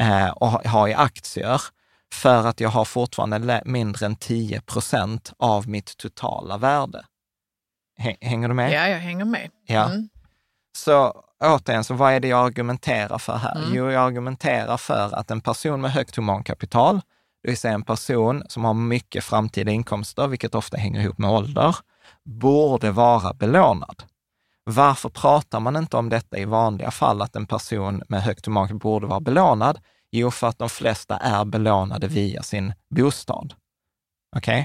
[0.00, 1.60] eh, och ha i aktier
[2.12, 7.04] för att jag har fortfarande mindre än 10 procent av mitt totala värde.
[8.20, 8.72] Hänger du med?
[8.72, 9.50] Ja, jag hänger med.
[9.66, 9.84] Ja.
[9.84, 10.08] Mm.
[10.76, 13.56] Så återigen, så vad är det jag argumenterar för här?
[13.56, 13.74] Mm.
[13.74, 17.00] Jo, jag argumenterar för att en person med högt humankapital
[17.44, 21.30] det vill säga en person som har mycket framtida inkomster, vilket ofta hänger ihop med
[21.30, 21.76] ålder,
[22.24, 24.02] borde vara belånad.
[24.64, 28.74] Varför pratar man inte om detta i vanliga fall, att en person med högt humör
[28.74, 29.78] borde vara belånad?
[30.10, 33.54] Jo, för att de flesta är belånade via sin bostad.
[34.36, 34.60] Okej?
[34.60, 34.64] Okay?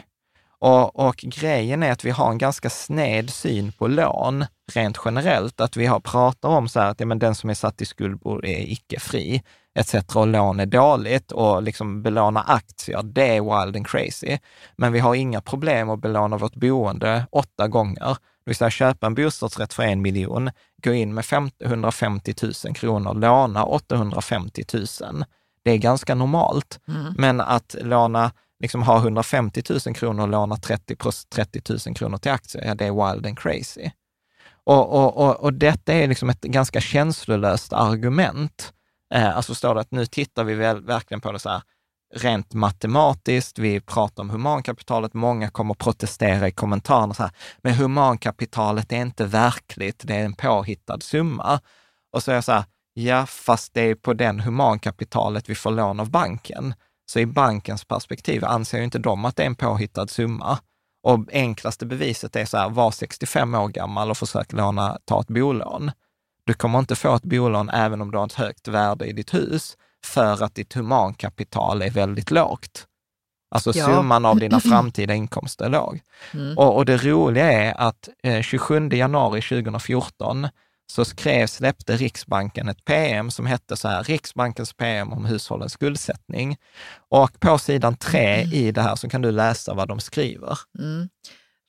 [0.60, 5.62] Och, och, grejen är att vi har en ganska sned syn på lån rent generellt,
[5.62, 7.86] att vi har pratar om så här att ja, men den som är satt i
[7.86, 9.44] skuld är icke fri
[9.80, 10.16] etc.
[10.16, 14.38] och lån är dåligt och liksom belåna aktier, det är wild and crazy.
[14.76, 18.08] Men vi har inga problem att belåna vårt boende åtta gånger.
[18.10, 20.50] Det vill säga köpa en bostadsrätt för en miljon,
[20.84, 21.26] gå in med
[21.66, 22.34] 150
[22.66, 24.86] 000 kronor, låna 850 000.
[25.64, 26.80] Det är ganska normalt.
[26.88, 27.14] Mm.
[27.18, 30.96] Men att låna liksom ha 150 000 kronor och låna 30,
[31.36, 33.92] 30 000 kronor till aktier, ja det är wild and crazy.
[34.64, 38.74] Och, och, och, och detta är liksom ett ganska känslolöst argument.
[39.14, 41.62] Eh, alltså står det att nu tittar vi väl, verkligen på det så här,
[42.16, 47.32] rent matematiskt, vi pratar om humankapitalet, många kommer protestera i kommentarerna så här,
[47.64, 51.60] men humankapitalet är inte verkligt, det är en påhittad summa.
[52.14, 52.64] Och så är jag så här,
[52.94, 56.74] ja, fast det är på den humankapitalet vi får lån av banken.
[57.12, 60.60] Så i bankens perspektiv anser ju inte de att det är en påhittad summa.
[61.04, 65.28] Och enklaste beviset är så här, var 65 år gammal och försök låna, ta ett
[65.28, 65.92] bolån.
[66.50, 69.34] Du kommer inte få ett bolån även om du har ett högt värde i ditt
[69.34, 72.88] hus, för att ditt humankapital är väldigt lågt.
[73.56, 73.86] Alltså Ja.
[73.86, 76.02] summan av dina framtida inkomster är låg.
[76.34, 76.58] Mm.
[76.58, 80.48] Och, och det roliga är att eh, 27 januari 2014
[80.92, 86.58] så skrev, släppte Riksbanken ett PM som hette så här, Riksbankens PM om hushållens skuldsättning.
[87.10, 90.58] Och på sidan tre i det här så kan du läsa vad de skriver.
[90.80, 91.10] Mm.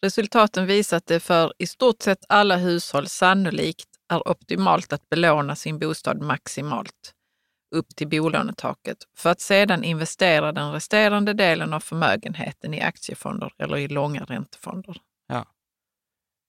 [0.03, 5.57] Resultaten visar att det för i stort sett alla hushåll sannolikt är optimalt att belåna
[5.57, 7.15] sin bostad maximalt
[7.75, 13.77] upp till bolånetaket för att sedan investera den resterande delen av förmögenheten i aktiefonder eller
[13.77, 14.97] i långa räntefonder.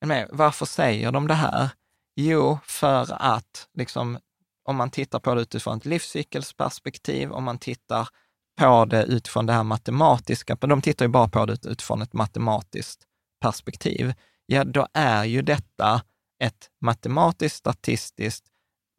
[0.06, 1.70] Men varför säger de det här?
[2.16, 4.20] Jo, för att liksom,
[4.66, 8.08] om man tittar på det utifrån ett livscykelsperspektiv, om man tittar
[8.60, 12.14] på det utifrån det här matematiska, men de tittar ju bara på det utifrån ett
[12.14, 13.04] matematiskt
[13.42, 14.14] perspektiv,
[14.46, 16.02] ja då är ju detta
[16.42, 18.46] ett matematiskt, statistiskt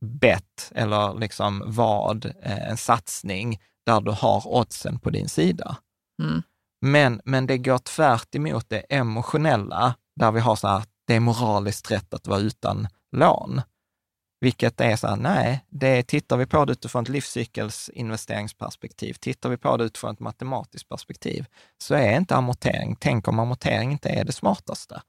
[0.05, 5.77] bett eller liksom vad, eh, en satsning där du har oddsen på din sida.
[6.23, 6.43] Mm.
[6.81, 11.21] Men, men det går tvärt emot det emotionella, där vi har så här, det är
[11.21, 13.63] moraliskt rätt att vara utan lån.
[14.41, 19.57] Vilket är så här, nej, det tittar vi på det utifrån ett livscykelsinvesteringsperspektiv, tittar vi
[19.57, 21.47] på det utifrån ett matematiskt perspektiv,
[21.79, 25.03] så är inte amortering, tänk om amortering inte är det smartaste.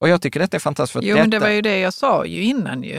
[0.00, 0.92] Och jag tycker detta är fantastiskt.
[0.92, 2.96] För Jo, detta, men det var ju det jag sa ju innan ju.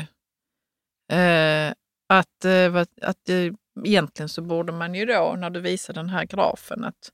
[1.12, 1.74] Eh,
[2.10, 3.54] att eh, att eh,
[3.86, 7.12] egentligen så borde man ju då, när du visar den här grafen, att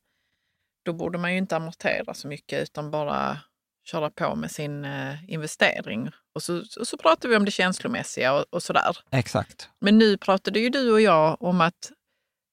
[0.85, 3.39] då borde man ju inte amortera så mycket utan bara
[3.87, 6.11] köra på med sin eh, investering.
[6.35, 8.97] Och så, så, så pratar vi om det känslomässiga och, och sådär.
[9.11, 9.69] Exakt.
[9.81, 11.91] Men nu pratade ju du och jag om att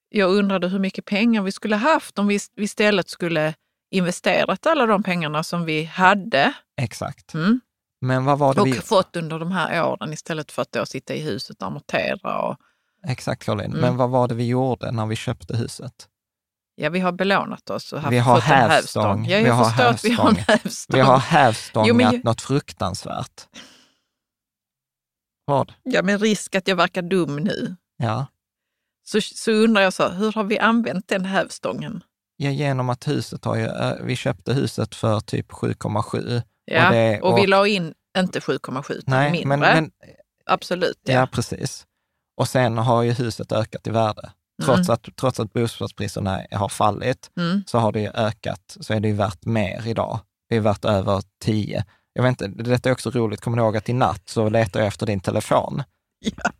[0.09, 3.55] jag undrade hur mycket pengar vi skulle haft om vi vi istället skulle
[3.94, 7.34] investerat alla de pengarna som vi hade Exakt.
[7.34, 7.60] mm,
[8.00, 8.72] Men vad var det och vi...
[8.72, 12.42] fått under de här åren istället för att då sitta i huset och amortera.
[12.42, 12.56] Och,
[13.08, 13.70] Exakt, Caroline.
[13.70, 13.80] Mm.
[13.80, 16.08] Men vad var det vi gjorde när vi köpte huset?
[16.76, 19.04] ja, vi har belånat oss och haft, Vi har fått en hävstång.
[19.04, 19.26] hävstång.
[19.28, 20.56] Ja, Vi jag har förstår att vi har en hävstång.
[20.64, 20.96] hävstång.
[20.96, 23.48] Vi har hävstångat Jo, ju- något fruktansvärt.
[25.44, 25.72] Vad?
[25.82, 27.76] Ja, med risk att jag verkar dum nu.
[27.96, 28.26] Ja.
[29.06, 32.02] Så, så undrar jag så, hur har vi använt den hävstången?
[32.36, 36.43] Ja, genom att huset har ju, eh, vi köpte huset för typ 7,7.
[36.65, 39.47] Ja, och, det- vi och- la in inte 7,7 utan Nej, mindre.
[39.59, 39.90] men, men
[40.47, 41.12] Absolut, ja.
[41.15, 41.27] ja.
[41.32, 41.86] precis.
[42.40, 44.31] Och sen har ju huset ökat i värde.
[44.65, 47.62] Trots, att, trots att bostadspriserna har fallit Mm.
[47.66, 50.19] så har det ju ökat, så är det ju värt mer idag.
[50.48, 51.85] Det är värt över 10.
[52.12, 54.81] Jag vet inte, detta är också roligt, kommer du ihåg att i natt så letar
[54.81, 55.82] jag efter din telefon?
[56.24, 56.51] Ja.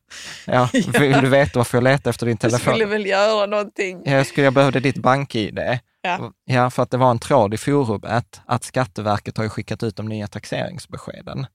[0.47, 0.69] Ja,
[1.01, 2.73] vill du veta varför jag letar efter din Du telefon?
[2.75, 4.03] skulle väl göra någonting?
[4.05, 5.59] Jag, skulle, jag behövde ditt bank-id.
[6.03, 6.33] Ja.
[6.45, 10.07] Ja, för att det var en tråd i forumet att Skatteverket har skickat ut de
[10.07, 11.47] nya taxeringsbeskeden.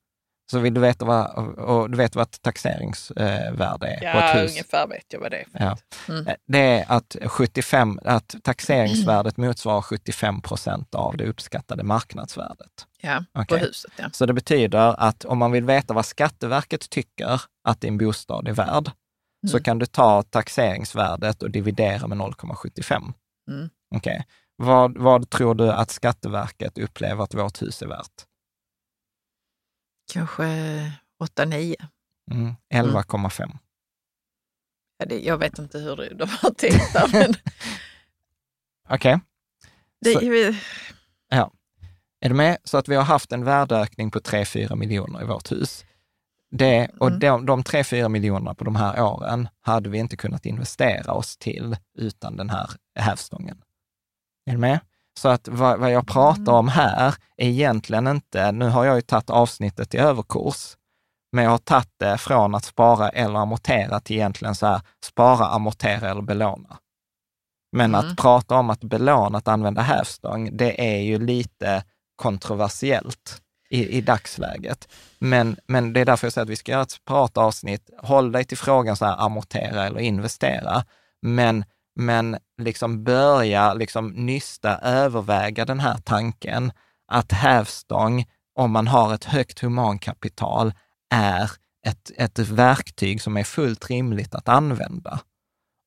[0.52, 4.44] Så vill du veta vad, och du vet vad ett taxeringsvärde är på Ja, ett
[4.44, 4.52] hus?
[4.52, 5.46] ungefär vet jag vad det är.
[5.54, 5.78] Ja.
[6.14, 6.26] Mm.
[6.48, 12.86] Det är att, 75, att taxeringsvärdet motsvarar 75 procent av det uppskattade marknadsvärdet.
[13.02, 13.60] Ja, på Okej.
[13.60, 13.92] huset.
[13.96, 14.10] Ja.
[14.14, 18.54] Så det betyder att om man vill veta vad Skatteverket tycker att din bostad är
[18.54, 18.92] värd,
[19.48, 19.64] så Mm.
[19.64, 23.14] kan du ta taxeringsvärdet och dividera med 0,75.
[23.52, 23.70] Mm.
[23.96, 24.26] Okej.
[24.56, 28.26] Vad, vad tror du att Skatteverket upplever att vårt hus är värt?
[30.10, 30.44] Kanske
[31.20, 31.76] 8-9.
[32.32, 33.58] Mm, 11,5.
[34.98, 37.34] Ja, det- jag vet inte hur de har tänkt där, men
[38.90, 39.20] Okej,
[40.02, 40.20] det, Så-
[42.22, 42.58] är du med?
[42.64, 45.86] Så att vi har haft en värdeökning på 3-4 miljoner i vårt hus.
[46.52, 47.20] Det, och Mm.
[47.20, 51.78] de, de 3-4 miljonerna på de här åren hade vi inte kunnat investera oss till
[51.98, 53.62] utan den här hävstången.
[54.46, 54.80] Är du med?
[55.20, 59.02] Så att vad, vad jag pratar om här är egentligen inte, nu har jag ju
[59.02, 60.78] tagit avsnittet i överkurs,
[61.32, 65.48] men jag har tagit det från att spara eller amortera till egentligen så här, spara,
[65.48, 66.78] amortera eller belåna.
[67.72, 68.00] Men Mm.
[68.12, 71.84] att prata om att belåna, att använda hävstång, det är ju lite
[72.16, 74.88] kontroversiellt i, i dagsläget.
[75.20, 77.90] Men, men det är därför jag säger att vi ska göra ett separat avsnitt.
[77.98, 80.84] Håll dig till frågan så här, amortera eller investera.
[81.22, 81.66] Men,
[82.00, 86.72] men liksom börja liksom nysta, överväga den här tanken
[87.12, 90.74] att hävstång, om man har ett högt humankapital,
[91.14, 91.52] är
[91.88, 95.20] ett, ett verktyg som är fullt rimligt att använda.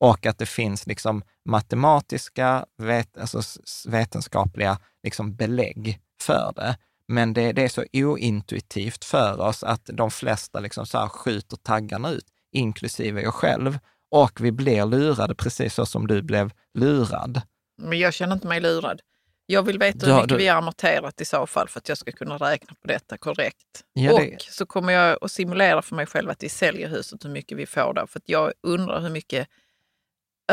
[0.01, 3.41] Och att det finns liksom matematiska, vet, alltså
[3.89, 6.77] vetenskapliga liksom belägg för det.
[7.09, 11.57] Men det, det, är så ointuitivt för oss att de flesta liksom så här skjuter
[11.57, 13.79] taggarna ut, inklusive jag själv.
[14.13, 17.41] Och vi blir lurade precis så som du blev lurad.
[17.79, 19.01] Men jag känner inte mig lurad.
[19.47, 20.37] Jag vill veta hur mycket du...
[20.37, 23.85] vi har amorterat i så fall för att jag ska kunna räkna på detta korrekt.
[23.93, 24.35] Ja, det...
[24.35, 27.59] Och så kommer jag att simulera för mig själv att vi säljer huset, hur mycket
[27.59, 28.07] vi får då.
[28.07, 29.49] För att jag undrar hur mycket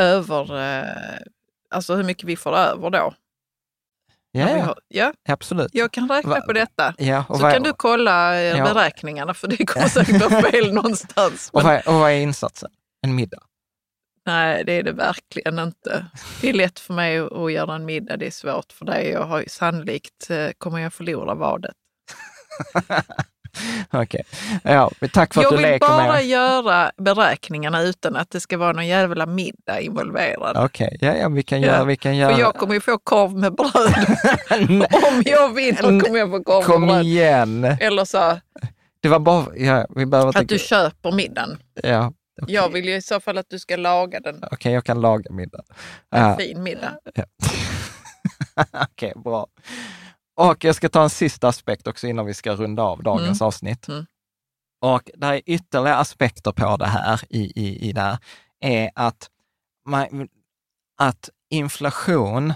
[0.00, 1.18] över, eh,
[1.70, 3.14] alltså hur mycket vi får över då.
[4.32, 5.70] Ja, har, ja, absolut.
[5.72, 6.94] Jag kan räkna Va, på detta.
[6.98, 8.64] Ja, så kan du kolla eh, ja.
[8.64, 11.50] beräkningarna för det kommer säkert vara fel någonstans.
[11.52, 11.60] Men...
[11.60, 12.70] Och, vad och vad är insatsen?
[13.02, 13.40] En middag?
[14.30, 16.06] Nej, det är det verkligen inte.
[16.40, 19.08] Det är lätt för mig att göra en middag, det är svårt för dig.
[19.08, 21.74] Jag har sannolikt eh, kommer jag förlora vadet.
[23.90, 24.24] Okej.
[24.62, 24.74] Okay.
[24.74, 28.30] Ja, tack för att jag du leker med Jag vill bara göra beräkningarna utan att
[28.30, 30.56] det ska vara någon jävla middag involverad.
[30.64, 31.08] Okej, okay.
[31.08, 31.84] ja, ja, vi kan göra...
[31.84, 32.34] Vi kan göra...
[32.34, 33.72] För jag kommer ju få korv med bröd.
[35.08, 36.98] Om jag vinner kommer jag få korv Kom med bröd.
[36.98, 37.64] Kom igen!
[37.64, 38.40] Eller så...
[39.00, 39.56] Det var bara...
[39.56, 41.58] Ja, vi behöver att du köper middagen.
[41.82, 42.54] Ja, Okay.
[42.54, 44.36] Jag vill ju i så fall att du ska laga den.
[44.36, 45.62] Okej, okay, jag kan laga middag.
[46.10, 46.98] En uh, fin middag.
[47.14, 47.24] Ja.
[48.72, 49.46] Okej, okay, bra.
[50.36, 53.46] Och jag ska ta en sista aspekt också innan vi ska runda av dagens mm.
[53.46, 53.88] avsnitt.
[53.88, 54.06] Mm.
[54.80, 58.18] Och det är ytterligare aspekter på det här i, i, i det här,
[58.60, 59.30] är att,
[59.86, 60.28] man,
[60.98, 62.52] att inflation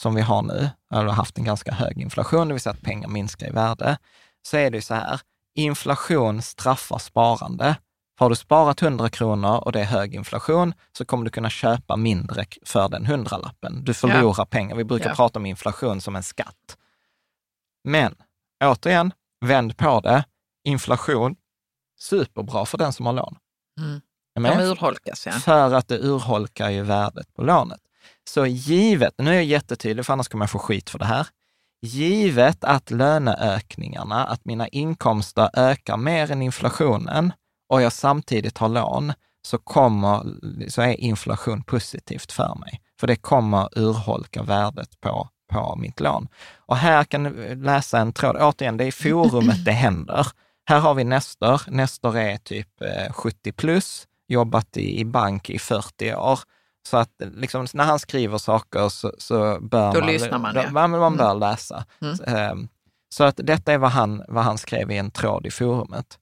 [0.00, 2.82] som vi har nu, eller har haft en ganska hög inflation, det vill säga att
[2.82, 3.98] pengar minskar i värde,
[4.42, 5.20] så är det så här,
[5.54, 7.76] inflation straffar sparande.
[8.18, 11.96] Har du sparat 100 kronor och det är hög inflation så kommer du kunna köpa
[11.96, 13.84] mindre för den hundralappen.
[13.84, 14.46] Du förlorar ja.
[14.46, 14.76] pengar.
[14.76, 15.14] Vi brukar ja.
[15.14, 16.76] prata om inflation som en skatt.
[17.84, 18.14] Men
[18.64, 20.24] återigen, vänd på det.
[20.64, 21.36] Inflation,
[21.98, 23.36] superbra för den som har lån.
[23.80, 24.00] Mm.
[24.34, 25.32] De urholkas, ja.
[25.32, 27.80] För att det urholkar ju värdet på lånet.
[28.28, 31.26] Så givet, nu är jag jättetydlig, för annars kommer jag få skit för det här.
[31.82, 37.32] Givet att löneökningarna, att mina inkomster ökar mer än inflationen
[37.68, 39.12] och jag samtidigt har lån,
[39.42, 40.22] så, kommer,
[40.70, 42.80] så är inflation positivt för mig.
[43.00, 46.28] För det kommer urholka värdet på på mitt lån.
[46.56, 48.36] Och här kan du läsa en tråd.
[48.36, 50.26] Återigen, det är i forumet det händer.
[50.66, 51.60] Här har vi Nestor.
[51.66, 52.68] Nestor är typ
[53.10, 56.38] 70 eh, plus, jobbat i, bank i 40 år.
[56.88, 60.70] Så att liksom, när han skriver saker så, så bör Då man, lyssnar man, ja.
[60.70, 61.40] man, man bör mm.
[61.40, 61.84] läsa.
[62.00, 62.16] Mm.
[62.16, 62.68] Så, ehm,
[63.14, 66.18] så att detta är vad han, vad han skrev i en tråd i forumet.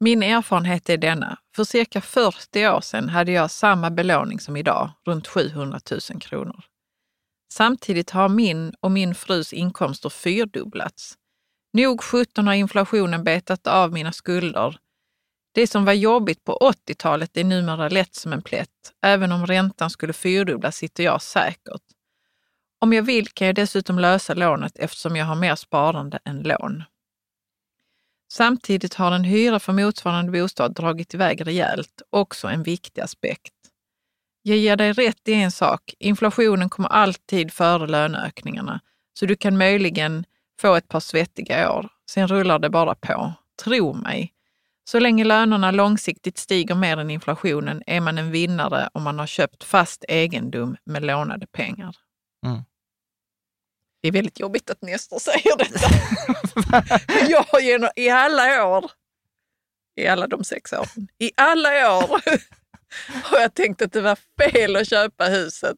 [0.00, 1.38] Min erfarenhet är denna.
[1.56, 6.64] För cirka 40 år sedan hade jag samma belåning som idag, runt 700 000 kronor.
[7.52, 11.14] Samtidigt har min och min frus inkomster fyrdubblats.
[11.72, 14.78] Nog 17 har inflationen betat av mina skulder.
[15.54, 18.92] Det som var jobbigt på 80-talet är numera lätt som en plätt.
[19.02, 21.82] Även om räntan skulle fyrdubblas sitter jag säkert.
[22.80, 26.84] Om jag vill kan jag dessutom lösa lånet eftersom jag har mer sparande än lån.
[28.32, 33.52] Samtidigt har en hyra för motsvarande bostad dragit iväg rejält, också en viktig aspekt.
[34.42, 35.94] Jag ger dig rätt i en sak.
[35.98, 38.80] Inflationen kommer alltid före löneökningarna,
[39.18, 40.24] så du kan möjligen
[40.60, 41.88] få ett par svettiga år.
[42.10, 43.32] Sen rullar det bara på.
[43.64, 44.34] Tro mig.
[44.84, 49.26] Så länge lönerna långsiktigt stiger mer än inflationen är man en vinnare om man har
[49.26, 51.96] köpt fast egendom med lånade pengar.
[52.46, 52.62] Mm.
[54.00, 55.88] Det är väldigt jobbigt att Nestor säger detta.
[57.28, 58.90] jag har genom, i alla år,
[59.96, 62.20] i alla de sex åren, i alla år
[63.32, 65.76] Och jag tänkte att det var fel att köpa huset.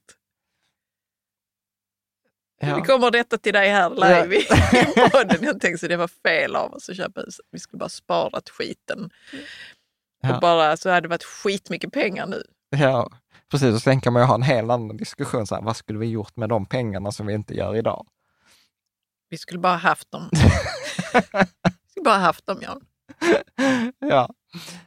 [2.60, 2.76] Ja.
[2.76, 5.06] Vi kommer detta till dig här live ja.
[5.06, 5.44] i podden.
[5.44, 7.46] Jag tänkte att det var fel av oss att köpa huset.
[7.50, 9.10] Vi skulle bara sparat skiten.
[10.22, 10.34] Ja.
[10.34, 12.42] Och bara så hade det varit skitmycket pengar nu.
[12.70, 13.10] Ja,
[13.50, 13.74] precis.
[13.74, 15.46] Och sen kan man ju ha en helt annan diskussion.
[15.46, 18.06] Så här, vad skulle vi gjort med de pengarna som vi inte gör idag?
[19.30, 20.28] Vi skulle bara haft dem.
[20.32, 22.80] vi skulle bara haft dem, Jan.
[23.98, 24.28] ja.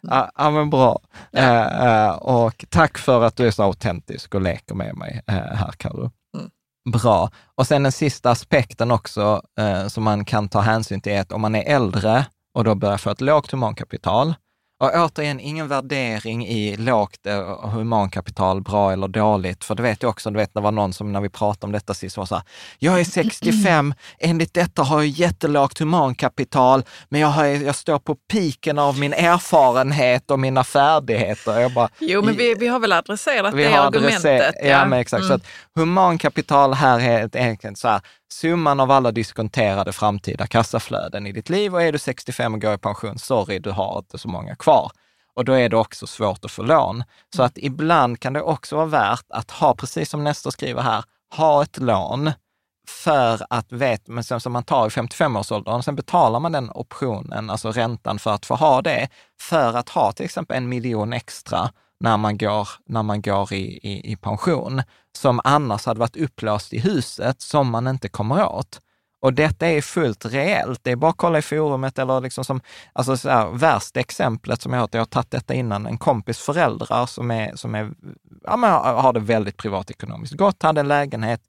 [0.01, 0.99] Ja, ja, men bra.
[1.31, 1.39] Ja.
[1.39, 5.35] Eh, eh, och tack för att du är så autentisk och leker med mig eh,
[5.35, 6.11] här, Karo.
[6.37, 6.49] Mm.
[6.91, 7.31] Bra.
[7.55, 11.31] Och sen den sista aspekten också eh, som man kan ta hänsyn till är att
[11.31, 14.35] om man är äldre och då börjar få ett lågt humankapital,
[14.83, 19.63] och återigen, ingen värdering i lågt eh, humankapital, bra eller dåligt.
[19.63, 21.71] För det vet jag också, du vet det var någon som när vi pratade om
[21.71, 22.43] detta sist var så här,
[22.79, 28.15] jag är 65, enligt detta har jag jättelågt humankapital, men jag, har, jag står på
[28.15, 31.59] piken av min erfarenhet och mina färdigheter.
[31.59, 34.55] Jag bara, jo, men vi, vi har väl adresserat det argumentet.
[34.61, 34.67] ja.
[34.69, 35.21] ja, men exakt.
[35.21, 35.27] Mm.
[35.27, 38.01] Så att humankapital här är ett enkelt så här,
[38.33, 42.73] summan av alla diskonterade framtida kassaflöden i ditt liv och är du 65 och går
[42.73, 44.91] i pension, sorry, du har inte så många kvar.
[45.35, 47.03] Och då är det också svårt att få lån.
[47.35, 51.03] Så att ibland kan det också vara värt att ha, precis som Nestor skriver här,
[51.35, 52.31] ha ett lån
[52.87, 57.49] för att vet, men sen som man tar i 55-årsåldern, sen betalar man den optionen,
[57.49, 61.69] alltså räntan för att få ha det, för att ha till exempel en miljon extra
[62.03, 64.81] när man går, när man går i, i, i pension,
[65.17, 68.79] som annars hade varit upplåst i huset, som man inte kommer åt.
[69.21, 70.79] Och detta är fullt reellt.
[70.83, 72.61] Det är bara att kolla i forumet eller liksom som,
[72.93, 76.39] alltså så här, värsta exemplet som jag har jag har tagit detta innan, en kompis
[76.39, 77.91] föräldrar som är, som är
[78.43, 81.41] ja, men har det väldigt privatekonomiskt gott, hade en lägenhet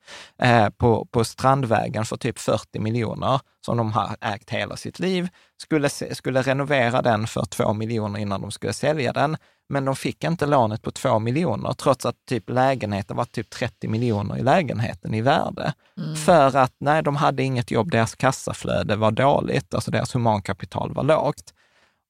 [0.43, 5.29] eh, på, på Strandvägen för typ 40 miljoner som de har ägt hela sitt liv,
[5.57, 9.37] skulle, skulle renovera den för 2 miljoner innan de skulle sälja den.
[9.69, 13.89] Men de fick inte lånet på två miljoner, trots att typ lägenheten var typ 30
[13.89, 15.75] miljoner i lägenheten i värde.
[15.99, 16.17] Mm.
[16.17, 21.03] För att nej, de hade inget jobb, deras kassaflöde var dåligt, alltså deras humankapital var
[21.03, 21.55] lågt.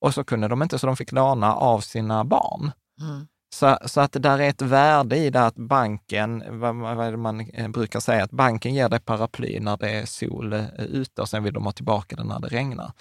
[0.01, 2.73] Och så kunde de inte, så de fick låna av sina barn.
[3.01, 3.27] Mm.
[3.55, 7.41] Så, så att det där är ett värde i det att banken, vad, vad man
[7.41, 11.29] eh, brukar säga, att banken ger dig paraply när det är sol eh, ute och
[11.29, 12.93] sen vill de ha tillbaka det när det regnar.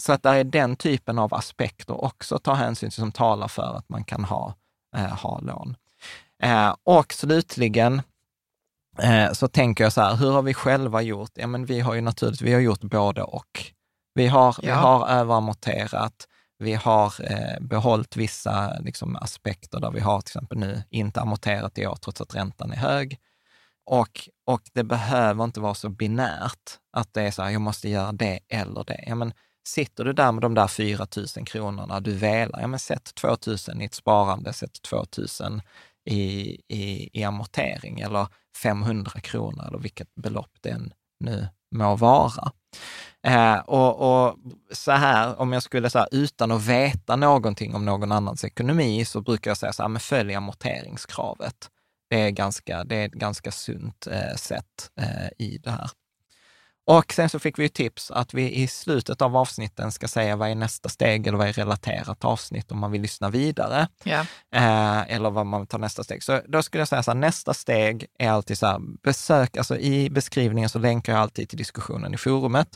[0.00, 3.48] Så att det är den typen av aspekter också att ta hänsyn till som talar
[3.48, 4.54] för att man kan ha,
[4.96, 5.76] eh, ha lån.
[6.42, 8.02] Eh, och slutligen
[8.98, 11.30] eh, så tänker jag så här, hur har vi själva gjort?
[11.34, 13.72] Ja, men vi har ju naturligtvis, vi har gjort både och.
[14.14, 14.62] Vi har, ja.
[14.62, 16.26] vi har överamorterat,
[16.58, 21.78] vi har eh, behållit vissa liksom, aspekter där vi har till exempel nu inte amorterat
[21.78, 23.18] i år trots att räntan är hög.
[23.86, 27.88] Och, och det behöver inte vara så binärt att det är så här, jag måste
[27.88, 29.04] göra det eller det.
[29.06, 29.32] Ja, men
[29.70, 31.06] sitter du där med de där 4
[31.36, 35.04] 000 kronorna, du velar, ja men sätt 2 000 i ett sparande, sätt 2
[35.40, 35.62] 000
[36.04, 38.26] i, i, i amortering eller
[38.62, 40.80] 500 kronor eller vilket belopp det
[41.20, 42.52] nu må vara.
[43.26, 44.36] Eh, och, och,
[44.72, 49.20] så här, om jag skulle, säga utan att veta någonting om någon annans ekonomi, så
[49.20, 51.70] brukar jag säga så här, men följ amorteringskravet.
[52.10, 55.90] Det är, ganska, det är ett ganska sunt eh, sätt eh, i det här.
[56.90, 60.50] Och sen så fick vi tips att vi i slutet av avsnitten ska säga vad
[60.50, 63.88] är nästa steg eller vad är relaterat avsnitt om man vill lyssna vidare.
[64.04, 64.26] Yeah.
[64.54, 66.22] Eh, eller vad man tar nästa steg.
[66.22, 69.78] Så då skulle jag säga så här, nästa steg är alltid så här, besök, alltså
[69.78, 72.68] i beskrivningen så länkar jag alltid till diskussionen i forumet.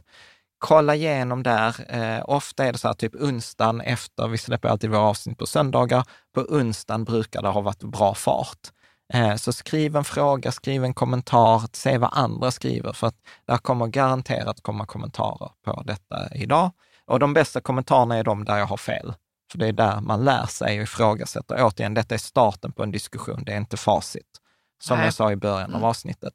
[0.59, 1.75] Kolla igenom där.
[1.89, 5.47] Eh, ofta är det så här, typ onsdagen efter, vi släpper alltid våra avsnitt på
[5.47, 6.05] söndagar,
[6.35, 8.71] på onsdagen brukar det ha varit bra fart.
[9.15, 13.17] Eh, så skriv en fråga, skriv en kommentar, se vad andra skriver, för att
[13.47, 16.71] det kommer garanterat komma kommentarer på detta idag.
[17.07, 19.15] Och de bästa kommentarerna är de där jag har fel.
[19.53, 21.65] För det är där man lär sig och ifrågasätter.
[21.65, 24.41] Återigen, detta är starten på en diskussion, det är inte facit.
[24.83, 25.07] Som Nej.
[25.07, 25.85] jag sa i början av mm.
[25.85, 26.35] avsnittet.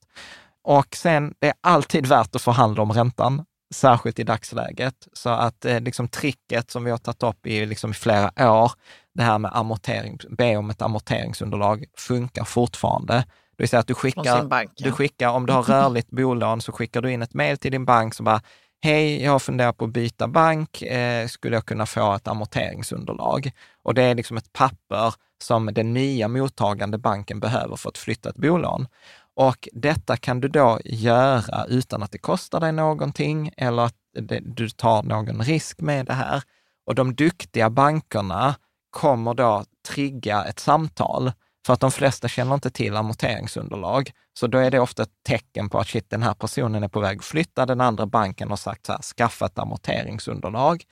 [0.64, 5.08] Och sen, det är alltid värt att förhandla om räntan, särskilt i dagsläget.
[5.14, 8.72] Så att eh, liksom tricket som vi har tagit upp i liksom flera år,
[9.14, 13.14] det här med amortering, be om ett amorteringsunderlag, funkar fortfarande.
[13.14, 14.86] Det vill säga att du skickar, bank, ja.
[14.86, 17.86] du skickar om du har rörligt bolån, så skickar du in ett mejl till din
[17.86, 18.42] bank som bara,
[18.82, 23.52] hej, jag funderar på att byta bank, eh, skulle jag kunna få ett amorteringsunderlag?
[23.84, 28.30] Och det är liksom ett papper som den nya mottagande banken behöver för att flytta
[28.30, 28.88] ett bolån.
[29.36, 34.40] Och detta kan du då göra utan att det kostar dig någonting eller att det,
[34.40, 36.44] du tar någon risk med det här.
[36.86, 38.56] Och de duktiga bankerna
[38.90, 41.32] kommer då trigga ett samtal
[41.66, 44.12] för att de flesta känner inte till amorteringsunderlag.
[44.34, 47.00] Så då är det ofta ett tecken på att shit, den här personen är på
[47.00, 47.66] väg att flytta.
[47.66, 50.84] Den andra banken har sagt så här, skaffa ett amorteringsunderlag.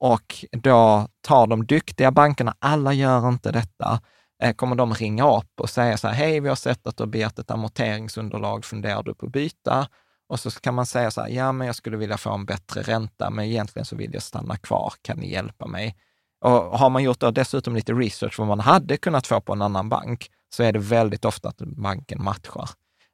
[0.00, 4.00] Och då tar de duktiga bankerna, alla gör inte detta,
[4.42, 7.02] eh, kommer de ringa upp och säga så här, hej, vi har sett att du
[7.02, 9.88] har begärt ett amorteringsunderlag, funderar du på att byta?
[10.28, 12.82] Och så kan man säga så här, ja, men jag skulle vilja få en bättre
[12.82, 15.96] ränta, men egentligen så vill jag stanna kvar, kan ni hjälpa mig?
[16.40, 19.62] Och har man gjort då dessutom lite research vad man hade kunnat få på en
[19.62, 22.70] annan bank, så är det väldigt ofta att banken matchar.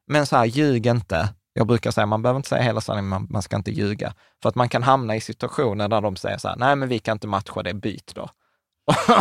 [0.07, 1.29] Men så här, ljug inte.
[1.53, 4.13] Jag brukar säga, man behöver inte säga hela sanningen, man, man ska inte ljuga.
[4.41, 6.99] För att man kan hamna i situationer där de säger så här, nej men vi
[6.99, 8.29] kan inte matcha det, byt då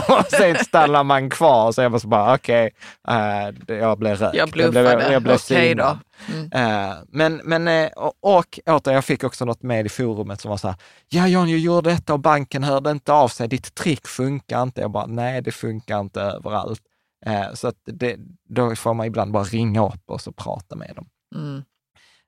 [0.09, 2.71] och sen stannar man kvar och så är man så bara, okej,
[3.09, 4.37] okay, uh, jag blev rökt.
[4.37, 5.99] Jag bluffade, jag blev, jag blev okej då.
[6.29, 6.45] Mm.
[6.45, 10.51] Uh, men, men uh, och, och åter, jag fick också något med i forumet som
[10.51, 10.77] var så här,
[11.09, 14.81] ja Jan, jag gjorde detta och banken hörde inte av sig, ditt trick funkar inte.
[14.81, 16.83] Jag bara, nej det funkar inte överallt.
[17.27, 18.17] Uh, så att det,
[18.49, 21.07] då får man ibland bara ringa upp och så prata med dem.
[21.35, 21.63] Mm.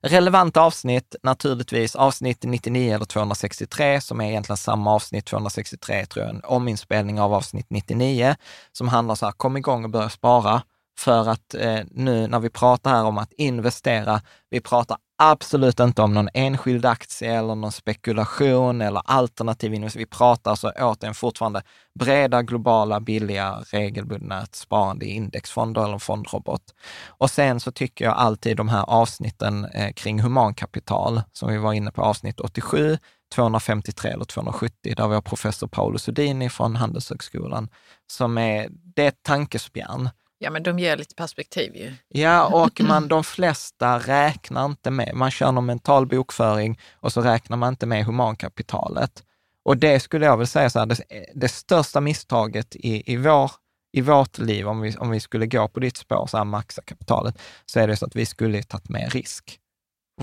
[0.03, 6.35] Relevant avsnitt, naturligtvis avsnitt 99 eller 263, som är egentligen samma avsnitt, 263 tror jag,
[6.35, 8.35] en ominspelning av avsnitt 99,
[8.73, 10.63] som handlar så här, kom igång och börja spara.
[10.99, 14.21] För att eh, nu när vi pratar här om att investera,
[14.51, 20.07] vi pratar absolut inte om någon enskild aktie eller någon spekulation eller alternativ investering.
[20.07, 21.63] Vi pratar alltså återigen fortfarande
[21.99, 26.63] breda, globala, billiga, regelbundna sparande i indexfonder eller fondrobot.
[27.07, 31.73] Och sen så tycker jag alltid de här avsnitten eh, kring humankapital, som vi var
[31.73, 32.99] inne på avsnitt 87,
[33.35, 37.69] 253 eller 270, där vi har professor Paolo Sudini från Handelshögskolan,
[38.07, 40.11] som är, det är ett tankespjärn.
[40.39, 41.95] Ja, men de ger lite perspektiv ju.
[42.09, 47.21] Ja, och man, de flesta räknar inte med, man kör någon mental bokföring och så
[47.21, 49.25] räknar man inte med humankapitalet.
[49.65, 50.97] Och det skulle jag väl säga så här, det,
[51.35, 53.51] det största misstaget i, i, vår,
[53.93, 56.83] i vårt liv, om vi, om vi skulle gå på ditt spår, så här maxa
[56.83, 59.59] kapitalet, så är det så att vi skulle tagit mer risk.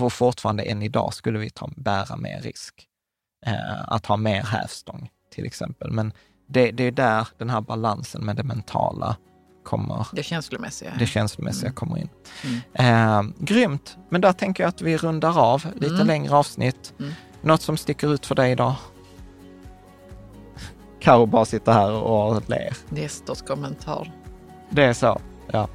[0.00, 2.86] Och fortfarande än idag skulle vi ta, bära mer risk.
[3.46, 5.90] Eh, att ha mer hävstång till exempel.
[5.90, 6.12] Men
[6.48, 9.16] det, det är där den här balansen med det mentala
[9.66, 10.06] kommer.
[10.12, 10.92] Det känslomässiga.
[10.98, 11.74] Det känslomässiga Mm.
[11.74, 12.08] kommer in.
[12.74, 13.24] Mm.
[13.28, 15.66] Eh, grymt, men där tänker jag att vi rundar av.
[15.74, 16.06] Lite Mm.
[16.06, 16.94] längre avsnitt.
[16.98, 17.12] Mm.
[17.42, 18.74] Något som sticker ut för dig idag?
[21.00, 22.76] Karo bara sitter här och ler.
[22.88, 24.12] Nestors kommentar.
[24.70, 25.20] Det är så,
[25.52, 25.68] ja.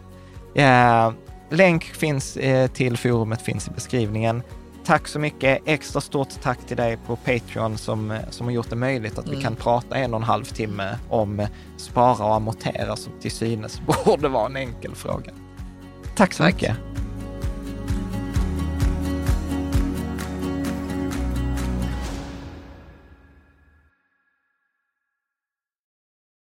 [0.62, 1.12] Eh,
[1.50, 4.44] länk finns eh, till forumet finns i beskrivningen.
[4.86, 5.62] Tack så mycket.
[5.66, 9.32] Extra stort tack till dig på Patreon som, som har gjort det möjligt att vi
[9.32, 9.42] Mm.
[9.44, 11.48] kan prata en och en halv timme om
[11.78, 15.32] spara och amortera som till synes borde vara en enkel fråga.
[16.16, 16.54] Tack så Tack.
[16.54, 16.78] mycket.